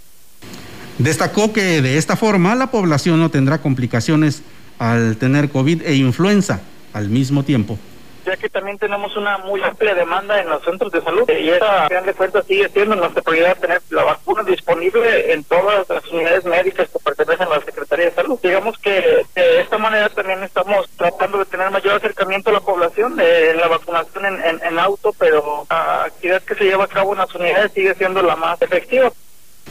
Destacó 0.98 1.52
que 1.52 1.82
de 1.82 1.98
esta 1.98 2.16
forma 2.16 2.54
la 2.54 2.70
población 2.70 3.20
no 3.20 3.30
tendrá 3.30 3.58
complicaciones 3.58 4.42
al 4.78 5.16
tener 5.16 5.50
COVID 5.50 5.82
e 5.82 5.94
influenza 5.94 6.62
al 6.92 7.08
mismo 7.08 7.42
tiempo. 7.42 7.78
Ya 8.26 8.36
que 8.36 8.48
también 8.48 8.76
tenemos 8.76 9.16
una 9.16 9.38
muy 9.38 9.62
amplia 9.62 9.94
demanda 9.94 10.40
en 10.40 10.48
los 10.48 10.62
centros 10.64 10.90
de 10.90 11.00
salud 11.00 11.22
y 11.28 11.48
esa, 11.48 11.84
a 11.84 11.88
final 11.88 12.04
de 12.06 12.14
cuentas, 12.14 12.44
sigue 12.46 12.68
siendo 12.70 12.96
nuestra 12.96 13.22
prioridad 13.22 13.56
tener 13.58 13.80
la 13.90 14.04
vacuna 14.04 14.42
disponible 14.42 15.32
en 15.32 15.44
todas 15.44 15.88
las 15.88 16.04
unidades 16.10 16.44
médicas 16.44 16.88
que 16.88 16.98
pertenecen 16.98 17.46
a 17.46 17.58
la 17.58 17.64
Secretaría 17.64 18.06
de 18.06 18.14
Salud. 18.14 18.38
Digamos 18.42 18.76
que 18.78 19.24
de 19.34 19.60
esta 19.60 19.78
manera 19.78 20.08
también 20.08 20.42
estamos 20.42 20.88
tratando 20.96 21.38
de 21.38 21.44
tener 21.44 21.70
mayor 21.70 21.94
acercamiento 21.94 22.50
a 22.50 22.54
la 22.54 22.60
población 22.60 23.16
de 23.16 23.54
la 23.54 23.68
vacunación 23.68 24.26
en, 24.26 24.34
en, 24.44 24.60
en 24.62 24.78
auto, 24.78 25.14
pero 25.18 25.66
la 25.70 26.04
actividad 26.04 26.42
que 26.42 26.56
se 26.56 26.64
lleva 26.64 26.84
a 26.84 26.88
cabo 26.88 27.12
en 27.12 27.18
las 27.18 27.34
unidades 27.34 27.72
sigue 27.72 27.94
siendo 27.94 28.22
la 28.22 28.34
más 28.34 28.60
efectiva. 28.60 29.12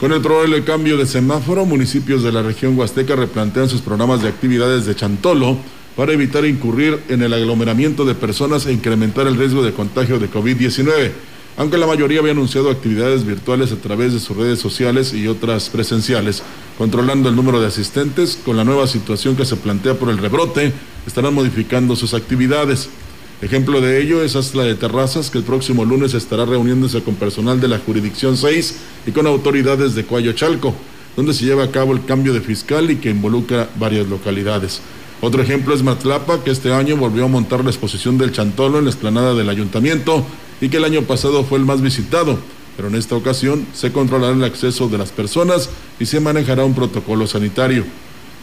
Con 0.00 0.12
el 0.12 0.20
probable 0.20 0.62
cambio 0.64 0.98
de 0.98 1.06
semáforo, 1.06 1.64
municipios 1.64 2.22
de 2.22 2.30
la 2.30 2.42
región 2.42 2.78
huasteca 2.78 3.16
replantean 3.16 3.68
sus 3.68 3.80
programas 3.80 4.22
de 4.22 4.28
actividades 4.28 4.84
de 4.86 4.94
chantolo 4.94 5.56
para 5.96 6.12
evitar 6.12 6.44
incurrir 6.44 7.00
en 7.08 7.22
el 7.22 7.32
aglomeramiento 7.32 8.04
de 8.04 8.14
personas 8.14 8.66
e 8.66 8.72
incrementar 8.72 9.26
el 9.26 9.36
riesgo 9.36 9.62
de 9.62 9.72
contagio 9.72 10.18
de 10.18 10.30
COVID-19. 10.30 11.10
Aunque 11.56 11.78
la 11.78 11.86
mayoría 11.86 12.20
había 12.20 12.32
anunciado 12.32 12.70
actividades 12.70 13.24
virtuales 13.24 13.72
a 13.72 13.76
través 13.76 14.12
de 14.12 14.20
sus 14.20 14.36
redes 14.36 14.58
sociales 14.58 15.14
y 15.14 15.26
otras 15.26 15.70
presenciales, 15.70 16.42
controlando 16.76 17.30
el 17.30 17.36
número 17.36 17.60
de 17.60 17.68
asistentes, 17.68 18.38
con 18.44 18.58
la 18.58 18.64
nueva 18.64 18.86
situación 18.86 19.36
que 19.36 19.46
se 19.46 19.56
plantea 19.56 19.94
por 19.94 20.10
el 20.10 20.18
rebrote, 20.18 20.74
estarán 21.06 21.32
modificando 21.32 21.96
sus 21.96 22.12
actividades. 22.12 22.90
Ejemplo 23.40 23.80
de 23.80 24.02
ello 24.02 24.22
es 24.22 24.36
Astla 24.36 24.64
de 24.64 24.74
Terrazas, 24.74 25.30
que 25.30 25.38
el 25.38 25.44
próximo 25.44 25.86
lunes 25.86 26.12
estará 26.12 26.44
reuniéndose 26.44 27.02
con 27.02 27.14
personal 27.14 27.58
de 27.58 27.68
la 27.68 27.78
Jurisdicción 27.78 28.36
6 28.36 28.76
y 29.06 29.12
con 29.12 29.26
autoridades 29.26 29.94
de 29.94 30.04
Cuayo 30.04 30.32
Chalco. 30.32 30.74
donde 31.16 31.32
se 31.32 31.46
lleva 31.46 31.64
a 31.64 31.70
cabo 31.70 31.94
el 31.94 32.04
cambio 32.04 32.34
de 32.34 32.42
fiscal 32.42 32.90
y 32.90 32.96
que 32.96 33.08
involucra 33.08 33.70
varias 33.78 34.06
localidades. 34.06 34.82
Otro 35.22 35.42
ejemplo 35.42 35.74
es 35.74 35.82
Matlapa, 35.82 36.44
que 36.44 36.50
este 36.50 36.72
año 36.72 36.96
volvió 36.96 37.24
a 37.24 37.28
montar 37.28 37.64
la 37.64 37.70
exposición 37.70 38.18
del 38.18 38.32
Chantolo 38.32 38.78
en 38.78 38.84
la 38.84 38.90
explanada 38.90 39.34
del 39.34 39.48
ayuntamiento 39.48 40.26
y 40.60 40.68
que 40.68 40.76
el 40.76 40.84
año 40.84 41.02
pasado 41.02 41.42
fue 41.42 41.58
el 41.58 41.64
más 41.64 41.80
visitado, 41.80 42.38
pero 42.76 42.88
en 42.88 42.96
esta 42.96 43.16
ocasión 43.16 43.66
se 43.72 43.92
controlará 43.92 44.34
el 44.34 44.44
acceso 44.44 44.88
de 44.88 44.98
las 44.98 45.12
personas 45.12 45.70
y 45.98 46.04
se 46.04 46.20
manejará 46.20 46.66
un 46.66 46.74
protocolo 46.74 47.26
sanitario. 47.26 47.84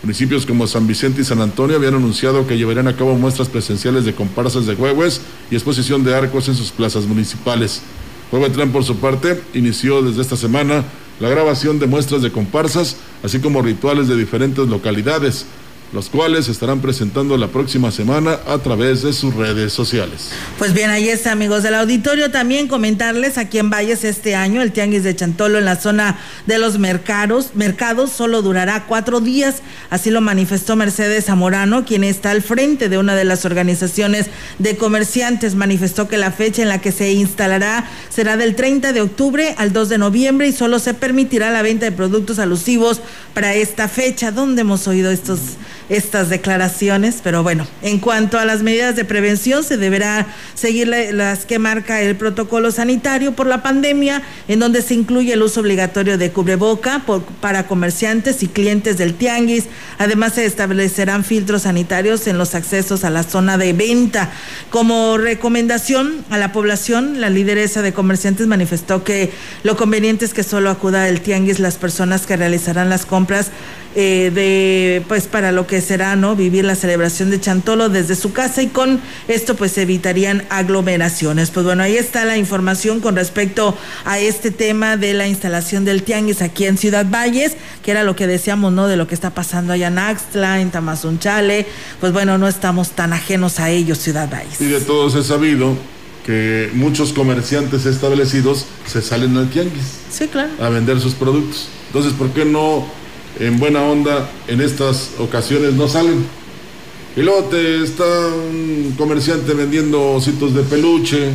Municipios 0.02 0.48
como 0.48 0.66
San 0.66 0.88
Vicente 0.88 1.22
y 1.22 1.26
San 1.26 1.42
Antonio 1.42 1.78
habían 1.78 1.94
anunciado 1.94 2.48
que 2.48 2.58
llevarían 2.58 2.88
a 2.88 2.96
cabo 2.96 3.16
muestras 3.16 3.50
presenciales 3.50 4.04
de 4.04 4.16
comparsas 4.16 4.66
de 4.66 4.74
huehues 4.74 5.22
y 5.52 5.56
exposición 5.56 6.04
de 6.04 6.16
arcos 6.16 6.50
en 6.50 6.56
sus 6.56 6.72
plazas 6.72 7.06
municipales. 7.06 7.84
Huehuetlán, 8.32 8.72
por 8.72 8.84
su 8.84 8.98
parte, 8.98 9.40
inició 9.54 10.02
desde 10.02 10.24
esta 10.24 10.36
semana 10.36 10.84
la 11.20 11.30
grabación 11.30 11.78
de 11.78 11.86
muestras 11.86 12.24
de 12.24 12.32
comparsas, 12.32 12.98
así 13.22 13.40
como 13.40 13.62
rituales 13.62 14.08
de 14.08 14.18
diferentes 14.18 14.68
localidades, 14.68 15.46
los 15.94 16.10
cuales 16.10 16.50
estarán 16.50 16.82
presentando 16.82 17.38
la 17.38 17.48
próxima 17.48 17.91
semana 17.91 18.39
a 18.48 18.58
través 18.58 19.04
de 19.04 19.14
sus 19.14 19.34
redes 19.36 19.72
sociales. 19.72 20.30
Pues 20.58 20.74
bien, 20.74 20.89
ahí 20.89 21.08
está, 21.08 21.32
amigos 21.32 21.62
del 21.64 21.76
auditorio. 21.76 22.32
También 22.32 22.68
comentarles 22.68 23.38
aquí 23.38 23.60
en 23.60 23.70
Valles 23.70 24.04
este 24.04 24.36
año 24.36 24.62
el 24.62 24.72
Tianguis 24.72 25.04
de 25.04 25.16
Chantolo 25.16 25.60
en 25.60 25.66
la 25.66 25.76
zona 25.76 26.20
de 26.48 26.58
los 26.58 26.80
mercados, 26.80 27.52
mercados 27.54 28.12
solo 28.12 28.41
durará 28.41 28.86
cuatro 28.88 29.20
días. 29.20 29.62
Así 29.89 30.10
lo 30.10 30.22
manifestó 30.22 30.76
Mercedes 30.76 31.26
Zamorano, 31.26 31.86
quien 31.86 32.04
está 32.04 32.32
al 32.32 32.41
frente 32.41 32.89
de 32.89 32.98
una 32.98 33.16
de 33.16 33.26
las 33.26 33.46
organizaciones 33.46 34.28
de 34.60 34.78
comerciantes. 34.78 35.56
Manifestó 35.56 36.08
que 36.08 36.18
la 36.18 36.32
fecha 36.32 36.64
en 36.64 36.70
la 36.70 36.82
que 36.82 36.91
se 36.91 37.12
instalará 37.14 37.86
será 38.10 38.36
del 38.36 38.56
30 38.56 38.94
de 38.94 39.02
octubre 39.02 39.54
al 39.58 39.74
2 39.74 39.89
de 39.89 39.98
noviembre 40.00 40.48
y 40.48 40.54
solo 40.54 40.80
se 40.80 40.94
permitirá 40.94 41.52
la 41.52 41.62
venta 41.62 41.86
de 41.86 41.91
productos 41.91 42.39
alusivos 42.39 43.02
para 43.34 43.54
esta 43.54 43.88
fecha. 43.88 44.32
¿Dónde 44.32 44.62
hemos 44.62 44.88
oído 44.88 45.12
estos? 45.12 45.39
Estas 45.90 46.30
declaraciones, 46.30 47.20
pero 47.24 47.44
bueno, 47.44 47.68
en 47.82 48.00
cuanto 48.00 48.40
a 48.40 48.46
las 48.46 48.64
medidas 48.64 48.96
de 48.96 49.06
prevención, 49.06 49.64
se 49.64 49.78
deberá 49.78 50.28
seguir 50.54 50.88
las 50.88 51.46
que 51.46 51.60
marca 51.60 52.02
el 52.02 52.16
protocolo 52.16 52.72
sanitario 52.72 53.34
por 53.34 53.48
la 53.48 53.64
pandemia, 53.64 54.22
en 54.48 54.60
donde 54.60 54.82
se 54.82 54.94
incluye 54.94 55.34
el 55.34 55.42
uso 55.42 55.62
obligatorio 55.62 56.18
de 56.18 56.32
cubreboca 56.32 57.04
para 57.42 57.68
comerciantes 57.68 58.44
y 58.44 58.48
clientes 58.48 58.98
del 58.98 59.14
tianguis. 59.16 59.66
Además, 59.98 60.34
se 60.34 60.46
establecerán 60.46 61.24
filtros 61.24 61.64
sanitarios 61.64 62.28
en 62.28 62.38
los 62.38 62.56
accesos 62.56 63.04
a 63.04 63.10
la 63.10 63.24
zona 63.24 63.58
de 63.58 63.74
venta. 63.74 64.32
Como 64.70 65.18
recomendación 65.18 66.24
a 66.30 66.38
la 66.38 66.52
población, 66.52 67.22
la 67.22 67.30
lideresa 67.30 67.82
de 67.82 67.94
comerciantes 67.94 68.48
manifestó 68.48 69.04
que 69.04 69.32
lo 69.64 69.76
conveniente 69.76 70.26
es 70.26 70.34
que 70.34 70.44
solo 70.44 70.70
acuda 70.70 71.04
al 71.06 71.22
tianguis 71.22 71.60
las 71.60 71.76
personas 71.76 72.26
que 72.26 72.38
realizarán 72.38 72.90
las 72.90 73.06
compras 73.06 73.52
eh, 73.96 74.32
de 74.34 75.04
pues 75.08 75.28
para 75.28 75.52
lo 75.52 75.68
que 75.68 75.73
será 75.82 76.16
no 76.16 76.36
vivir 76.36 76.66
la 76.66 76.76
celebración 76.76 77.30
de 77.30 77.40
Chantolo 77.40 77.90
desde 77.90 78.16
su 78.16 78.34
casa 78.34 78.62
y 78.62 78.68
con 78.68 79.00
esto 79.28 79.56
pues 79.56 79.78
evitarían 79.78 80.44
aglomeraciones. 80.50 81.52
Pues 81.52 81.66
bueno 81.66 81.84
ahí 81.84 81.96
está 81.96 82.26
la 82.26 82.38
información 82.38 83.00
con 83.00 83.16
respecto 83.16 83.78
a 84.06 84.20
este 84.20 84.52
tema 84.52 84.98
de 84.98 85.14
la 85.14 85.28
instalación 85.28 85.86
del 85.86 86.04
tianguis 86.04 86.42
aquí 86.42 86.66
en 86.66 86.78
Ciudad 86.78 87.06
Valles 87.10 87.58
que 87.84 87.92
era 87.92 88.04
lo 88.04 88.16
que 88.16 88.28
decíamos 88.28 88.74
no 88.74 88.88
de 88.88 88.98
lo 88.98 89.08
que 89.08 89.16
está 89.16 89.32
pasando 89.32 89.74
allá 89.74 89.88
en 89.88 90.00
Axtla 90.00 90.62
en 90.62 90.72
Tamazunchale. 90.72 91.66
Pues 92.00 92.14
bueno 92.14 92.38
no 92.38 92.48
estamos 92.48 92.92
tan 92.92 93.14
ajenos 93.14 93.60
a 93.60 93.70
ellos 93.70 93.98
Ciudad 94.00 94.30
Valles. 94.30 94.60
Y 94.60 94.66
de 94.66 94.82
todos 94.82 95.16
he 95.16 95.24
sabido 95.24 95.76
que 96.26 96.70
muchos 96.74 97.12
comerciantes 97.14 97.86
establecidos 97.86 98.66
se 98.86 99.02
salen 99.02 99.36
al 99.38 99.50
tianguis 99.50 100.00
sí 100.10 100.28
claro. 100.28 100.52
a 100.60 100.70
vender 100.70 101.00
sus 101.00 101.14
productos. 101.14 101.68
Entonces 101.88 102.14
por 102.14 102.30
qué 102.32 102.46
no 102.46 102.88
en 103.40 103.60
buena 103.60 103.84
onda 103.84 104.30
en 104.48 104.62
estas 104.62 105.12
ocasiones 105.20 105.74
no 105.74 105.88
salen. 105.88 106.26
Y 107.16 107.22
luego 107.22 107.44
te 107.46 107.84
está 107.84 108.04
un 108.04 108.96
comerciante 108.98 109.54
vendiendo 109.54 110.14
ositos 110.14 110.54
de 110.56 110.64
peluche 110.64 111.32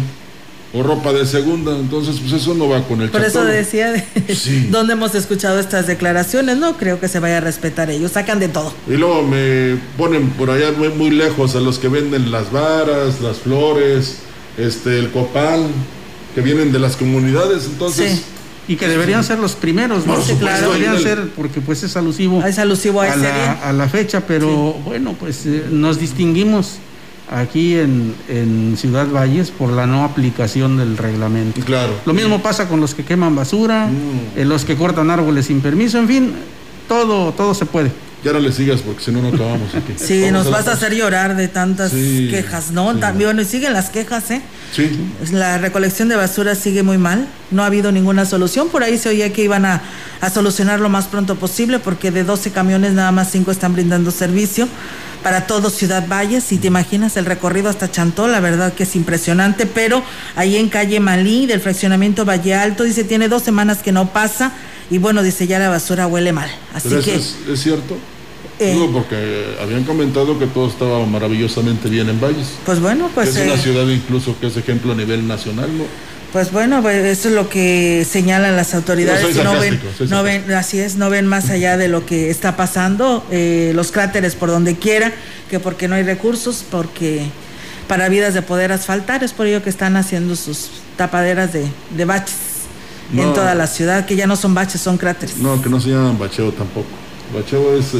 o 0.74 0.82
ropa 0.82 1.12
de 1.12 1.24
segunda, 1.24 1.78
entonces 1.78 2.16
pues 2.20 2.42
eso 2.42 2.52
no 2.54 2.68
va 2.68 2.82
con 2.82 3.00
el 3.00 3.08
Por 3.08 3.22
eso 3.22 3.42
decía 3.44 3.90
de 3.90 4.04
dónde 4.70 4.92
hemos 4.92 5.14
escuchado 5.14 5.58
estas 5.58 5.86
declaraciones, 5.86 6.58
no 6.58 6.76
creo 6.76 7.00
que 7.00 7.08
se 7.08 7.20
vaya 7.20 7.38
a 7.38 7.40
respetar 7.40 7.90
ellos, 7.90 8.12
sacan 8.12 8.38
de 8.38 8.48
todo. 8.48 8.72
Y 8.86 8.96
luego 8.96 9.22
me 9.22 9.78
ponen 9.96 10.28
por 10.30 10.50
allá 10.50 10.72
muy, 10.72 10.90
muy 10.90 11.10
lejos 11.10 11.54
a 11.54 11.60
los 11.60 11.78
que 11.78 11.88
venden 11.88 12.30
las 12.30 12.52
varas, 12.52 13.20
las 13.22 13.38
flores, 13.38 14.16
este 14.58 14.98
el 14.98 15.10
copal, 15.10 15.66
que 16.34 16.42
vienen 16.42 16.70
de 16.70 16.80
las 16.80 16.96
comunidades, 16.96 17.64
entonces 17.64 18.24
y 18.68 18.76
que 18.76 18.86
deberían 18.86 19.24
ser 19.24 19.38
los 19.38 19.54
primeros, 19.54 20.06
¿no? 20.06 20.14
Claro. 20.38 20.72
Deberían 20.72 20.98
ser, 20.98 21.30
porque 21.34 21.60
pues 21.60 21.82
es 21.82 21.96
alusivo, 21.96 22.44
es 22.44 22.58
alusivo 22.58 23.00
a, 23.00 23.16
la, 23.16 23.52
a 23.52 23.72
la, 23.72 23.88
fecha, 23.88 24.20
pero 24.20 24.74
bueno, 24.84 25.16
pues 25.18 25.46
eh, 25.46 25.64
nos 25.70 25.98
distinguimos 25.98 26.76
aquí 27.30 27.76
en, 27.76 28.14
en, 28.28 28.76
Ciudad 28.76 29.06
Valles 29.10 29.50
por 29.50 29.70
la 29.72 29.86
no 29.86 30.04
aplicación 30.04 30.76
del 30.76 30.98
reglamento. 30.98 31.62
Claro. 31.62 31.94
Lo 32.04 32.12
mismo 32.12 32.42
pasa 32.42 32.68
con 32.68 32.80
los 32.80 32.94
que 32.94 33.04
queman 33.04 33.34
basura, 33.34 33.86
mm. 33.86 34.38
en 34.38 34.48
los 34.48 34.66
que 34.66 34.76
cortan 34.76 35.10
árboles 35.10 35.46
sin 35.46 35.62
permiso, 35.62 35.98
en 35.98 36.06
fin, 36.06 36.32
todo, 36.86 37.32
todo 37.32 37.54
se 37.54 37.64
puede. 37.64 37.90
Ya 38.24 38.32
no 38.32 38.40
le 38.40 38.50
sigas 38.52 38.80
porque 38.82 39.02
si 39.02 39.12
no, 39.12 39.22
no 39.22 39.28
acabamos 39.28 39.72
aquí. 39.74 39.94
Sí, 39.96 40.30
nos 40.32 40.50
vas 40.50 40.66
a 40.66 40.72
hacer 40.72 40.94
llorar 40.94 41.36
de 41.36 41.46
tantas 41.46 41.92
quejas, 41.92 42.72
¿no? 42.72 42.96
También, 42.98 43.28
bueno, 43.28 43.42
y 43.42 43.44
siguen 43.44 43.72
las 43.72 43.90
quejas, 43.90 44.30
¿eh? 44.32 44.42
Sí. 44.74 44.90
La 45.32 45.58
recolección 45.58 46.08
de 46.08 46.16
basura 46.16 46.54
sigue 46.54 46.82
muy 46.82 46.98
mal, 46.98 47.28
no 47.50 47.62
ha 47.62 47.66
habido 47.66 47.92
ninguna 47.92 48.24
solución. 48.24 48.68
Por 48.70 48.82
ahí 48.82 48.98
se 48.98 49.10
oía 49.10 49.32
que 49.32 49.44
iban 49.44 49.64
a, 49.64 49.82
a 50.20 50.30
solucionar 50.30 50.80
lo 50.80 50.88
más 50.88 51.06
pronto 51.06 51.36
posible 51.36 51.78
porque 51.78 52.10
de 52.10 52.24
12 52.24 52.50
camiones 52.50 52.92
nada 52.92 53.12
más 53.12 53.30
5 53.30 53.50
están 53.52 53.72
brindando 53.74 54.10
servicio 54.10 54.68
para 55.22 55.46
todo 55.46 55.70
Ciudad 55.70 56.06
Valles. 56.08 56.44
Si 56.44 56.58
te 56.58 56.68
imaginas 56.68 57.16
el 57.16 57.24
recorrido 57.24 57.68
hasta 57.68 57.90
Chantó, 57.90 58.28
la 58.28 58.40
verdad 58.40 58.72
que 58.72 58.84
es 58.84 58.96
impresionante, 58.96 59.66
pero 59.66 60.02
ahí 60.36 60.56
en 60.56 60.68
calle 60.68 61.00
Malí, 61.00 61.46
del 61.46 61.60
fraccionamiento 61.60 62.24
Valle 62.24 62.54
Alto, 62.54 62.84
dice, 62.84 63.04
tiene 63.04 63.28
dos 63.28 63.42
semanas 63.42 63.78
que 63.78 63.92
no 63.92 64.12
pasa 64.12 64.52
y 64.90 64.98
bueno, 64.98 65.22
dice, 65.22 65.46
ya 65.46 65.58
la 65.58 65.68
basura 65.68 66.06
huele 66.06 66.32
mal. 66.32 66.50
Así 66.74 66.88
que... 66.88 67.14
Es, 67.14 67.36
es 67.50 67.62
cierto. 67.62 67.96
Eh, 68.58 68.72
Digo, 68.72 68.90
porque 68.90 69.56
habían 69.62 69.84
comentado 69.84 70.38
que 70.38 70.46
todo 70.46 70.68
estaba 70.68 71.04
maravillosamente 71.06 71.88
bien 71.88 72.08
en 72.08 72.20
Valles. 72.20 72.54
Pues 72.66 72.80
bueno, 72.80 73.10
pues... 73.14 73.36
es 73.36 73.44
una 73.44 73.54
eh, 73.54 73.58
ciudad 73.58 73.86
incluso 73.88 74.34
que 74.40 74.48
es 74.48 74.56
ejemplo 74.56 74.92
a 74.92 74.96
nivel 74.96 75.28
nacional, 75.28 75.68
¿no? 75.76 75.84
Pues 76.32 76.52
bueno, 76.52 76.82
pues 76.82 77.04
eso 77.06 77.28
es 77.28 77.34
lo 77.34 77.48
que 77.48 78.06
señalan 78.08 78.54
las 78.54 78.74
autoridades. 78.74 79.34
No, 79.42 79.58
ven, 79.58 79.80
no 80.08 80.22
ven, 80.22 80.52
así 80.52 80.78
es, 80.78 80.96
no 80.96 81.08
ven 81.08 81.26
más 81.26 81.48
allá 81.48 81.76
de 81.78 81.88
lo 81.88 82.04
que 82.04 82.28
está 82.28 82.54
pasando, 82.54 83.26
eh, 83.30 83.72
los 83.74 83.92
cráteres 83.92 84.34
por 84.34 84.50
donde 84.50 84.76
quiera, 84.76 85.12
que 85.48 85.58
porque 85.58 85.88
no 85.88 85.94
hay 85.94 86.02
recursos, 86.02 86.64
porque 86.70 87.24
para 87.86 88.10
vidas 88.10 88.34
de 88.34 88.42
poder 88.42 88.72
asfaltar, 88.72 89.24
es 89.24 89.32
por 89.32 89.46
ello 89.46 89.62
que 89.62 89.70
están 89.70 89.96
haciendo 89.96 90.36
sus 90.36 90.68
tapaderas 90.98 91.54
de, 91.54 91.66
de 91.96 92.04
baches 92.04 92.36
en 93.16 93.32
toda 93.32 93.54
la 93.54 93.66
ciudad, 93.66 94.04
que 94.04 94.16
ya 94.16 94.26
no 94.26 94.36
son 94.36 94.52
baches, 94.52 94.82
son 94.82 94.98
cráteres. 94.98 95.38
No, 95.38 95.62
que 95.62 95.70
no 95.70 95.80
se 95.80 95.88
llaman 95.90 96.18
bacheo 96.18 96.52
tampoco. 96.52 96.88
Bacheo 97.34 97.74
es 97.78 97.92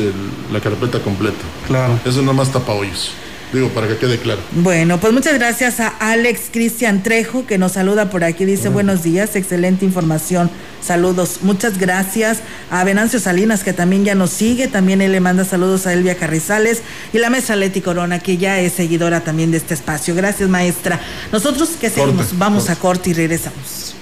la 0.52 0.60
carpeta 0.60 1.00
completa. 1.00 1.38
Claro. 1.66 1.98
Eso 2.04 2.20
nomás 2.20 2.52
tapa 2.52 2.72
hoyos. 2.72 3.12
Digo, 3.53 3.68
para 3.70 3.88
que 3.88 3.96
quede 3.96 4.18
claro. 4.18 4.40
Bueno, 4.53 5.01
pues 5.01 5.12
muchas 5.12 5.34
gracias 5.34 5.80
a 5.80 5.88
Alex 5.88 6.42
Cristian 6.53 7.03
Trejo, 7.03 7.46
que 7.46 7.57
nos 7.57 7.72
saluda 7.72 8.11
por 8.11 8.24
aquí. 8.24 8.44
Dice, 8.44 8.68
buenos 8.68 9.03
días, 9.03 9.34
excelente 9.36 9.86
información. 9.86 10.51
Saludos, 10.82 11.38
muchas 11.42 11.78
gracias. 11.78 12.40
A 12.70 12.84
Venancio 12.84 13.20
Salinas, 13.20 13.64
que 13.64 13.72
también 13.72 14.05
ya 14.05 14.14
nos 14.14 14.30
sigue. 14.30 14.68
También 14.68 15.01
él 15.01 15.12
le 15.12 15.20
manda 15.20 15.44
saludos 15.44 15.86
a 15.86 15.94
Elvia 15.94 16.16
Carrizales. 16.16 16.82
Y 17.12 17.18
la 17.18 17.30
mesa 17.30 17.57
Leti 17.57 17.80
Corona, 17.80 18.18
que 18.18 18.36
ya 18.36 18.61
es 18.61 18.74
seguidora 18.74 19.20
también 19.20 19.51
de 19.51 19.57
este 19.57 19.72
espacio. 19.74 20.14
Gracias, 20.14 20.49
maestra. 20.49 21.01
Nosotros 21.32 21.70
que 21.80 21.90
seguimos, 21.90 22.38
vamos 22.38 22.70
a 22.70 22.76
corte 22.76 23.11
y 23.11 23.14
regresamos. 23.14 23.96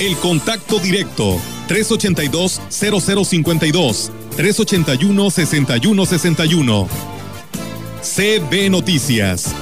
El 0.00 0.16
contacto 0.16 0.80
directo 0.80 1.40
382-0052, 1.68 4.10
381-6161. 4.36 6.88
CB 8.02 8.70
Noticias. 8.70 9.54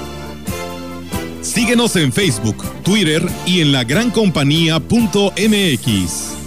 Síguenos 1.42 1.96
en 1.96 2.12
Facebook, 2.12 2.64
Twitter 2.82 3.26
y 3.46 3.60
en 3.60 3.72
la 3.72 3.78
lagrancompañía.mx. 3.78 6.41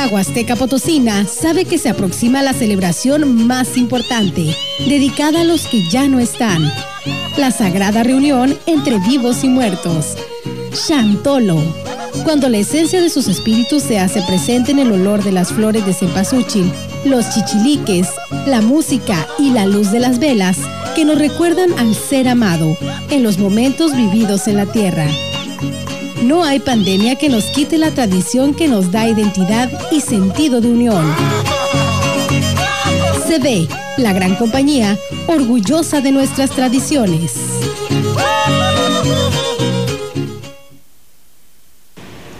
La 0.00 0.08
Huasteca 0.08 0.56
Potosina 0.56 1.26
sabe 1.26 1.66
que 1.66 1.76
se 1.76 1.90
aproxima 1.90 2.40
la 2.40 2.54
celebración 2.54 3.46
más 3.46 3.76
importante, 3.76 4.56
dedicada 4.78 5.42
a 5.42 5.44
los 5.44 5.66
que 5.66 5.86
ya 5.90 6.08
no 6.08 6.20
están. 6.20 6.72
La 7.36 7.50
sagrada 7.50 8.02
reunión 8.02 8.56
entre 8.64 8.98
vivos 8.98 9.44
y 9.44 9.48
muertos. 9.50 10.16
Chantolo. 10.72 11.62
Cuando 12.24 12.48
la 12.48 12.56
esencia 12.56 13.02
de 13.02 13.10
sus 13.10 13.28
espíritus 13.28 13.82
se 13.82 13.98
hace 13.98 14.22
presente 14.22 14.72
en 14.72 14.78
el 14.78 14.90
olor 14.90 15.22
de 15.22 15.32
las 15.32 15.52
flores 15.52 15.84
de 15.84 15.92
cempasúchil, 15.92 16.72
los 17.04 17.28
chichiliques, 17.34 18.08
la 18.46 18.62
música 18.62 19.26
y 19.38 19.50
la 19.50 19.66
luz 19.66 19.92
de 19.92 20.00
las 20.00 20.18
velas 20.18 20.56
que 20.96 21.04
nos 21.04 21.18
recuerdan 21.18 21.78
al 21.78 21.94
ser 21.94 22.26
amado 22.26 22.74
en 23.10 23.22
los 23.22 23.36
momentos 23.36 23.94
vividos 23.94 24.48
en 24.48 24.56
la 24.56 24.64
tierra. 24.64 25.06
No 26.22 26.44
hay 26.44 26.60
pandemia 26.60 27.16
que 27.16 27.28
nos 27.28 27.44
quite 27.46 27.78
la 27.78 27.90
tradición 27.90 28.54
que 28.54 28.68
nos 28.68 28.92
da 28.92 29.08
identidad 29.08 29.70
y 29.90 30.00
sentido 30.00 30.60
de 30.60 30.68
unión. 30.68 31.14
Ve, 33.42 33.66
la 33.96 34.12
gran 34.12 34.34
compañía, 34.34 34.98
orgullosa 35.26 36.02
de 36.02 36.12
nuestras 36.12 36.50
tradiciones. 36.50 37.32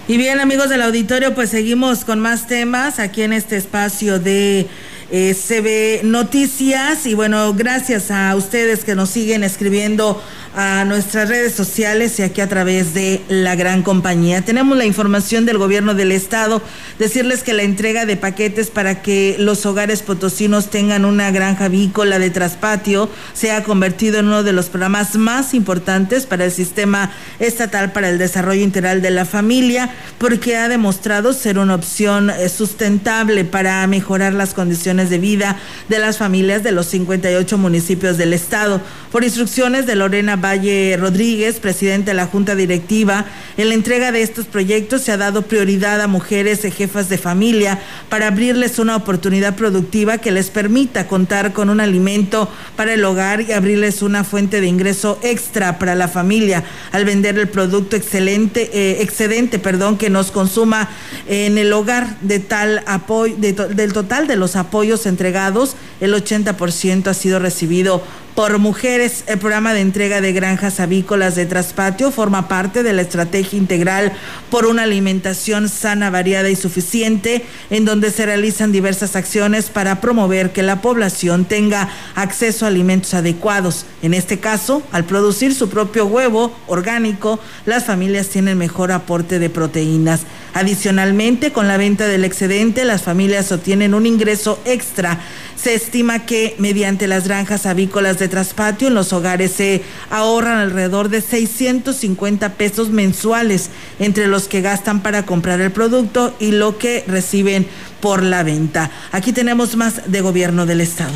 Y 0.08 0.16
bien, 0.18 0.40
amigos 0.40 0.68
del 0.68 0.82
auditorio, 0.82 1.34
pues 1.34 1.48
seguimos 1.48 2.04
con 2.04 2.20
más 2.20 2.48
temas 2.48 2.98
aquí 2.98 3.22
en 3.22 3.32
este 3.32 3.56
espacio 3.56 4.18
de 4.18 4.66
eh, 5.10 5.34
CB 5.34 6.04
Noticias. 6.04 7.06
Y 7.06 7.14
bueno, 7.14 7.54
gracias 7.54 8.10
a 8.10 8.34
ustedes 8.36 8.84
que 8.84 8.94
nos 8.94 9.08
siguen 9.08 9.42
escribiendo 9.42 10.20
a 10.54 10.84
nuestras 10.84 11.28
redes 11.28 11.54
sociales 11.54 12.18
y 12.18 12.22
aquí 12.22 12.40
a 12.40 12.48
través 12.48 12.92
de 12.92 13.20
la 13.28 13.54
gran 13.54 13.82
compañía. 13.82 14.42
Tenemos 14.42 14.76
la 14.76 14.84
información 14.84 15.46
del 15.46 15.58
gobierno 15.58 15.94
del 15.94 16.10
estado, 16.12 16.60
decirles 16.98 17.42
que 17.42 17.52
la 17.52 17.62
entrega 17.62 18.04
de 18.04 18.16
paquetes 18.16 18.68
para 18.70 19.00
que 19.02 19.36
los 19.38 19.64
hogares 19.64 20.02
potosinos 20.02 20.70
tengan 20.70 21.04
una 21.04 21.30
granja 21.30 21.66
avícola 21.66 22.18
de 22.18 22.30
traspatio 22.30 23.08
se 23.32 23.52
ha 23.52 23.62
convertido 23.62 24.18
en 24.18 24.26
uno 24.26 24.42
de 24.42 24.52
los 24.52 24.68
programas 24.68 25.16
más 25.16 25.54
importantes 25.54 26.26
para 26.26 26.44
el 26.44 26.52
sistema 26.52 27.12
estatal 27.38 27.92
para 27.92 28.08
el 28.08 28.18
desarrollo 28.18 28.62
integral 28.62 29.02
de 29.02 29.10
la 29.10 29.24
familia, 29.24 29.90
porque 30.18 30.56
ha 30.56 30.68
demostrado 30.68 31.32
ser 31.32 31.58
una 31.58 31.74
opción 31.74 32.30
eh, 32.30 32.48
sustentable 32.48 33.44
para 33.44 33.86
mejorar 33.86 34.32
las 34.32 34.54
condiciones 34.54 35.10
de 35.10 35.18
vida 35.18 35.56
de 35.88 35.98
las 35.98 36.18
familias 36.18 36.62
de 36.62 36.72
los 36.72 36.86
58 36.86 37.56
municipios 37.58 38.18
del 38.18 38.32
estado. 38.32 38.80
Por 39.12 39.24
instrucciones 39.24 39.86
de 39.86 39.96
Lorena 39.96 40.39
Valle 40.40 40.96
Rodríguez, 40.98 41.60
presidente 41.60 42.10
de 42.10 42.14
la 42.14 42.26
Junta 42.26 42.54
Directiva, 42.54 43.26
en 43.56 43.68
la 43.68 43.74
entrega 43.74 44.12
de 44.12 44.22
estos 44.22 44.46
proyectos 44.46 45.02
se 45.02 45.12
ha 45.12 45.16
dado 45.16 45.42
prioridad 45.42 46.00
a 46.00 46.06
mujeres 46.06 46.64
y 46.64 46.70
jefas 46.70 47.08
de 47.08 47.18
familia 47.18 47.78
para 48.08 48.28
abrirles 48.28 48.78
una 48.78 48.96
oportunidad 48.96 49.56
productiva 49.56 50.18
que 50.18 50.30
les 50.30 50.50
permita 50.50 51.06
contar 51.06 51.52
con 51.52 51.70
un 51.70 51.80
alimento 51.80 52.48
para 52.76 52.94
el 52.94 53.04
hogar 53.04 53.42
y 53.42 53.52
abrirles 53.52 54.02
una 54.02 54.24
fuente 54.24 54.60
de 54.60 54.66
ingreso 54.66 55.18
extra 55.22 55.78
para 55.78 55.94
la 55.94 56.08
familia. 56.08 56.64
Al 56.92 57.04
vender 57.04 57.38
el 57.38 57.48
producto 57.48 57.96
excelente, 57.96 58.70
eh, 58.72 59.02
excedente, 59.02 59.58
perdón, 59.58 59.98
que 59.98 60.10
nos 60.10 60.30
consuma 60.30 60.88
en 61.28 61.58
el 61.58 61.72
hogar 61.72 62.18
de 62.20 62.38
tal 62.38 62.82
apoyo, 62.86 63.36
de 63.36 63.52
del 63.52 63.92
total 63.92 64.26
de 64.26 64.36
los 64.36 64.56
apoyos 64.56 65.06
entregados, 65.06 65.76
el 66.00 66.14
80% 66.14 67.08
ha 67.08 67.14
sido 67.14 67.38
recibido 67.38 68.02
por 68.34 68.58
mujeres. 68.58 69.24
El 69.26 69.38
programa 69.38 69.74
de 69.74 69.80
entrega 69.80 70.20
de 70.20 70.32
granjas 70.32 70.80
avícolas 70.80 71.34
de 71.34 71.46
Traspatio 71.46 72.10
forma 72.10 72.48
parte 72.48 72.82
de 72.82 72.92
la 72.92 73.02
estrategia 73.02 73.58
integral 73.58 74.12
por 74.50 74.66
una 74.66 74.84
alimentación 74.84 75.68
sana, 75.68 76.10
variada 76.10 76.50
y 76.50 76.56
suficiente, 76.56 77.44
en 77.70 77.84
donde 77.84 78.10
se 78.10 78.26
realizan 78.26 78.72
diversas 78.72 79.16
acciones 79.16 79.70
para 79.70 80.00
promover 80.00 80.50
que 80.50 80.62
la 80.62 80.80
población 80.80 81.44
tenga 81.44 81.88
acceso 82.14 82.64
a 82.64 82.68
alimentos 82.68 83.14
adecuados. 83.14 83.86
En 84.02 84.14
este 84.14 84.38
caso, 84.38 84.82
al 84.92 85.04
producir 85.04 85.54
su 85.54 85.68
propio 85.68 86.06
huevo 86.06 86.52
orgánico, 86.66 87.40
las 87.66 87.84
familias 87.84 88.28
tienen 88.28 88.58
mejor 88.58 88.92
aporte 88.92 89.38
de 89.38 89.50
proteínas. 89.50 90.22
Adicionalmente, 90.52 91.52
con 91.52 91.68
la 91.68 91.76
venta 91.76 92.08
del 92.08 92.24
excedente, 92.24 92.84
las 92.84 93.02
familias 93.02 93.52
obtienen 93.52 93.94
un 93.94 94.06
ingreso 94.06 94.58
extra. 94.64 95.20
Se 95.60 95.74
estima 95.74 96.24
que 96.24 96.54
mediante 96.58 97.06
las 97.06 97.28
granjas 97.28 97.66
avícolas 97.66 98.18
de 98.18 98.28
traspatio 98.28 98.88
en 98.88 98.94
los 98.94 99.12
hogares 99.12 99.52
se 99.52 99.82
ahorran 100.08 100.56
alrededor 100.56 101.10
de 101.10 101.20
650 101.20 102.54
pesos 102.54 102.88
mensuales 102.88 103.68
entre 103.98 104.26
los 104.26 104.48
que 104.48 104.62
gastan 104.62 105.02
para 105.02 105.26
comprar 105.26 105.60
el 105.60 105.70
producto 105.70 106.34
y 106.40 106.52
lo 106.52 106.78
que 106.78 107.04
reciben 107.06 107.66
por 108.00 108.22
la 108.22 108.42
venta. 108.42 108.90
Aquí 109.12 109.32
tenemos 109.34 109.76
más 109.76 110.10
de 110.10 110.22
gobierno 110.22 110.64
del 110.64 110.80
estado. 110.80 111.12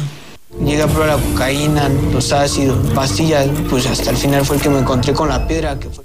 Llegué 0.62 0.82
a 0.82 0.88
probar 0.88 1.08
la 1.08 1.16
cocaína, 1.16 1.88
los 2.12 2.30
ácidos, 2.32 2.92
pastillas, 2.92 3.48
pues 3.70 3.86
hasta 3.86 4.10
el 4.10 4.16
final 4.18 4.44
fue 4.44 4.56
el 4.56 4.62
que 4.62 4.68
me 4.68 4.78
encontré 4.78 5.14
con 5.14 5.30
la 5.30 5.46
piedra. 5.46 5.78
Que 5.78 5.88
fue... 5.88 6.04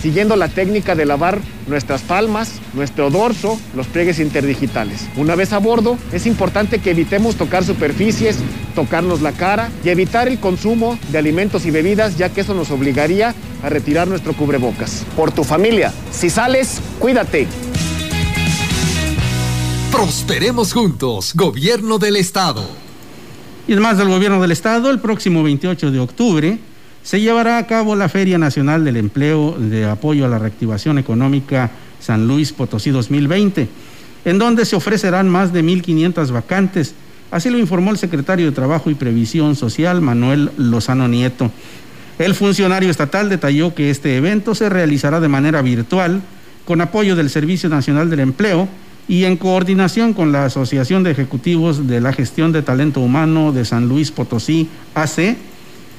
siguiendo 0.00 0.36
la 0.36 0.48
técnica 0.48 0.94
de 0.94 1.06
lavar 1.06 1.40
nuestras 1.66 2.02
palmas, 2.02 2.60
nuestro 2.74 3.10
dorso, 3.10 3.58
los 3.74 3.86
pliegues 3.86 4.18
interdigitales. 4.18 5.08
Una 5.16 5.34
vez 5.34 5.52
a 5.52 5.58
bordo, 5.58 5.98
es 6.12 6.26
importante 6.26 6.78
que 6.78 6.90
evitemos 6.90 7.36
tocar 7.36 7.64
superficies, 7.64 8.38
tocarnos 8.74 9.22
la 9.22 9.32
cara 9.32 9.70
y 9.84 9.88
evitar 9.88 10.28
el 10.28 10.38
consumo 10.38 10.98
de 11.10 11.18
alimentos 11.18 11.66
y 11.66 11.70
bebidas, 11.70 12.16
ya 12.16 12.28
que 12.28 12.42
eso 12.42 12.54
nos 12.54 12.70
obligaría 12.70 13.34
a 13.62 13.68
retirar 13.68 14.08
nuestro 14.08 14.32
cubrebocas. 14.34 15.04
Por 15.16 15.32
tu 15.32 15.44
familia, 15.44 15.92
si 16.12 16.30
sales, 16.30 16.80
cuídate. 16.98 17.46
Prosperemos 19.90 20.72
juntos, 20.72 21.32
Gobierno 21.34 21.98
del 21.98 22.16
Estado. 22.16 22.68
Y 23.66 23.72
además 23.72 23.98
del 23.98 24.08
gobierno 24.08 24.40
del 24.40 24.52
estado, 24.52 24.90
el 24.90 25.00
próximo 25.00 25.42
28 25.42 25.90
de 25.90 25.98
octubre 25.98 26.58
se 27.06 27.20
llevará 27.20 27.58
a 27.58 27.68
cabo 27.68 27.94
la 27.94 28.08
Feria 28.08 28.36
Nacional 28.36 28.84
del 28.84 28.96
Empleo 28.96 29.56
de 29.56 29.84
Apoyo 29.84 30.26
a 30.26 30.28
la 30.28 30.40
Reactivación 30.40 30.98
Económica 30.98 31.70
San 32.00 32.26
Luis 32.26 32.52
Potosí 32.52 32.90
2020, 32.90 33.68
en 34.24 34.38
donde 34.40 34.64
se 34.64 34.74
ofrecerán 34.74 35.28
más 35.28 35.52
de 35.52 35.62
1.500 35.62 36.32
vacantes. 36.32 36.96
Así 37.30 37.48
lo 37.48 37.58
informó 37.58 37.92
el 37.92 37.98
secretario 37.98 38.46
de 38.46 38.52
Trabajo 38.52 38.90
y 38.90 38.96
Previsión 38.96 39.54
Social, 39.54 40.00
Manuel 40.00 40.50
Lozano 40.56 41.06
Nieto. 41.06 41.52
El 42.18 42.34
funcionario 42.34 42.90
estatal 42.90 43.28
detalló 43.28 43.72
que 43.72 43.90
este 43.90 44.16
evento 44.16 44.56
se 44.56 44.68
realizará 44.68 45.20
de 45.20 45.28
manera 45.28 45.62
virtual, 45.62 46.22
con 46.64 46.80
apoyo 46.80 47.14
del 47.14 47.30
Servicio 47.30 47.68
Nacional 47.68 48.10
del 48.10 48.18
Empleo 48.18 48.68
y 49.06 49.26
en 49.26 49.36
coordinación 49.36 50.12
con 50.12 50.32
la 50.32 50.46
Asociación 50.46 51.04
de 51.04 51.12
Ejecutivos 51.12 51.86
de 51.86 52.00
la 52.00 52.12
Gestión 52.12 52.50
de 52.50 52.62
Talento 52.62 53.00
Humano 53.00 53.52
de 53.52 53.64
San 53.64 53.88
Luis 53.88 54.10
Potosí, 54.10 54.68
AC, 54.96 55.36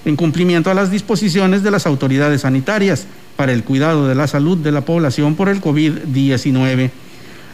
en 0.05 0.15
cumplimiento 0.15 0.69
a 0.69 0.73
las 0.73 0.91
disposiciones 0.91 1.63
de 1.63 1.71
las 1.71 1.85
autoridades 1.85 2.41
sanitarias 2.41 3.05
para 3.35 3.53
el 3.53 3.63
cuidado 3.63 4.07
de 4.07 4.15
la 4.15 4.27
salud 4.27 4.57
de 4.57 4.71
la 4.71 4.81
población 4.81 5.35
por 5.35 5.49
el 5.49 5.61
COVID-19. 5.61 6.89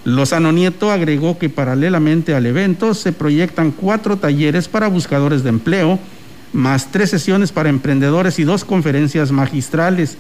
Lozano 0.06 0.52
Nieto 0.52 0.92
agregó 0.92 1.38
que 1.38 1.50
paralelamente 1.50 2.36
al 2.36 2.46
evento 2.46 2.94
se 2.94 3.14
proyectan 3.14 3.72
cuatro 3.72 4.18
talleres 4.18 4.68
para 4.68 4.88
buscadores 4.88 5.44
de 5.44 5.50
empleo, 5.50 6.00
más 6.52 6.92
tres 6.92 7.10
sesiones 7.10 7.52
para 7.52 7.70
emprendedores 7.70 8.38
y 8.40 8.44
dos 8.44 8.66
conferencias 8.66 9.32
magistrales. 9.32 10.18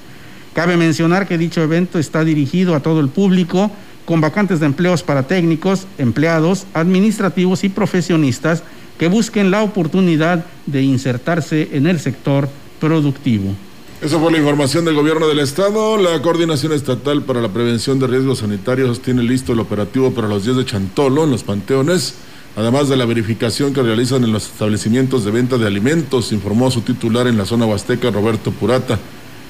Cabe 0.53 0.77
mencionar 0.77 1.27
que 1.27 1.37
dicho 1.37 1.61
evento 1.61 1.99
está 1.99 2.23
dirigido 2.23 2.75
a 2.75 2.79
todo 2.79 2.99
el 2.99 3.09
público, 3.09 3.71
con 4.05 4.21
vacantes 4.21 4.59
de 4.59 4.65
empleos 4.65 5.03
para 5.03 5.23
técnicos, 5.23 5.87
empleados, 5.97 6.65
administrativos 6.73 7.63
y 7.63 7.69
profesionistas 7.69 8.63
que 8.97 9.07
busquen 9.07 9.51
la 9.51 9.63
oportunidad 9.63 10.45
de 10.65 10.81
insertarse 10.83 11.69
en 11.73 11.87
el 11.87 11.99
sector 11.99 12.49
productivo. 12.79 13.55
Esa 14.01 14.19
fue 14.19 14.33
la 14.33 14.37
información 14.37 14.83
del 14.83 14.95
gobierno 14.95 15.27
del 15.29 15.39
estado. 15.39 15.97
La 15.97 16.21
Coordinación 16.21 16.73
Estatal 16.73 17.23
para 17.23 17.41
la 17.41 17.47
Prevención 17.47 17.99
de 17.99 18.07
Riesgos 18.07 18.39
Sanitarios 18.39 19.01
tiene 19.01 19.23
listo 19.23 19.53
el 19.53 19.61
operativo 19.61 20.11
para 20.11 20.27
los 20.27 20.43
días 20.43 20.57
de 20.57 20.65
Chantolo 20.65 21.23
en 21.23 21.31
los 21.31 21.43
panteones, 21.43 22.15
además 22.57 22.89
de 22.89 22.97
la 22.97 23.05
verificación 23.05 23.73
que 23.73 23.81
realizan 23.81 24.25
en 24.25 24.33
los 24.33 24.47
establecimientos 24.47 25.23
de 25.23 25.31
venta 25.31 25.57
de 25.57 25.67
alimentos, 25.67 26.33
informó 26.33 26.69
su 26.69 26.81
titular 26.81 27.27
en 27.27 27.37
la 27.37 27.45
zona 27.45 27.65
huasteca, 27.65 28.11
Roberto 28.11 28.51
Purata. 28.51 28.99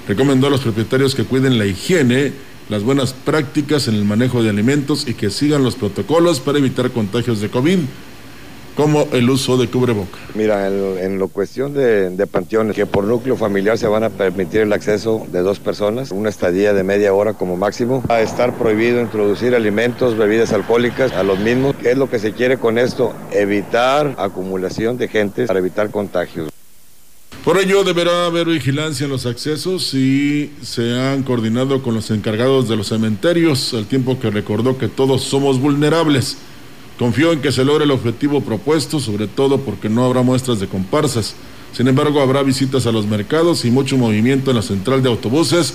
Recomendó 0.08 0.46
a 0.46 0.52
los 0.52 0.62
propietarios 0.62 1.16
que 1.16 1.24
cuiden 1.24 1.58
la 1.58 1.66
higiene, 1.66 2.34
las 2.70 2.84
buenas 2.84 3.14
prácticas 3.14 3.88
en 3.88 3.96
el 3.96 4.06
manejo 4.06 4.44
de 4.44 4.52
alimentos 4.52 5.08
y 5.08 5.16
que 5.16 5.32
sigan 5.32 5.64
los 5.64 5.76
protocolos 5.76 6.40
para 6.40 6.60
evitar 6.60 6.92
contagios 6.92 7.42
de 7.42 7.50
COVID 7.50 7.80
como 8.76 9.08
el 9.12 9.30
uso 9.30 9.58
de 9.58 9.68
cubreboca. 9.68 10.18
Mira, 10.34 10.68
en, 10.68 10.98
en 10.98 11.20
lo 11.20 11.28
cuestión 11.28 11.74
de, 11.74 12.10
de, 12.10 12.28
panteones, 12.28 12.76
que 12.76 12.86
por 12.86 13.04
núcleo 13.04 13.38
familiar 13.38 13.78
se 13.78 13.88
van 13.88 14.04
a 14.04 14.10
permitir 14.10 14.62
el 14.62 14.74
acceso 14.74 15.26
de 15.32 15.42
dos 15.42 15.60
personas, 15.60 16.12
una 16.12 16.30
estadía 16.30 16.74
de 16.74 16.84
media 16.84 17.14
hora 17.14 17.34
como 17.34 17.56
máximo. 17.56 18.04
Va 18.10 18.16
a 18.16 18.22
estar 18.22 18.54
prohibido 18.56 19.02
introducir 19.02 19.56
alimentos, 19.56 20.18
bebidas 20.18 20.54
alcohólicas 20.54 21.12
a 21.12 21.24
los 21.24 21.40
mismos. 21.40 21.76
¿Qué 21.82 21.92
es 21.92 21.98
lo 21.98 22.10
que 22.10 22.20
se 22.20 22.34
quiere 22.34 22.58
con 22.58 22.78
esto? 22.78 23.14
Evitar 23.32 24.16
acumulación 24.18 24.98
de 24.98 25.08
gente 25.08 25.46
para 25.46 25.60
evitar 25.60 25.92
contagios. 25.92 26.50
Por 27.44 27.58
ello 27.58 27.84
deberá 27.84 28.26
haber 28.26 28.48
vigilancia 28.48 29.04
en 29.04 29.12
los 29.12 29.26
accesos 29.26 29.94
y 29.94 30.54
se 30.62 30.98
han 30.98 31.24
coordinado 31.24 31.84
con 31.84 31.94
los 31.94 32.10
encargados 32.10 32.70
de 32.70 32.78
los 32.78 32.88
cementerios, 32.88 33.74
al 33.74 33.86
tiempo 33.86 34.18
que 34.18 34.30
recordó 34.30 34.78
que 34.78 34.88
todos 34.88 35.24
somos 35.24 35.60
vulnerables. 35.60 36.38
Confió 36.98 37.32
en 37.32 37.42
que 37.42 37.52
se 37.52 37.66
logre 37.66 37.86
el 37.86 37.92
objetivo 37.92 38.42
propuesto, 38.42 39.00
sobre 39.00 39.28
todo 39.28 39.60
porque 39.62 39.90
no 39.90 40.06
habrá 40.06 40.22
muestras 40.22 40.60
de 40.60 40.68
comparsas. 40.68 41.36
Sin 41.74 41.88
embargo, 41.88 42.22
habrá 42.22 42.44
visitas 42.44 42.86
a 42.86 42.92
los 42.92 43.08
mercados 43.08 43.66
y 43.66 43.72
mucho 43.72 43.98
movimiento 43.98 44.52
en 44.52 44.58
la 44.58 44.62
central 44.62 45.02
de 45.02 45.10
autobuses, 45.10 45.74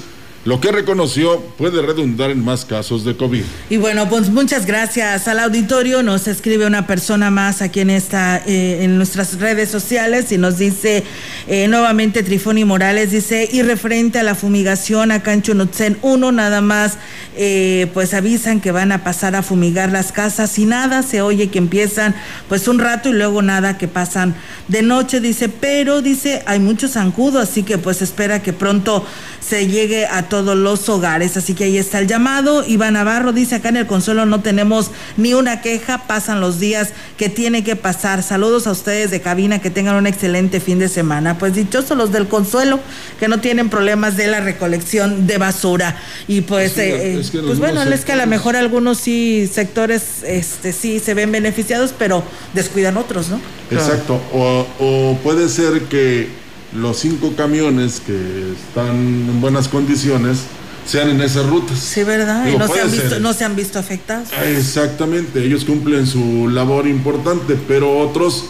lo 0.48 0.62
que 0.62 0.72
reconoció 0.72 1.42
puede 1.58 1.82
redundar 1.82 2.30
en 2.30 2.42
más 2.42 2.64
casos 2.64 3.04
de 3.04 3.14
COVID. 3.14 3.42
Y 3.68 3.76
bueno, 3.76 4.08
pues 4.08 4.30
muchas 4.30 4.64
gracias 4.64 5.28
al 5.28 5.40
auditorio. 5.40 6.02
Nos 6.02 6.26
escribe 6.26 6.66
una 6.66 6.86
persona 6.86 7.30
más 7.30 7.60
aquí 7.60 7.80
en 7.80 7.90
esta, 7.90 8.38
eh, 8.46 8.82
en 8.82 8.96
nuestras 8.96 9.38
redes 9.40 9.68
sociales 9.68 10.32
y 10.32 10.38
nos 10.38 10.56
dice 10.56 11.04
eh, 11.48 11.68
nuevamente 11.68 12.22
Trifoni 12.22 12.64
Morales, 12.64 13.10
dice, 13.10 13.46
y 13.52 13.60
referente 13.60 14.20
a 14.20 14.22
la 14.22 14.34
fumigación 14.34 15.12
acá 15.12 15.34
en 15.34 15.42
Chunutzen 15.42 15.98
1, 16.00 16.32
nada 16.32 16.62
más, 16.62 16.96
eh, 17.36 17.90
pues 17.92 18.14
avisan 18.14 18.62
que 18.62 18.72
van 18.72 18.90
a 18.90 19.04
pasar 19.04 19.36
a 19.36 19.42
fumigar 19.42 19.92
las 19.92 20.12
casas 20.12 20.58
y 20.58 20.64
nada, 20.64 21.02
se 21.02 21.20
oye 21.20 21.50
que 21.50 21.58
empiezan 21.58 22.14
pues 22.48 22.68
un 22.68 22.78
rato 22.78 23.10
y 23.10 23.12
luego 23.12 23.42
nada 23.42 23.76
que 23.76 23.86
pasan 23.86 24.34
de 24.68 24.80
noche, 24.80 25.20
dice, 25.20 25.50
pero 25.50 26.00
dice, 26.00 26.42
hay 26.46 26.58
mucho 26.58 26.88
zancudo, 26.88 27.38
así 27.38 27.64
que 27.64 27.76
pues 27.76 28.00
espera 28.00 28.42
que 28.42 28.54
pronto 28.54 29.04
se 29.48 29.66
llegue 29.66 30.06
a 30.06 30.28
todos 30.28 30.56
los 30.56 30.88
hogares. 30.88 31.36
Así 31.36 31.54
que 31.54 31.64
ahí 31.64 31.78
está 31.78 31.98
el 31.98 32.06
llamado. 32.06 32.64
Iván 32.66 32.94
Navarro 32.94 33.32
dice, 33.32 33.56
acá 33.56 33.68
en 33.70 33.76
el 33.78 33.86
Consuelo 33.86 34.26
no 34.26 34.40
tenemos 34.40 34.90
ni 35.16 35.34
una 35.34 35.60
queja, 35.60 36.04
pasan 36.06 36.40
los 36.40 36.60
días 36.60 36.90
que 37.16 37.28
tiene 37.28 37.64
que 37.64 37.76
pasar. 37.76 38.22
Saludos 38.22 38.66
a 38.66 38.72
ustedes 38.72 39.10
de 39.10 39.20
cabina, 39.20 39.60
que 39.60 39.70
tengan 39.70 39.94
un 39.96 40.06
excelente 40.06 40.60
fin 40.60 40.78
de 40.78 40.88
semana. 40.88 41.38
Pues 41.38 41.54
dichosos 41.54 41.96
los 41.96 42.12
del 42.12 42.28
Consuelo, 42.28 42.80
que 43.18 43.28
no 43.28 43.40
tienen 43.40 43.70
problemas 43.70 44.16
de 44.16 44.26
la 44.26 44.40
recolección 44.40 45.26
de 45.26 45.38
basura. 45.38 45.96
Y 46.26 46.42
pues, 46.42 46.72
Es 46.72 46.74
que- 46.74 47.12
eh, 47.14 47.20
es 47.20 47.30
que 47.30 47.38
los 47.38 47.46
pues 47.46 47.58
bueno, 47.58 47.82
es 47.82 48.04
que 48.04 48.12
a 48.12 48.16
lo 48.16 48.26
mejor 48.26 48.56
algunos 48.56 48.98
sí 48.98 49.48
sectores 49.52 50.22
este 50.24 50.72
sí 50.72 51.00
se 51.00 51.14
ven 51.14 51.32
beneficiados, 51.32 51.94
pero 51.98 52.22
descuidan 52.54 52.96
otros, 52.96 53.28
¿no? 53.28 53.40
Exacto. 53.70 54.20
O, 54.32 54.66
o 54.78 55.18
puede 55.22 55.48
ser 55.48 55.82
que 55.82 56.28
los 56.74 56.98
cinco 56.98 57.32
camiones 57.36 58.00
que 58.00 58.52
están 58.68 58.88
en 58.96 59.40
buenas 59.40 59.68
condiciones 59.68 60.38
sean 60.86 61.10
en 61.10 61.20
esas 61.20 61.46
rutas. 61.46 61.78
Sí, 61.78 62.02
¿verdad? 62.04 62.44
Digo, 62.44 62.56
y 62.56 62.58
no 62.58 62.68
se, 62.68 62.80
han 62.80 62.90
visto, 62.90 63.20
no 63.20 63.32
se 63.32 63.44
han 63.44 63.56
visto 63.56 63.78
afectados. 63.78 64.28
Exactamente, 64.46 65.44
ellos 65.44 65.64
cumplen 65.64 66.06
su 66.06 66.48
labor 66.48 66.86
importante, 66.86 67.56
pero 67.68 67.98
otros 67.98 68.44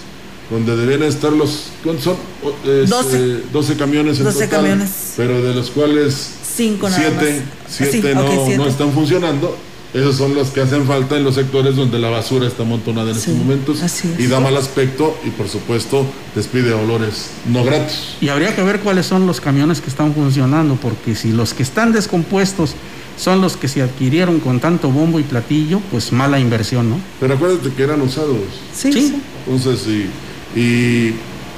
donde 0.51 0.77
deben 0.77 1.03
estar 1.03 1.31
los 1.33 1.65
¿cuántos 1.85 2.05
son 2.05 2.17
O- 2.43 2.51
este, 2.69 2.87
12. 2.87 3.41
12 3.53 3.77
camiones 3.77 4.19
en 4.19 4.25
12 4.25 4.45
total, 4.47 4.51
camiones. 4.63 4.91
pero 5.17 5.43
de 5.43 5.55
los 5.55 5.71
cuales 5.71 6.31
Cinco 6.57 6.89
nada 6.89 7.01
siete, 7.03 7.41
más. 7.41 7.45
siete 7.77 7.93
Sí, 8.09 8.15
no, 8.15 8.21
ok, 8.25 8.33
siete. 8.47 8.57
no 8.57 8.67
están 8.67 8.93
funcionando. 8.93 9.57
Esos 9.95 10.17
son 10.17 10.35
los 10.35 10.49
que 10.49 10.61
hacen 10.61 10.87
falta 10.87 11.17
en 11.17 11.25
los 11.25 11.37
sectores 11.37 11.75
donde 11.75 11.99
la 11.99 12.11
basura 12.11 12.47
está 12.47 12.63
amontonada 12.63 13.11
en 13.11 13.17
estos 13.17 13.35
momentos 13.35 13.79
y 14.19 14.27
da 14.27 14.39
mal 14.39 14.55
aspecto 14.57 15.17
y 15.25 15.31
por 15.31 15.49
supuesto 15.49 16.05
despide 16.35 16.75
olores 16.75 17.31
no 17.47 17.65
gratos. 17.65 18.17
Y 18.21 18.29
habría 18.29 18.55
que 18.55 18.63
ver 18.63 18.81
cuáles 18.81 19.07
son 19.07 19.27
los 19.27 19.41
camiones 19.41 19.81
que 19.81 19.89
están 19.89 20.15
funcionando, 20.15 20.77
porque 20.77 21.15
si 21.15 21.33
los 21.33 21.55
que 21.55 21.63
están 21.63 21.93
descompuestos 21.93 22.75
son 23.17 23.41
los 23.41 23.57
que 23.57 23.67
se 23.67 23.81
adquirieron 23.81 24.41
con 24.41 24.61
tanto 24.61 24.91
bombo 24.91 25.21
y 25.21 25.23
platillo, 25.23 25.81
pues 25.91 26.13
mala 26.13 26.39
inversión, 26.39 26.91
¿no? 26.91 27.01
Pero 27.19 27.35
acuérdate 27.35 27.73
que 27.73 27.83
eran 27.83 28.03
usados. 28.03 28.37
Sí. 28.75 29.15
Entonces, 29.47 29.87
y, 29.87 30.61
y 30.61 31.15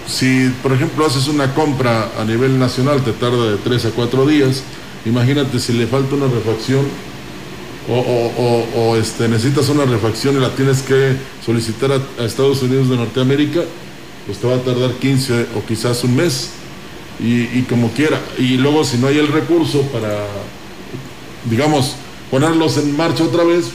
si 0.07 0.53
por 0.63 0.73
ejemplo 0.73 1.05
haces 1.05 1.27
una 1.27 1.53
compra 1.53 2.13
a 2.17 2.25
nivel 2.25 2.61
nacional, 2.61 3.03
te 3.03 3.13
tarda 3.13 3.51
de 3.51 3.57
3 3.57 3.87
a 3.87 3.91
4 3.91 4.27
días. 4.27 4.63
Imagínate 5.05 5.59
si 5.59 5.73
le 5.73 5.89
falta 5.89 6.15
una 6.15 6.27
refacción 6.29 6.87
o, 7.89 8.97
este, 8.97 9.29
necesitas 9.29 9.69
una 9.69 9.85
refacción 9.85 10.37
y 10.37 10.41
la 10.41 10.55
tienes 10.55 10.83
que 10.83 11.17
solicitar 11.45 11.91
a, 11.93 12.25
Estados 12.25 12.63
Unidos 12.63 12.89
de 12.89 12.97
Norteamérica, 12.97 13.63
pues 14.27 14.39
te 14.39 14.47
va 14.47 14.57
a 14.57 14.59
tardar 14.59 14.93
15 14.95 15.47
o 15.57 15.67
quizás 15.67 16.05
un 16.05 16.17
mes. 16.17 16.51
Y, 17.19 17.43
y 17.59 17.67
como 17.69 17.91
quiera. 17.91 18.19
Y 18.39 18.57
luego 18.57 18.83
si 18.83 18.97
no 18.97 19.07
hay 19.07 19.19
el 19.19 19.29
recurso 19.29 19.83
para, 19.93 20.27
digamos, 21.51 21.95
ponerlos 22.31 22.79
en 22.79 22.97
marcha 22.97 23.25
otra 23.25 23.45
vez, 23.45 23.67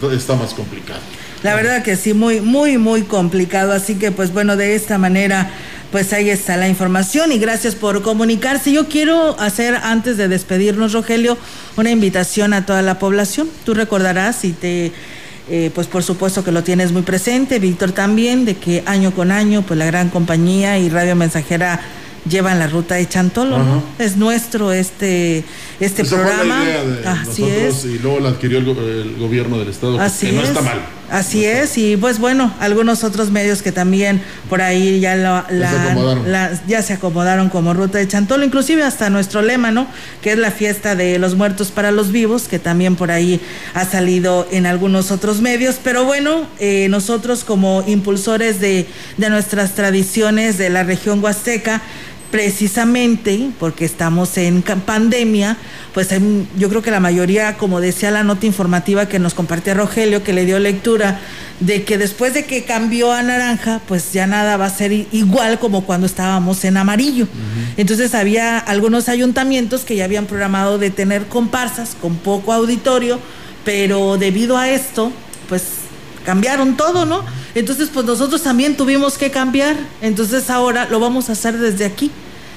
pues, 0.00 0.14
está 0.14 0.36
más 0.36 0.54
complicado. 0.54 1.00
La 1.42 1.54
verdad 1.54 1.82
que 1.82 1.96
sí, 1.96 2.14
muy, 2.14 2.40
muy, 2.40 2.78
muy 2.78 3.02
complicado. 3.02 3.72
Así 3.72 3.94
que, 3.94 4.10
pues 4.10 4.32
bueno, 4.32 4.56
de 4.56 4.74
esta 4.74 4.98
manera, 4.98 5.50
pues 5.92 6.12
ahí 6.12 6.30
está 6.30 6.56
la 6.56 6.68
información 6.68 7.30
y 7.32 7.38
gracias 7.38 7.74
por 7.74 8.02
comunicarse. 8.02 8.72
Yo 8.72 8.88
quiero 8.88 9.38
hacer, 9.40 9.76
antes 9.76 10.16
de 10.16 10.28
despedirnos, 10.28 10.92
Rogelio, 10.92 11.38
una 11.76 11.90
invitación 11.90 12.52
a 12.54 12.66
toda 12.66 12.82
la 12.82 12.98
población. 12.98 13.48
Tú 13.64 13.74
recordarás 13.74 14.44
y 14.44 14.52
te... 14.52 14.92
eh, 15.50 15.70
pues 15.74 15.86
por 15.86 16.02
supuesto 16.02 16.44
que 16.44 16.52
lo 16.52 16.62
tienes 16.62 16.92
muy 16.92 17.02
presente, 17.02 17.58
Víctor 17.58 17.92
también, 17.92 18.44
de 18.44 18.56
que 18.56 18.82
año 18.86 19.12
con 19.12 19.32
año, 19.32 19.62
pues 19.62 19.78
la 19.78 19.86
gran 19.86 20.10
compañía 20.10 20.78
y 20.78 20.90
Radio 20.90 21.16
Mensajera 21.16 21.80
llevan 22.28 22.58
la 22.58 22.66
ruta 22.66 22.96
de 22.96 23.08
Chantolo. 23.08 23.82
Es 23.98 24.16
nuestro 24.16 24.72
este, 24.72 25.44
este 25.80 26.02
Esa 26.02 26.16
fue 26.16 26.24
la 26.24 26.30
programa. 26.38 26.64
idea 26.64 26.84
de 26.84 27.08
Así 27.08 27.42
nosotros 27.42 27.74
es. 27.78 27.84
y 27.84 27.98
luego 28.00 28.20
la 28.20 28.28
adquirió 28.30 28.58
el, 28.58 28.64
go- 28.64 28.80
el 28.80 29.16
gobierno 29.18 29.58
del 29.58 29.68
estado, 29.68 30.00
Así 30.00 30.26
que 30.26 30.32
no 30.32 30.42
es. 30.42 30.48
está 30.48 30.60
mal. 30.62 30.80
Así 31.10 31.42
es, 31.46 31.78
y 31.78 31.96
pues 31.96 32.18
bueno, 32.18 32.52
algunos 32.60 33.02
otros 33.02 33.30
medios 33.30 33.62
que 33.62 33.72
también 33.72 34.20
por 34.50 34.60
ahí 34.60 35.00
ya, 35.00 35.16
lo- 35.16 35.42
la- 35.48 35.70
se 35.70 35.78
acomodaron. 35.78 36.30
la- 36.32 36.60
ya 36.66 36.82
se 36.82 36.92
acomodaron 36.92 37.48
como 37.48 37.72
ruta 37.72 37.96
de 37.96 38.06
Chantolo, 38.06 38.44
inclusive 38.44 38.82
hasta 38.82 39.08
nuestro 39.08 39.40
lema, 39.40 39.70
¿no? 39.70 39.86
Que 40.20 40.32
es 40.32 40.38
la 40.38 40.50
fiesta 40.50 40.94
de 40.96 41.18
los 41.18 41.34
muertos 41.34 41.68
para 41.70 41.92
los 41.92 42.12
vivos, 42.12 42.42
que 42.42 42.58
también 42.58 42.94
por 42.96 43.10
ahí 43.10 43.40
ha 43.72 43.86
salido 43.86 44.46
en 44.50 44.66
algunos 44.66 45.10
otros 45.10 45.40
medios. 45.40 45.76
Pero 45.82 46.04
bueno, 46.04 46.46
eh, 46.58 46.88
nosotros 46.90 47.42
como 47.42 47.82
impulsores 47.86 48.60
de, 48.60 48.86
de 49.16 49.30
nuestras 49.30 49.74
tradiciones 49.74 50.58
de 50.58 50.68
la 50.68 50.82
región 50.82 51.24
huasteca, 51.24 51.80
precisamente 52.30 53.50
porque 53.58 53.84
estamos 53.84 54.36
en 54.36 54.62
pandemia, 54.62 55.56
pues 55.94 56.12
em, 56.12 56.46
yo 56.58 56.68
creo 56.68 56.82
que 56.82 56.90
la 56.90 57.00
mayoría, 57.00 57.56
como 57.56 57.80
decía 57.80 58.10
la 58.10 58.22
nota 58.22 58.46
informativa 58.46 59.08
que 59.08 59.18
nos 59.18 59.34
compartía 59.34 59.74
Rogelio, 59.74 60.22
que 60.22 60.32
le 60.32 60.44
dio 60.44 60.58
lectura, 60.58 61.20
de 61.60 61.84
que 61.84 61.98
después 61.98 62.34
de 62.34 62.44
que 62.44 62.64
cambió 62.64 63.12
a 63.12 63.22
naranja, 63.22 63.80
pues 63.88 64.12
ya 64.12 64.26
nada 64.26 64.56
va 64.56 64.66
a 64.66 64.70
ser 64.70 64.92
igual 64.92 65.58
como 65.58 65.84
cuando 65.84 66.06
estábamos 66.06 66.64
en 66.64 66.76
amarillo. 66.76 67.26
Entonces 67.76 68.14
había 68.14 68.58
algunos 68.58 69.08
ayuntamientos 69.08 69.84
que 69.84 69.96
ya 69.96 70.04
habían 70.04 70.26
programado 70.26 70.78
de 70.78 70.90
tener 70.90 71.26
comparsas 71.26 71.96
con 72.00 72.16
poco 72.16 72.52
auditorio, 72.52 73.18
pero 73.64 74.18
debido 74.18 74.56
a 74.56 74.68
esto, 74.68 75.10
pues 75.48 75.62
cambiaron 76.24 76.76
todo, 76.76 77.04
¿no? 77.04 77.24
Entonces, 77.54 77.90
pues 77.92 78.06
nosotros 78.06 78.42
también 78.42 78.76
tuvimos 78.76 79.18
que 79.18 79.30
cambiar. 79.30 79.76
Entonces 80.00 80.50
ahora 80.50 80.86
lo 80.90 81.00
vamos 81.00 81.28
a 81.28 81.32
hacer 81.32 81.58
desde 81.58 81.84
aquí, 81.84 82.10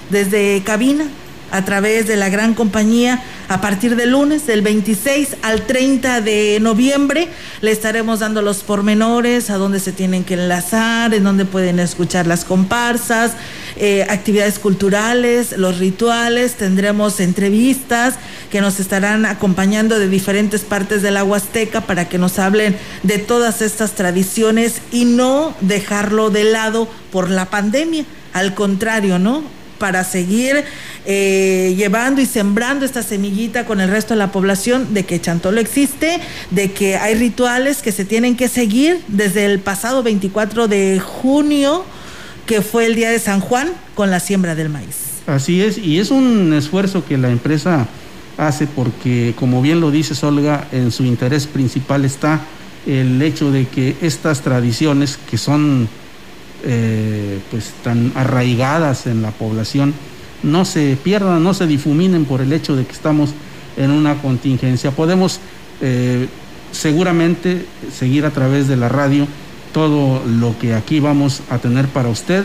desde 0.09 0.62
cabina, 0.64 1.05
a 1.51 1.65
través 1.65 2.07
de 2.07 2.15
la 2.15 2.29
gran 2.29 2.53
compañía, 2.53 3.21
a 3.49 3.59
partir 3.61 3.95
del 3.95 4.11
lunes, 4.11 4.47
del 4.47 4.61
26 4.61 5.37
al 5.41 5.65
30 5.65 6.21
de 6.21 6.59
noviembre, 6.61 7.27
le 7.59 7.71
estaremos 7.71 8.19
dando 8.19 8.41
los 8.41 8.63
pormenores, 8.63 9.49
a 9.49 9.57
dónde 9.57 9.79
se 9.79 9.91
tienen 9.91 10.23
que 10.23 10.35
enlazar, 10.35 11.13
en 11.13 11.23
dónde 11.23 11.45
pueden 11.45 11.79
escuchar 11.79 12.25
las 12.25 12.45
comparsas, 12.45 13.33
eh, 13.75 14.07
actividades 14.09 14.59
culturales, 14.59 15.57
los 15.57 15.77
rituales, 15.79 16.55
tendremos 16.55 17.19
entrevistas 17.19 18.15
que 18.49 18.61
nos 18.61 18.79
estarán 18.79 19.25
acompañando 19.25 19.99
de 19.99 20.07
diferentes 20.07 20.61
partes 20.61 21.01
de 21.01 21.11
la 21.11 21.23
Huasteca 21.23 21.81
para 21.81 22.07
que 22.07 22.17
nos 22.17 22.39
hablen 22.39 22.77
de 23.03 23.17
todas 23.17 23.61
estas 23.61 23.93
tradiciones 23.93 24.81
y 24.91 25.05
no 25.05 25.53
dejarlo 25.61 26.29
de 26.29 26.45
lado 26.45 26.87
por 27.11 27.29
la 27.29 27.49
pandemia. 27.49 28.05
Al 28.33 28.53
contrario, 28.55 29.19
¿no? 29.19 29.61
Para 29.82 30.03
seguir 30.03 30.63
eh, 31.07 31.73
llevando 31.75 32.21
y 32.21 32.27
sembrando 32.27 32.86
esta 32.86 33.01
semillita 33.01 33.65
con 33.65 33.82
el 33.82 33.89
resto 33.89 34.13
de 34.13 34.19
la 34.19 34.32
población 34.32 34.93
de 34.93 35.05
que 35.05 35.19
Chantolo 35.19 35.59
existe, 35.59 36.19
de 36.51 36.71
que 36.71 36.97
hay 36.97 37.15
rituales 37.15 37.82
que 37.82 37.91
se 37.91 38.05
tienen 38.05 38.38
que 38.38 38.47
seguir 38.47 39.01
desde 39.07 39.45
el 39.45 39.59
pasado 39.59 40.03
24 40.03 40.67
de 40.67 40.99
junio, 40.99 41.84
que 42.45 42.61
fue 42.61 42.86
el 42.86 42.93
día 42.93 43.09
de 43.09 43.17
San 43.17 43.39
Juan, 43.39 43.71
con 43.95 44.11
la 44.11 44.19
siembra 44.19 44.53
del 44.53 44.69
maíz. 44.69 44.97
Así 45.25 45.63
es, 45.63 45.79
y 45.79 45.97
es 45.97 46.11
un 46.11 46.53
esfuerzo 46.53 47.03
que 47.03 47.17
la 47.17 47.32
empresa 47.32 47.88
hace 48.38 48.67
porque, 48.67 49.34
como 49.36 49.63
bien 49.63 49.82
lo 49.82 49.89
dice 49.89 50.13
Olga, 50.23 50.67
en 50.71 50.91
su 50.91 51.05
interés 51.05 51.47
principal 51.47 52.05
está 52.05 52.41
el 52.86 53.19
hecho 53.21 53.51
de 53.51 53.67
que 53.67 53.95
estas 54.01 54.41
tradiciones 54.41 55.17
que 55.29 55.39
son 55.39 55.89
eh, 56.64 57.39
pues 57.49 57.74
tan 57.84 58.12
arraigadas 58.16 59.07
en 59.07 59.24
la 59.24 59.32
población 59.32 59.95
no 60.43 60.64
se 60.64 60.95
pierdan, 61.01 61.43
no 61.43 61.53
se 61.53 61.66
difuminen 61.66 62.26
por 62.26 62.41
el 62.41 62.53
hecho 62.53 62.76
de 62.76 62.86
que 62.86 62.91
estamos 62.91 63.32
en 63.78 63.89
una 63.89 64.22
contingencia. 64.22 64.91
Podemos 64.91 65.39
eh, 65.82 66.28
seguramente 66.72 67.66
seguir 67.91 68.26
a 68.26 68.32
través 68.32 68.68
de 68.68 68.78
la 68.78 68.89
radio 68.89 69.28
todo 69.74 70.22
lo 70.26 70.57
que 70.59 70.74
aquí 70.76 70.99
vamos 70.99 71.41
a 71.49 71.57
tener 71.57 71.88
para 71.88 72.09
usted 72.09 72.43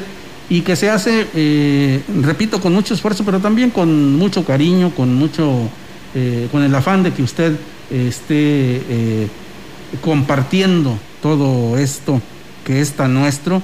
y 0.49 0.63
que 0.63 0.77
se 0.77 0.89
hace, 0.89 1.27
eh, 1.35 2.03
repito, 2.23 2.61
con 2.61 2.73
mucho 2.73 2.95
esfuerzo, 2.95 3.25
pero 3.25 3.41
también 3.41 3.71
con 3.71 4.17
mucho 4.17 4.45
cariño, 4.45 4.93
con 4.95 5.15
mucho, 5.15 5.69
con 6.51 6.63
el 6.63 6.75
afán 6.75 7.03
de 7.03 7.13
que 7.13 7.23
usted 7.23 7.57
esté 7.91 9.29
compartiendo 10.01 10.99
todo 11.21 11.77
esto 11.77 12.23
que 12.65 12.81
es 12.81 12.93
tan 12.93 13.13
nuestro 13.13 13.63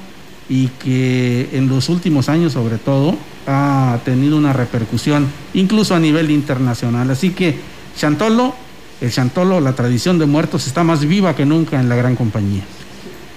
y 0.49 0.69
que 0.69 1.51
en 1.53 1.69
los 1.69 1.89
últimos 1.89 2.29
años 2.29 2.53
sobre 2.53 2.79
todo 2.79 3.17
ha 3.47 3.99
tenido 4.05 4.37
una 4.37 4.53
repercusión 4.53 5.27
incluso 5.55 5.95
a 5.95 6.01
nivel 6.01 6.31
internacional. 6.31 7.11
Así 7.11 7.31
que 7.31 7.57
Chantolo, 7.97 8.55
el 9.01 9.11
Chantolo, 9.11 9.61
la 9.61 9.75
tradición 9.75 10.19
de 10.19 10.27
muertos 10.27 10.67
está 10.67 10.85
más 10.85 11.05
viva 11.05 11.35
que 11.35 11.45
nunca 11.45 11.81
en 11.81 11.89
la 11.89 11.97
gran 11.97 12.17
compañía. 12.17 12.63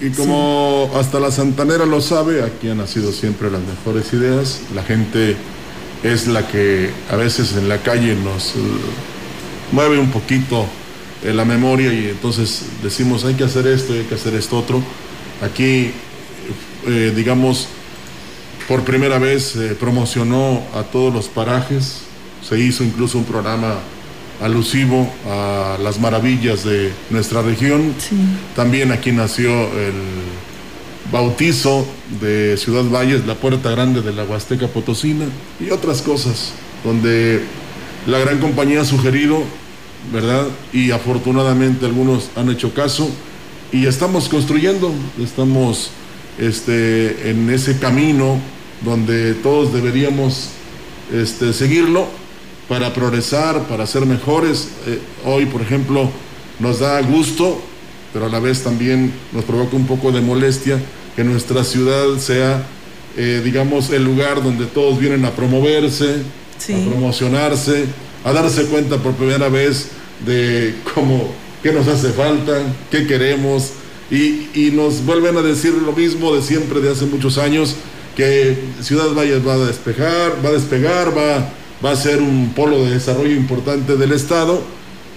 Y 0.02 0.10
como 0.10 0.92
hasta 0.96 1.20
la 1.20 1.32
santanera 1.32 1.86
lo 1.86 2.02
sabe, 2.02 2.44
aquí 2.44 2.68
han 2.70 2.80
nacido 2.80 3.12
siempre 3.14 3.50
las 3.50 3.62
mejores 3.62 4.12
ideas. 4.14 4.62
La 4.74 4.84
gente 4.84 5.38
es 6.04 6.28
la 6.28 6.48
que 6.48 6.92
a 7.10 7.16
veces 7.16 7.56
en 7.56 7.70
la 7.70 7.78
calle 7.78 8.16
nos 8.16 8.56
eh, 8.56 8.60
mueve 9.72 9.98
un 9.98 10.12
poquito 10.12 10.66
eh, 11.24 11.34
la 11.34 11.46
memoria 11.46 11.94
y 11.94 12.10
entonces 12.10 12.64
decimos 12.84 13.24
hay 13.26 13.36
que 13.36 13.46
hacer 13.46 13.66
esto, 13.68 13.94
hay 13.94 14.04
que 14.04 14.16
hacer 14.16 14.36
esto 14.36 14.60
otro. 14.60 14.84
Aquí, 15.42 15.92
eh, 16.88 17.14
digamos, 17.16 17.68
por 18.68 18.84
primera 18.84 19.20
vez 19.20 19.56
eh, 19.56 19.76
promocionó 19.80 20.62
a 20.74 20.84
todos 20.84 21.14
los 21.14 21.28
parajes, 21.28 22.02
se 22.48 22.60
hizo 22.60 22.84
incluso 22.84 23.18
un 23.18 23.26
programa 23.26 23.76
alusivo 24.42 25.10
a 25.28 25.78
las 25.82 26.00
maravillas 26.00 26.64
de 26.64 26.92
nuestra 27.10 27.42
región. 27.42 27.94
También 28.56 28.92
aquí 28.92 29.12
nació 29.12 29.50
el 29.52 29.94
bautizo 31.12 31.86
de 32.20 32.58
Ciudad 32.58 32.84
Valles, 32.84 33.26
la 33.26 33.36
puerta 33.36 33.72
grande 33.72 34.02
de 34.02 34.14
la 34.14 34.24
Huasteca 34.24 34.68
Potosina 34.68 35.26
y 35.60 35.70
otras 35.70 36.02
cosas, 36.02 36.52
donde 36.84 37.42
la 38.08 38.20
gran 38.20 38.40
compañía 38.40 38.82
ha 38.82 38.86
sugerido, 38.86 39.44
¿verdad? 40.12 40.48
Y 40.74 40.92
afortunadamente 40.92 41.86
algunos 41.86 42.30
han 42.36 42.50
hecho 42.50 42.74
caso 42.74 43.10
y 43.72 43.86
estamos 43.86 44.30
construyendo, 44.30 44.92
estamos 45.22 45.92
este, 46.40 47.30
en 47.30 47.50
ese 47.50 47.78
camino 47.80 48.40
donde 48.82 49.34
todos 49.36 49.74
deberíamos 49.74 50.50
este, 51.14 51.54
seguirlo 51.54 52.08
para 52.68 52.94
progresar, 52.94 53.68
para 53.68 53.86
ser 53.86 54.06
mejores. 54.06 54.70
Eh, 54.88 55.00
hoy, 55.26 55.46
por 55.46 55.62
ejemplo, 55.62 56.10
nos 56.60 56.80
da 56.80 57.02
gusto, 57.02 57.62
pero 58.14 58.26
a 58.26 58.30
la 58.30 58.40
vez 58.40 58.64
también 58.64 59.14
nos 59.32 59.44
provoca 59.44 59.76
un 59.76 59.86
poco 59.86 60.12
de 60.12 60.22
molestia 60.22 60.80
que 61.16 61.24
nuestra 61.24 61.64
ciudad 61.64 62.18
sea, 62.18 62.66
eh, 63.18 63.42
digamos, 63.44 63.90
el 63.92 64.04
lugar 64.04 64.44
donde 64.44 64.66
todos 64.66 65.00
vienen 65.00 65.26
a 65.26 65.32
promoverse, 65.32 66.16
a 66.16 66.90
promocionarse, 66.90 67.86
a 68.24 68.34
darse 68.34 68.66
cuenta 68.66 68.98
por 68.98 69.14
primera 69.14 69.50
vez 69.50 69.90
de 70.26 70.76
cómo, 70.94 71.32
qué 71.62 71.72
nos 71.72 71.88
hace 71.88 72.10
falta, 72.10 72.62
qué 72.90 73.06
queremos, 73.06 73.72
y, 74.12 74.50
y 74.54 74.72
nos 74.74 75.06
vuelven 75.06 75.38
a 75.38 75.42
decir 75.42 75.74
lo 75.74 75.92
mismo 75.94 76.36
de 76.36 76.42
siempre, 76.42 76.82
de 76.82 76.92
hace 76.92 77.06
muchos 77.06 77.38
años, 77.38 77.76
que 78.16 78.58
Ciudad 78.82 79.14
Valles 79.14 79.46
va 79.46 79.54
a 79.54 79.58
despejar, 79.58 80.44
va 80.44 80.50
a 80.50 80.54
despegar, 80.54 81.18
va, 81.18 81.50
va 81.84 81.92
a 81.92 81.96
ser 81.96 82.22
un 82.22 82.54
polo 82.56 82.84
de 82.84 82.92
desarrollo 82.92 83.36
importante 83.36 83.98
del 83.98 84.14
Estado, 84.14 84.62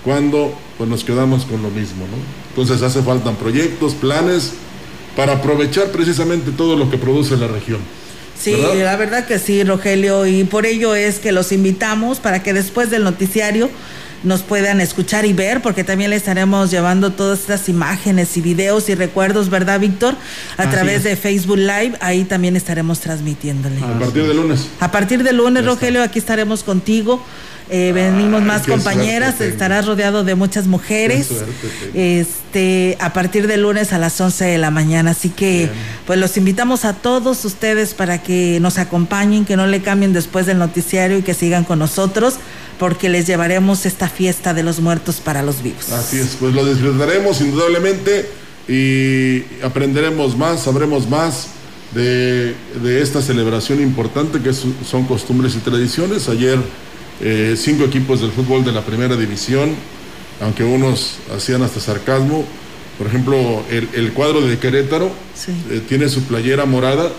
cuando 0.05 0.57
pues 0.77 0.89
nos 0.89 1.05
quedamos 1.05 1.45
con 1.45 1.63
lo 1.63 1.71
mismo, 1.71 2.07
¿no? 2.07 2.17
Entonces 2.51 2.83
hace 2.83 3.03
falta 3.03 3.33
proyectos, 3.33 3.95
planes, 3.95 4.53
para 5.17 5.35
aprovechar 5.35 5.91
precisamente 5.91 6.53
todo 6.53 6.77
lo 6.77 6.91
que 6.91 6.99
produce 6.99 7.37
la 7.37 7.49
región. 7.49 7.81
Sí, 8.41 8.53
¿verdad? 8.53 8.75
la 8.85 8.97
verdad 8.97 9.27
que 9.27 9.39
sí, 9.41 9.65
Rogelio, 9.65 10.27
y 10.27 10.45
por 10.45 10.65
ello 10.65 10.95
es 10.95 11.19
que 11.19 11.33
los 11.33 11.51
invitamos 11.51 12.21
para 12.21 12.43
que 12.43 12.53
después 12.53 12.91
del 12.91 13.03
noticiario 13.03 13.69
nos 14.23 14.43
puedan 14.43 14.81
escuchar 14.81 15.25
y 15.27 15.33
ver, 15.33 15.63
porque 15.63 15.85
también 15.85 16.11
le 16.11 16.17
estaremos 16.17 16.71
llevando 16.71 17.13
todas 17.13 17.41
estas 17.41 17.69
imágenes 17.69 18.37
y 18.37 18.41
videos 18.41 18.89
y 18.89 18.95
recuerdos, 18.95 19.51
¿verdad, 19.51 19.81
Víctor? 19.81 20.15
A 20.57 20.63
Así 20.63 20.71
través 20.71 20.97
es. 20.99 21.05
de 21.05 21.17
Facebook 21.17 21.59
Live, 21.59 21.93
ahí 22.01 22.25
también 22.25 22.57
estaremos 22.57 23.01
transmitiéndole. 23.01 23.81
A 23.81 23.99
partir 23.99 24.27
de 24.27 24.35
lunes. 24.35 24.69
A 24.81 24.91
partir 24.91 25.23
del 25.23 25.37
lunes, 25.37 25.65
Rogelio, 25.65 26.03
aquí 26.03 26.19
estaremos 26.19 26.65
contigo. 26.65 27.23
Eh, 27.71 27.93
venimos 27.93 28.41
más 28.43 28.67
compañeras, 28.67 29.37
suerte 29.37 29.53
estarás 29.53 29.85
rodeado 29.85 30.25
de 30.25 30.35
muchas 30.35 30.67
mujeres. 30.67 31.27
Suerte. 31.27 32.21
Este, 32.21 32.97
a 32.99 33.13
partir 33.13 33.47
del 33.47 33.61
lunes 33.63 33.93
a 33.93 33.99
las 33.99 34.19
11 34.19 34.45
de 34.47 34.59
la 34.59 34.71
mañana. 34.71 35.11
Así 35.11 35.29
que, 35.29 35.69
pues 36.07 36.19
los 36.19 36.37
invitamos 36.39 36.87
a 36.87 36.95
todos 36.95 37.45
ustedes 37.45 37.93
para 37.93 38.23
que 38.23 38.59
nos 38.61 38.79
acompañen, 38.79 39.45
que 39.45 39.57
no 39.57 39.67
le 39.67 39.83
cambien 39.83 40.15
después 40.15 40.47
del 40.47 40.59
noticiario 40.59 41.19
y 41.19 41.23
que 41.23 41.35
sigan 41.35 41.65
con 41.65 41.79
nosotros, 41.79 42.37
porque 42.79 43.09
les 43.09 43.27
llevaremos 43.27 43.87
esta 43.87 44.09
fiesta 44.09 44.55
de 44.55 44.63
los 44.63 44.81
muertos 44.81 45.17
para 45.17 45.43
los 45.43 45.63
vivos. 45.63 45.91
Así 45.93 46.19
es, 46.19 46.37
pues 46.39 46.55
lo 46.55 46.65
disfrutaremos 46.65 47.41
indudablemente 47.41 48.29
y 48.69 49.43
aprenderemos 49.65 50.37
más, 50.37 50.63
sabremos 50.63 51.09
más 51.09 51.49
de, 51.95 52.55
de 52.83 53.03
esta 53.03 53.23
celebración 53.23 53.81
importante 53.81 54.41
que 54.41 54.53
son 54.53 55.05
costumbres 55.07 55.55
y 55.57 55.59
tradiciones. 55.59 56.29
Ayer 56.29 56.59
eh, 57.21 57.57
cinco 57.59 57.85
equipos 57.85 58.21
del 58.21 58.31
fútbol 58.31 58.65
de 58.65 58.73
la 58.73 58.83
primera 58.83 59.17
división, 59.17 59.75
aunque 60.41 60.65
unos 60.65 61.17
hacían 61.35 61.63
hasta 61.63 61.81
sarcasmo. 61.81 62.45
Por 62.97 63.07
ejemplo, 63.07 63.63
el, 63.71 63.89
el 63.95 64.13
cuadro 64.13 64.41
de 64.41 64.59
Querétaro 64.59 65.11
eh, 65.71 65.81
tiene 65.89 66.09
su 66.09 66.23
playera 66.23 66.65
morada 66.67 67.11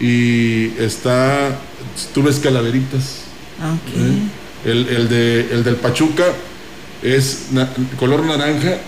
y 0.00 0.72
está, 0.78 1.58
tú 2.12 2.22
ves 2.22 2.38
calaveritas. 2.38 3.20
¿eh? 3.96 4.43
El, 4.64 4.88
el 4.88 5.08
de, 5.08 5.40
el 5.52 5.64
del 5.64 5.76
Pachuca 5.76 6.24
es 7.02 7.46
na- 7.52 7.68
color 7.98 8.24
naranja 8.24 8.78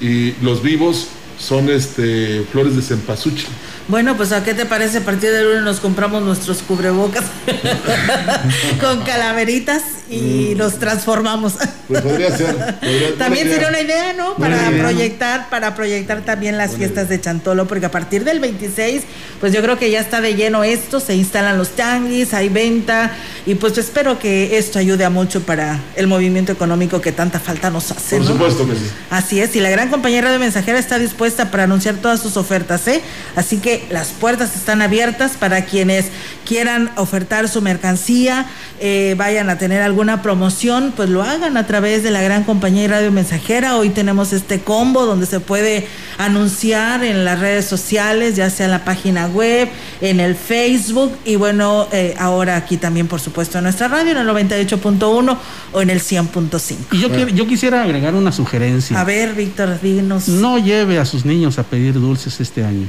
y 0.00 0.32
los 0.42 0.62
vivos 0.62 1.08
son 1.38 1.68
este 1.70 2.44
flores 2.52 2.76
de 2.76 2.82
cempasúchil. 2.82 3.46
Bueno, 3.88 4.16
pues 4.16 4.32
¿a 4.32 4.44
qué 4.44 4.54
te 4.54 4.66
parece? 4.66 4.98
A 4.98 5.04
partir 5.04 5.30
del 5.30 5.44
lunes 5.44 5.62
nos 5.62 5.80
compramos 5.80 6.22
nuestros 6.22 6.58
cubrebocas 6.62 7.24
con 8.80 9.02
calaveritas 9.02 9.82
y 10.10 10.54
los 10.56 10.78
transformamos. 10.78 11.54
Pues 11.88 12.00
podría 12.02 12.36
ser. 12.36 12.54
podría- 12.56 13.14
También 13.18 13.48
sería 13.48 13.68
una 13.68 13.80
idea, 13.80 14.12
¿no? 14.12 14.34
Para 14.36 14.70
idea. 14.70 14.82
proyectar, 14.82 15.48
para 15.50 15.74
proyectar 15.74 16.22
también 16.22 16.58
las 16.58 16.76
fiestas 16.76 17.08
de 17.08 17.20
Chantolo, 17.20 17.66
porque 17.68 17.86
a 17.86 17.90
partir 17.90 18.24
del 18.24 18.40
26, 18.40 19.02
pues 19.40 19.52
yo 19.52 19.62
creo 19.62 19.78
que 19.78 19.90
ya 19.90 20.00
está 20.00 20.20
de 20.20 20.34
lleno 20.34 20.64
esto, 20.64 20.98
se 21.00 21.14
instalan 21.14 21.56
los 21.58 21.70
tanguis, 21.70 22.34
hay 22.34 22.48
venta, 22.48 23.12
y 23.46 23.54
pues 23.54 23.78
espero 23.78 24.18
que 24.18 24.58
esto 24.58 24.78
ayude 24.78 25.04
a 25.04 25.10
mucho 25.10 25.42
para 25.42 25.78
el 25.96 26.06
movimiento 26.06 26.50
económico 26.52 27.00
que 27.00 27.12
tanta 27.12 27.38
falta 27.38 27.70
nos 27.70 27.90
hace. 27.90 28.16
Por 28.16 28.26
¿no? 28.26 28.32
supuesto 28.32 28.66
que 28.68 28.74
sí. 28.74 28.90
Así 29.10 29.40
es, 29.40 29.54
y 29.56 29.60
la 29.60 29.70
gran 29.70 29.88
compañía 29.90 30.22
Radio 30.22 30.38
Mensajera 30.40 30.78
está 30.78 30.98
dispuesta 30.98 31.50
para 31.50 31.64
anunciar 31.64 31.96
todas 31.96 32.20
sus 32.20 32.36
ofertas, 32.36 32.86
¿eh? 32.88 33.00
Así 33.36 33.58
que 33.58 33.84
las 33.90 34.08
puertas 34.08 34.56
están 34.56 34.82
abiertas 34.82 35.32
para 35.38 35.64
quienes 35.64 36.06
quieran 36.46 36.90
ofertar 36.96 37.48
su 37.48 37.62
mercancía, 37.62 38.46
eh, 38.80 39.14
vayan 39.16 39.50
a 39.50 39.58
tener 39.58 39.82
alguna 40.00 40.22
promoción, 40.22 40.94
pues 40.96 41.10
lo 41.10 41.22
hagan 41.22 41.58
a 41.58 41.66
través 41.66 42.02
de 42.02 42.10
la 42.10 42.22
gran 42.22 42.44
compañía 42.44 42.88
Radio 42.88 43.12
Mensajera. 43.12 43.76
Hoy 43.76 43.90
tenemos 43.90 44.32
este 44.32 44.60
combo 44.60 45.04
donde 45.04 45.26
se 45.26 45.40
puede 45.40 45.86
anunciar 46.16 47.04
en 47.04 47.22
las 47.26 47.38
redes 47.38 47.66
sociales, 47.66 48.34
ya 48.34 48.48
sea 48.48 48.64
en 48.64 48.72
la 48.72 48.82
página 48.86 49.26
web, 49.26 49.68
en 50.00 50.18
el 50.20 50.36
Facebook, 50.36 51.12
y 51.26 51.36
bueno, 51.36 51.86
eh, 51.92 52.14
ahora 52.18 52.56
aquí 52.56 52.78
también, 52.78 53.08
por 53.08 53.20
supuesto, 53.20 53.58
en 53.58 53.64
nuestra 53.64 53.88
radio, 53.88 54.12
en 54.12 54.16
el 54.16 54.26
98.1 54.26 55.36
o 55.72 55.82
en 55.82 55.90
el 55.90 56.00
100.5. 56.00 56.76
Y 56.92 56.98
yo, 56.98 57.10
quiero- 57.10 57.28
yo 57.28 57.46
quisiera 57.46 57.82
agregar 57.82 58.14
una 58.14 58.32
sugerencia. 58.32 58.98
A 58.98 59.04
ver, 59.04 59.34
Víctor, 59.34 59.78
dinos. 59.82 60.28
No 60.28 60.56
lleve 60.56 60.98
a 60.98 61.04
sus 61.04 61.26
niños 61.26 61.58
a 61.58 61.62
pedir 61.64 61.92
dulces 61.92 62.40
este 62.40 62.64
año. 62.64 62.86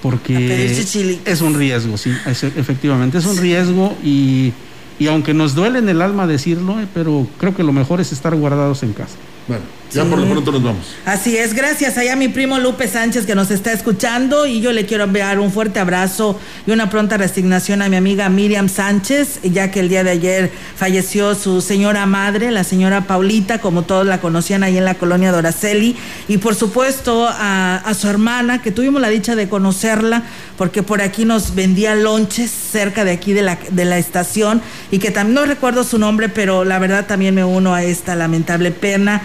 Porque 0.00 0.72
es 1.26 1.40
un 1.40 1.54
riesgo, 1.54 1.98
sí, 1.98 2.12
es- 2.24 2.44
efectivamente, 2.44 3.18
es 3.18 3.26
un 3.26 3.36
riesgo 3.36 3.96
y, 4.04 4.52
y 5.00 5.06
aunque 5.06 5.32
nos 5.32 5.54
duele 5.54 5.78
en 5.78 5.88
el 5.88 6.02
alma 6.02 6.26
decirlo, 6.26 6.78
eh, 6.78 6.86
pero 6.92 7.26
creo 7.38 7.56
que 7.56 7.64
lo 7.64 7.72
mejor 7.72 8.02
es 8.02 8.12
estar 8.12 8.34
guardados 8.36 8.82
en 8.82 8.92
casa. 8.92 9.16
Bueno, 9.48 9.64
ya 9.92 10.02
Sí. 10.04 10.08
por 10.08 10.18
lo 10.18 10.28
pronto 10.30 10.52
nos 10.52 10.62
vamos. 10.62 10.86
Así 11.04 11.36
es, 11.36 11.54
gracias 11.54 11.98
allá 11.98 12.12
a 12.12 12.16
mi 12.16 12.28
primo 12.28 12.58
Lupe 12.58 12.86
Sánchez 12.88 13.26
que 13.26 13.34
nos 13.34 13.50
está 13.50 13.72
escuchando 13.72 14.46
y 14.46 14.60
yo 14.60 14.72
le 14.72 14.86
quiero 14.86 15.04
enviar 15.04 15.38
un 15.40 15.50
fuerte 15.52 15.80
abrazo 15.80 16.38
y 16.66 16.70
una 16.70 16.88
pronta 16.90 17.16
resignación 17.16 17.82
a 17.82 17.88
mi 17.88 17.96
amiga 17.96 18.28
Miriam 18.28 18.68
Sánchez, 18.68 19.40
ya 19.42 19.70
que 19.70 19.80
el 19.80 19.88
día 19.88 20.04
de 20.04 20.10
ayer 20.10 20.50
falleció 20.76 21.34
su 21.34 21.60
señora 21.60 22.06
madre, 22.06 22.50
la 22.50 22.64
señora 22.64 23.02
Paulita, 23.06 23.58
como 23.60 23.82
todos 23.82 24.06
la 24.06 24.20
conocían 24.20 24.62
ahí 24.62 24.78
en 24.78 24.84
la 24.84 24.94
colonia 24.94 25.32
Doraceli, 25.32 25.96
y 26.28 26.38
por 26.38 26.54
supuesto 26.54 27.26
a, 27.28 27.76
a 27.76 27.94
su 27.94 28.08
hermana, 28.08 28.62
que 28.62 28.70
tuvimos 28.70 29.00
la 29.00 29.08
dicha 29.08 29.34
de 29.36 29.48
conocerla, 29.48 30.22
porque 30.56 30.82
por 30.82 31.00
aquí 31.02 31.24
nos 31.24 31.54
vendía 31.54 31.94
lonches 31.94 32.50
cerca 32.50 33.04
de 33.04 33.12
aquí 33.12 33.32
de 33.32 33.42
la, 33.42 33.58
de 33.70 33.84
la 33.84 33.98
estación, 33.98 34.62
y 34.90 34.98
que 34.98 35.10
también 35.10 35.34
no 35.34 35.44
recuerdo 35.46 35.84
su 35.84 35.98
nombre, 35.98 36.28
pero 36.28 36.64
la 36.64 36.78
verdad 36.78 37.06
también 37.06 37.34
me 37.34 37.44
uno 37.44 37.74
a 37.74 37.82
esta 37.82 38.14
lamentable 38.14 38.70
pena 38.70 39.22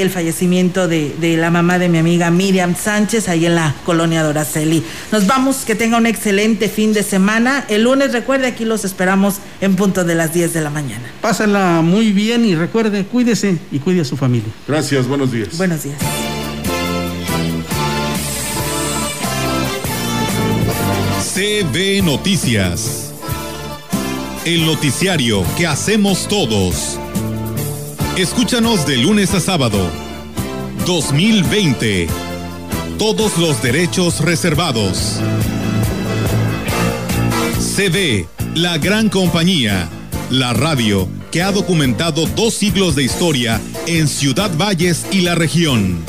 del 0.00 0.10
fallecimiento 0.10 0.88
de, 0.88 1.14
de 1.20 1.36
la 1.36 1.50
mamá 1.50 1.78
de 1.78 1.88
mi 1.88 1.98
amiga 1.98 2.30
Miriam 2.30 2.74
Sánchez 2.74 3.28
ahí 3.28 3.46
en 3.46 3.54
la 3.54 3.74
colonia 3.84 4.22
Doraceli. 4.22 4.82
Nos 5.12 5.26
vamos, 5.26 5.58
que 5.64 5.74
tenga 5.74 5.96
un 5.96 6.06
excelente 6.06 6.68
fin 6.68 6.92
de 6.92 7.02
semana. 7.02 7.64
El 7.68 7.84
lunes, 7.84 8.12
recuerde, 8.12 8.48
aquí 8.48 8.64
los 8.64 8.84
esperamos 8.84 9.36
en 9.60 9.76
punto 9.76 10.04
de 10.04 10.14
las 10.14 10.32
10 10.32 10.54
de 10.54 10.60
la 10.60 10.70
mañana. 10.70 11.04
Pásala 11.20 11.82
muy 11.82 12.12
bien 12.12 12.44
y 12.44 12.54
recuerde, 12.54 13.04
cuídese 13.04 13.58
y 13.70 13.78
cuide 13.78 14.00
a 14.00 14.04
su 14.04 14.16
familia. 14.16 14.50
Gracias, 14.66 15.06
buenos 15.06 15.32
días. 15.32 15.56
Buenos 15.56 15.82
días. 15.82 15.98
CB 21.34 22.02
Noticias. 22.02 23.12
El 24.44 24.64
noticiario 24.64 25.44
que 25.56 25.66
hacemos 25.66 26.26
todos. 26.26 26.98
Escúchanos 28.16 28.86
de 28.86 28.98
lunes 28.98 29.32
a 29.34 29.40
sábado. 29.40 29.78
2020. 30.84 32.08
Todos 32.98 33.38
los 33.38 33.62
derechos 33.62 34.20
reservados. 34.20 35.20
CB, 37.76 38.26
la 38.56 38.78
gran 38.78 39.08
compañía. 39.08 39.88
La 40.28 40.52
radio 40.52 41.08
que 41.30 41.42
ha 41.42 41.52
documentado 41.52 42.26
dos 42.26 42.54
siglos 42.54 42.96
de 42.96 43.04
historia 43.04 43.60
en 43.86 44.08
Ciudad 44.08 44.50
Valles 44.56 45.06
y 45.12 45.20
la 45.20 45.36
región. 45.36 46.04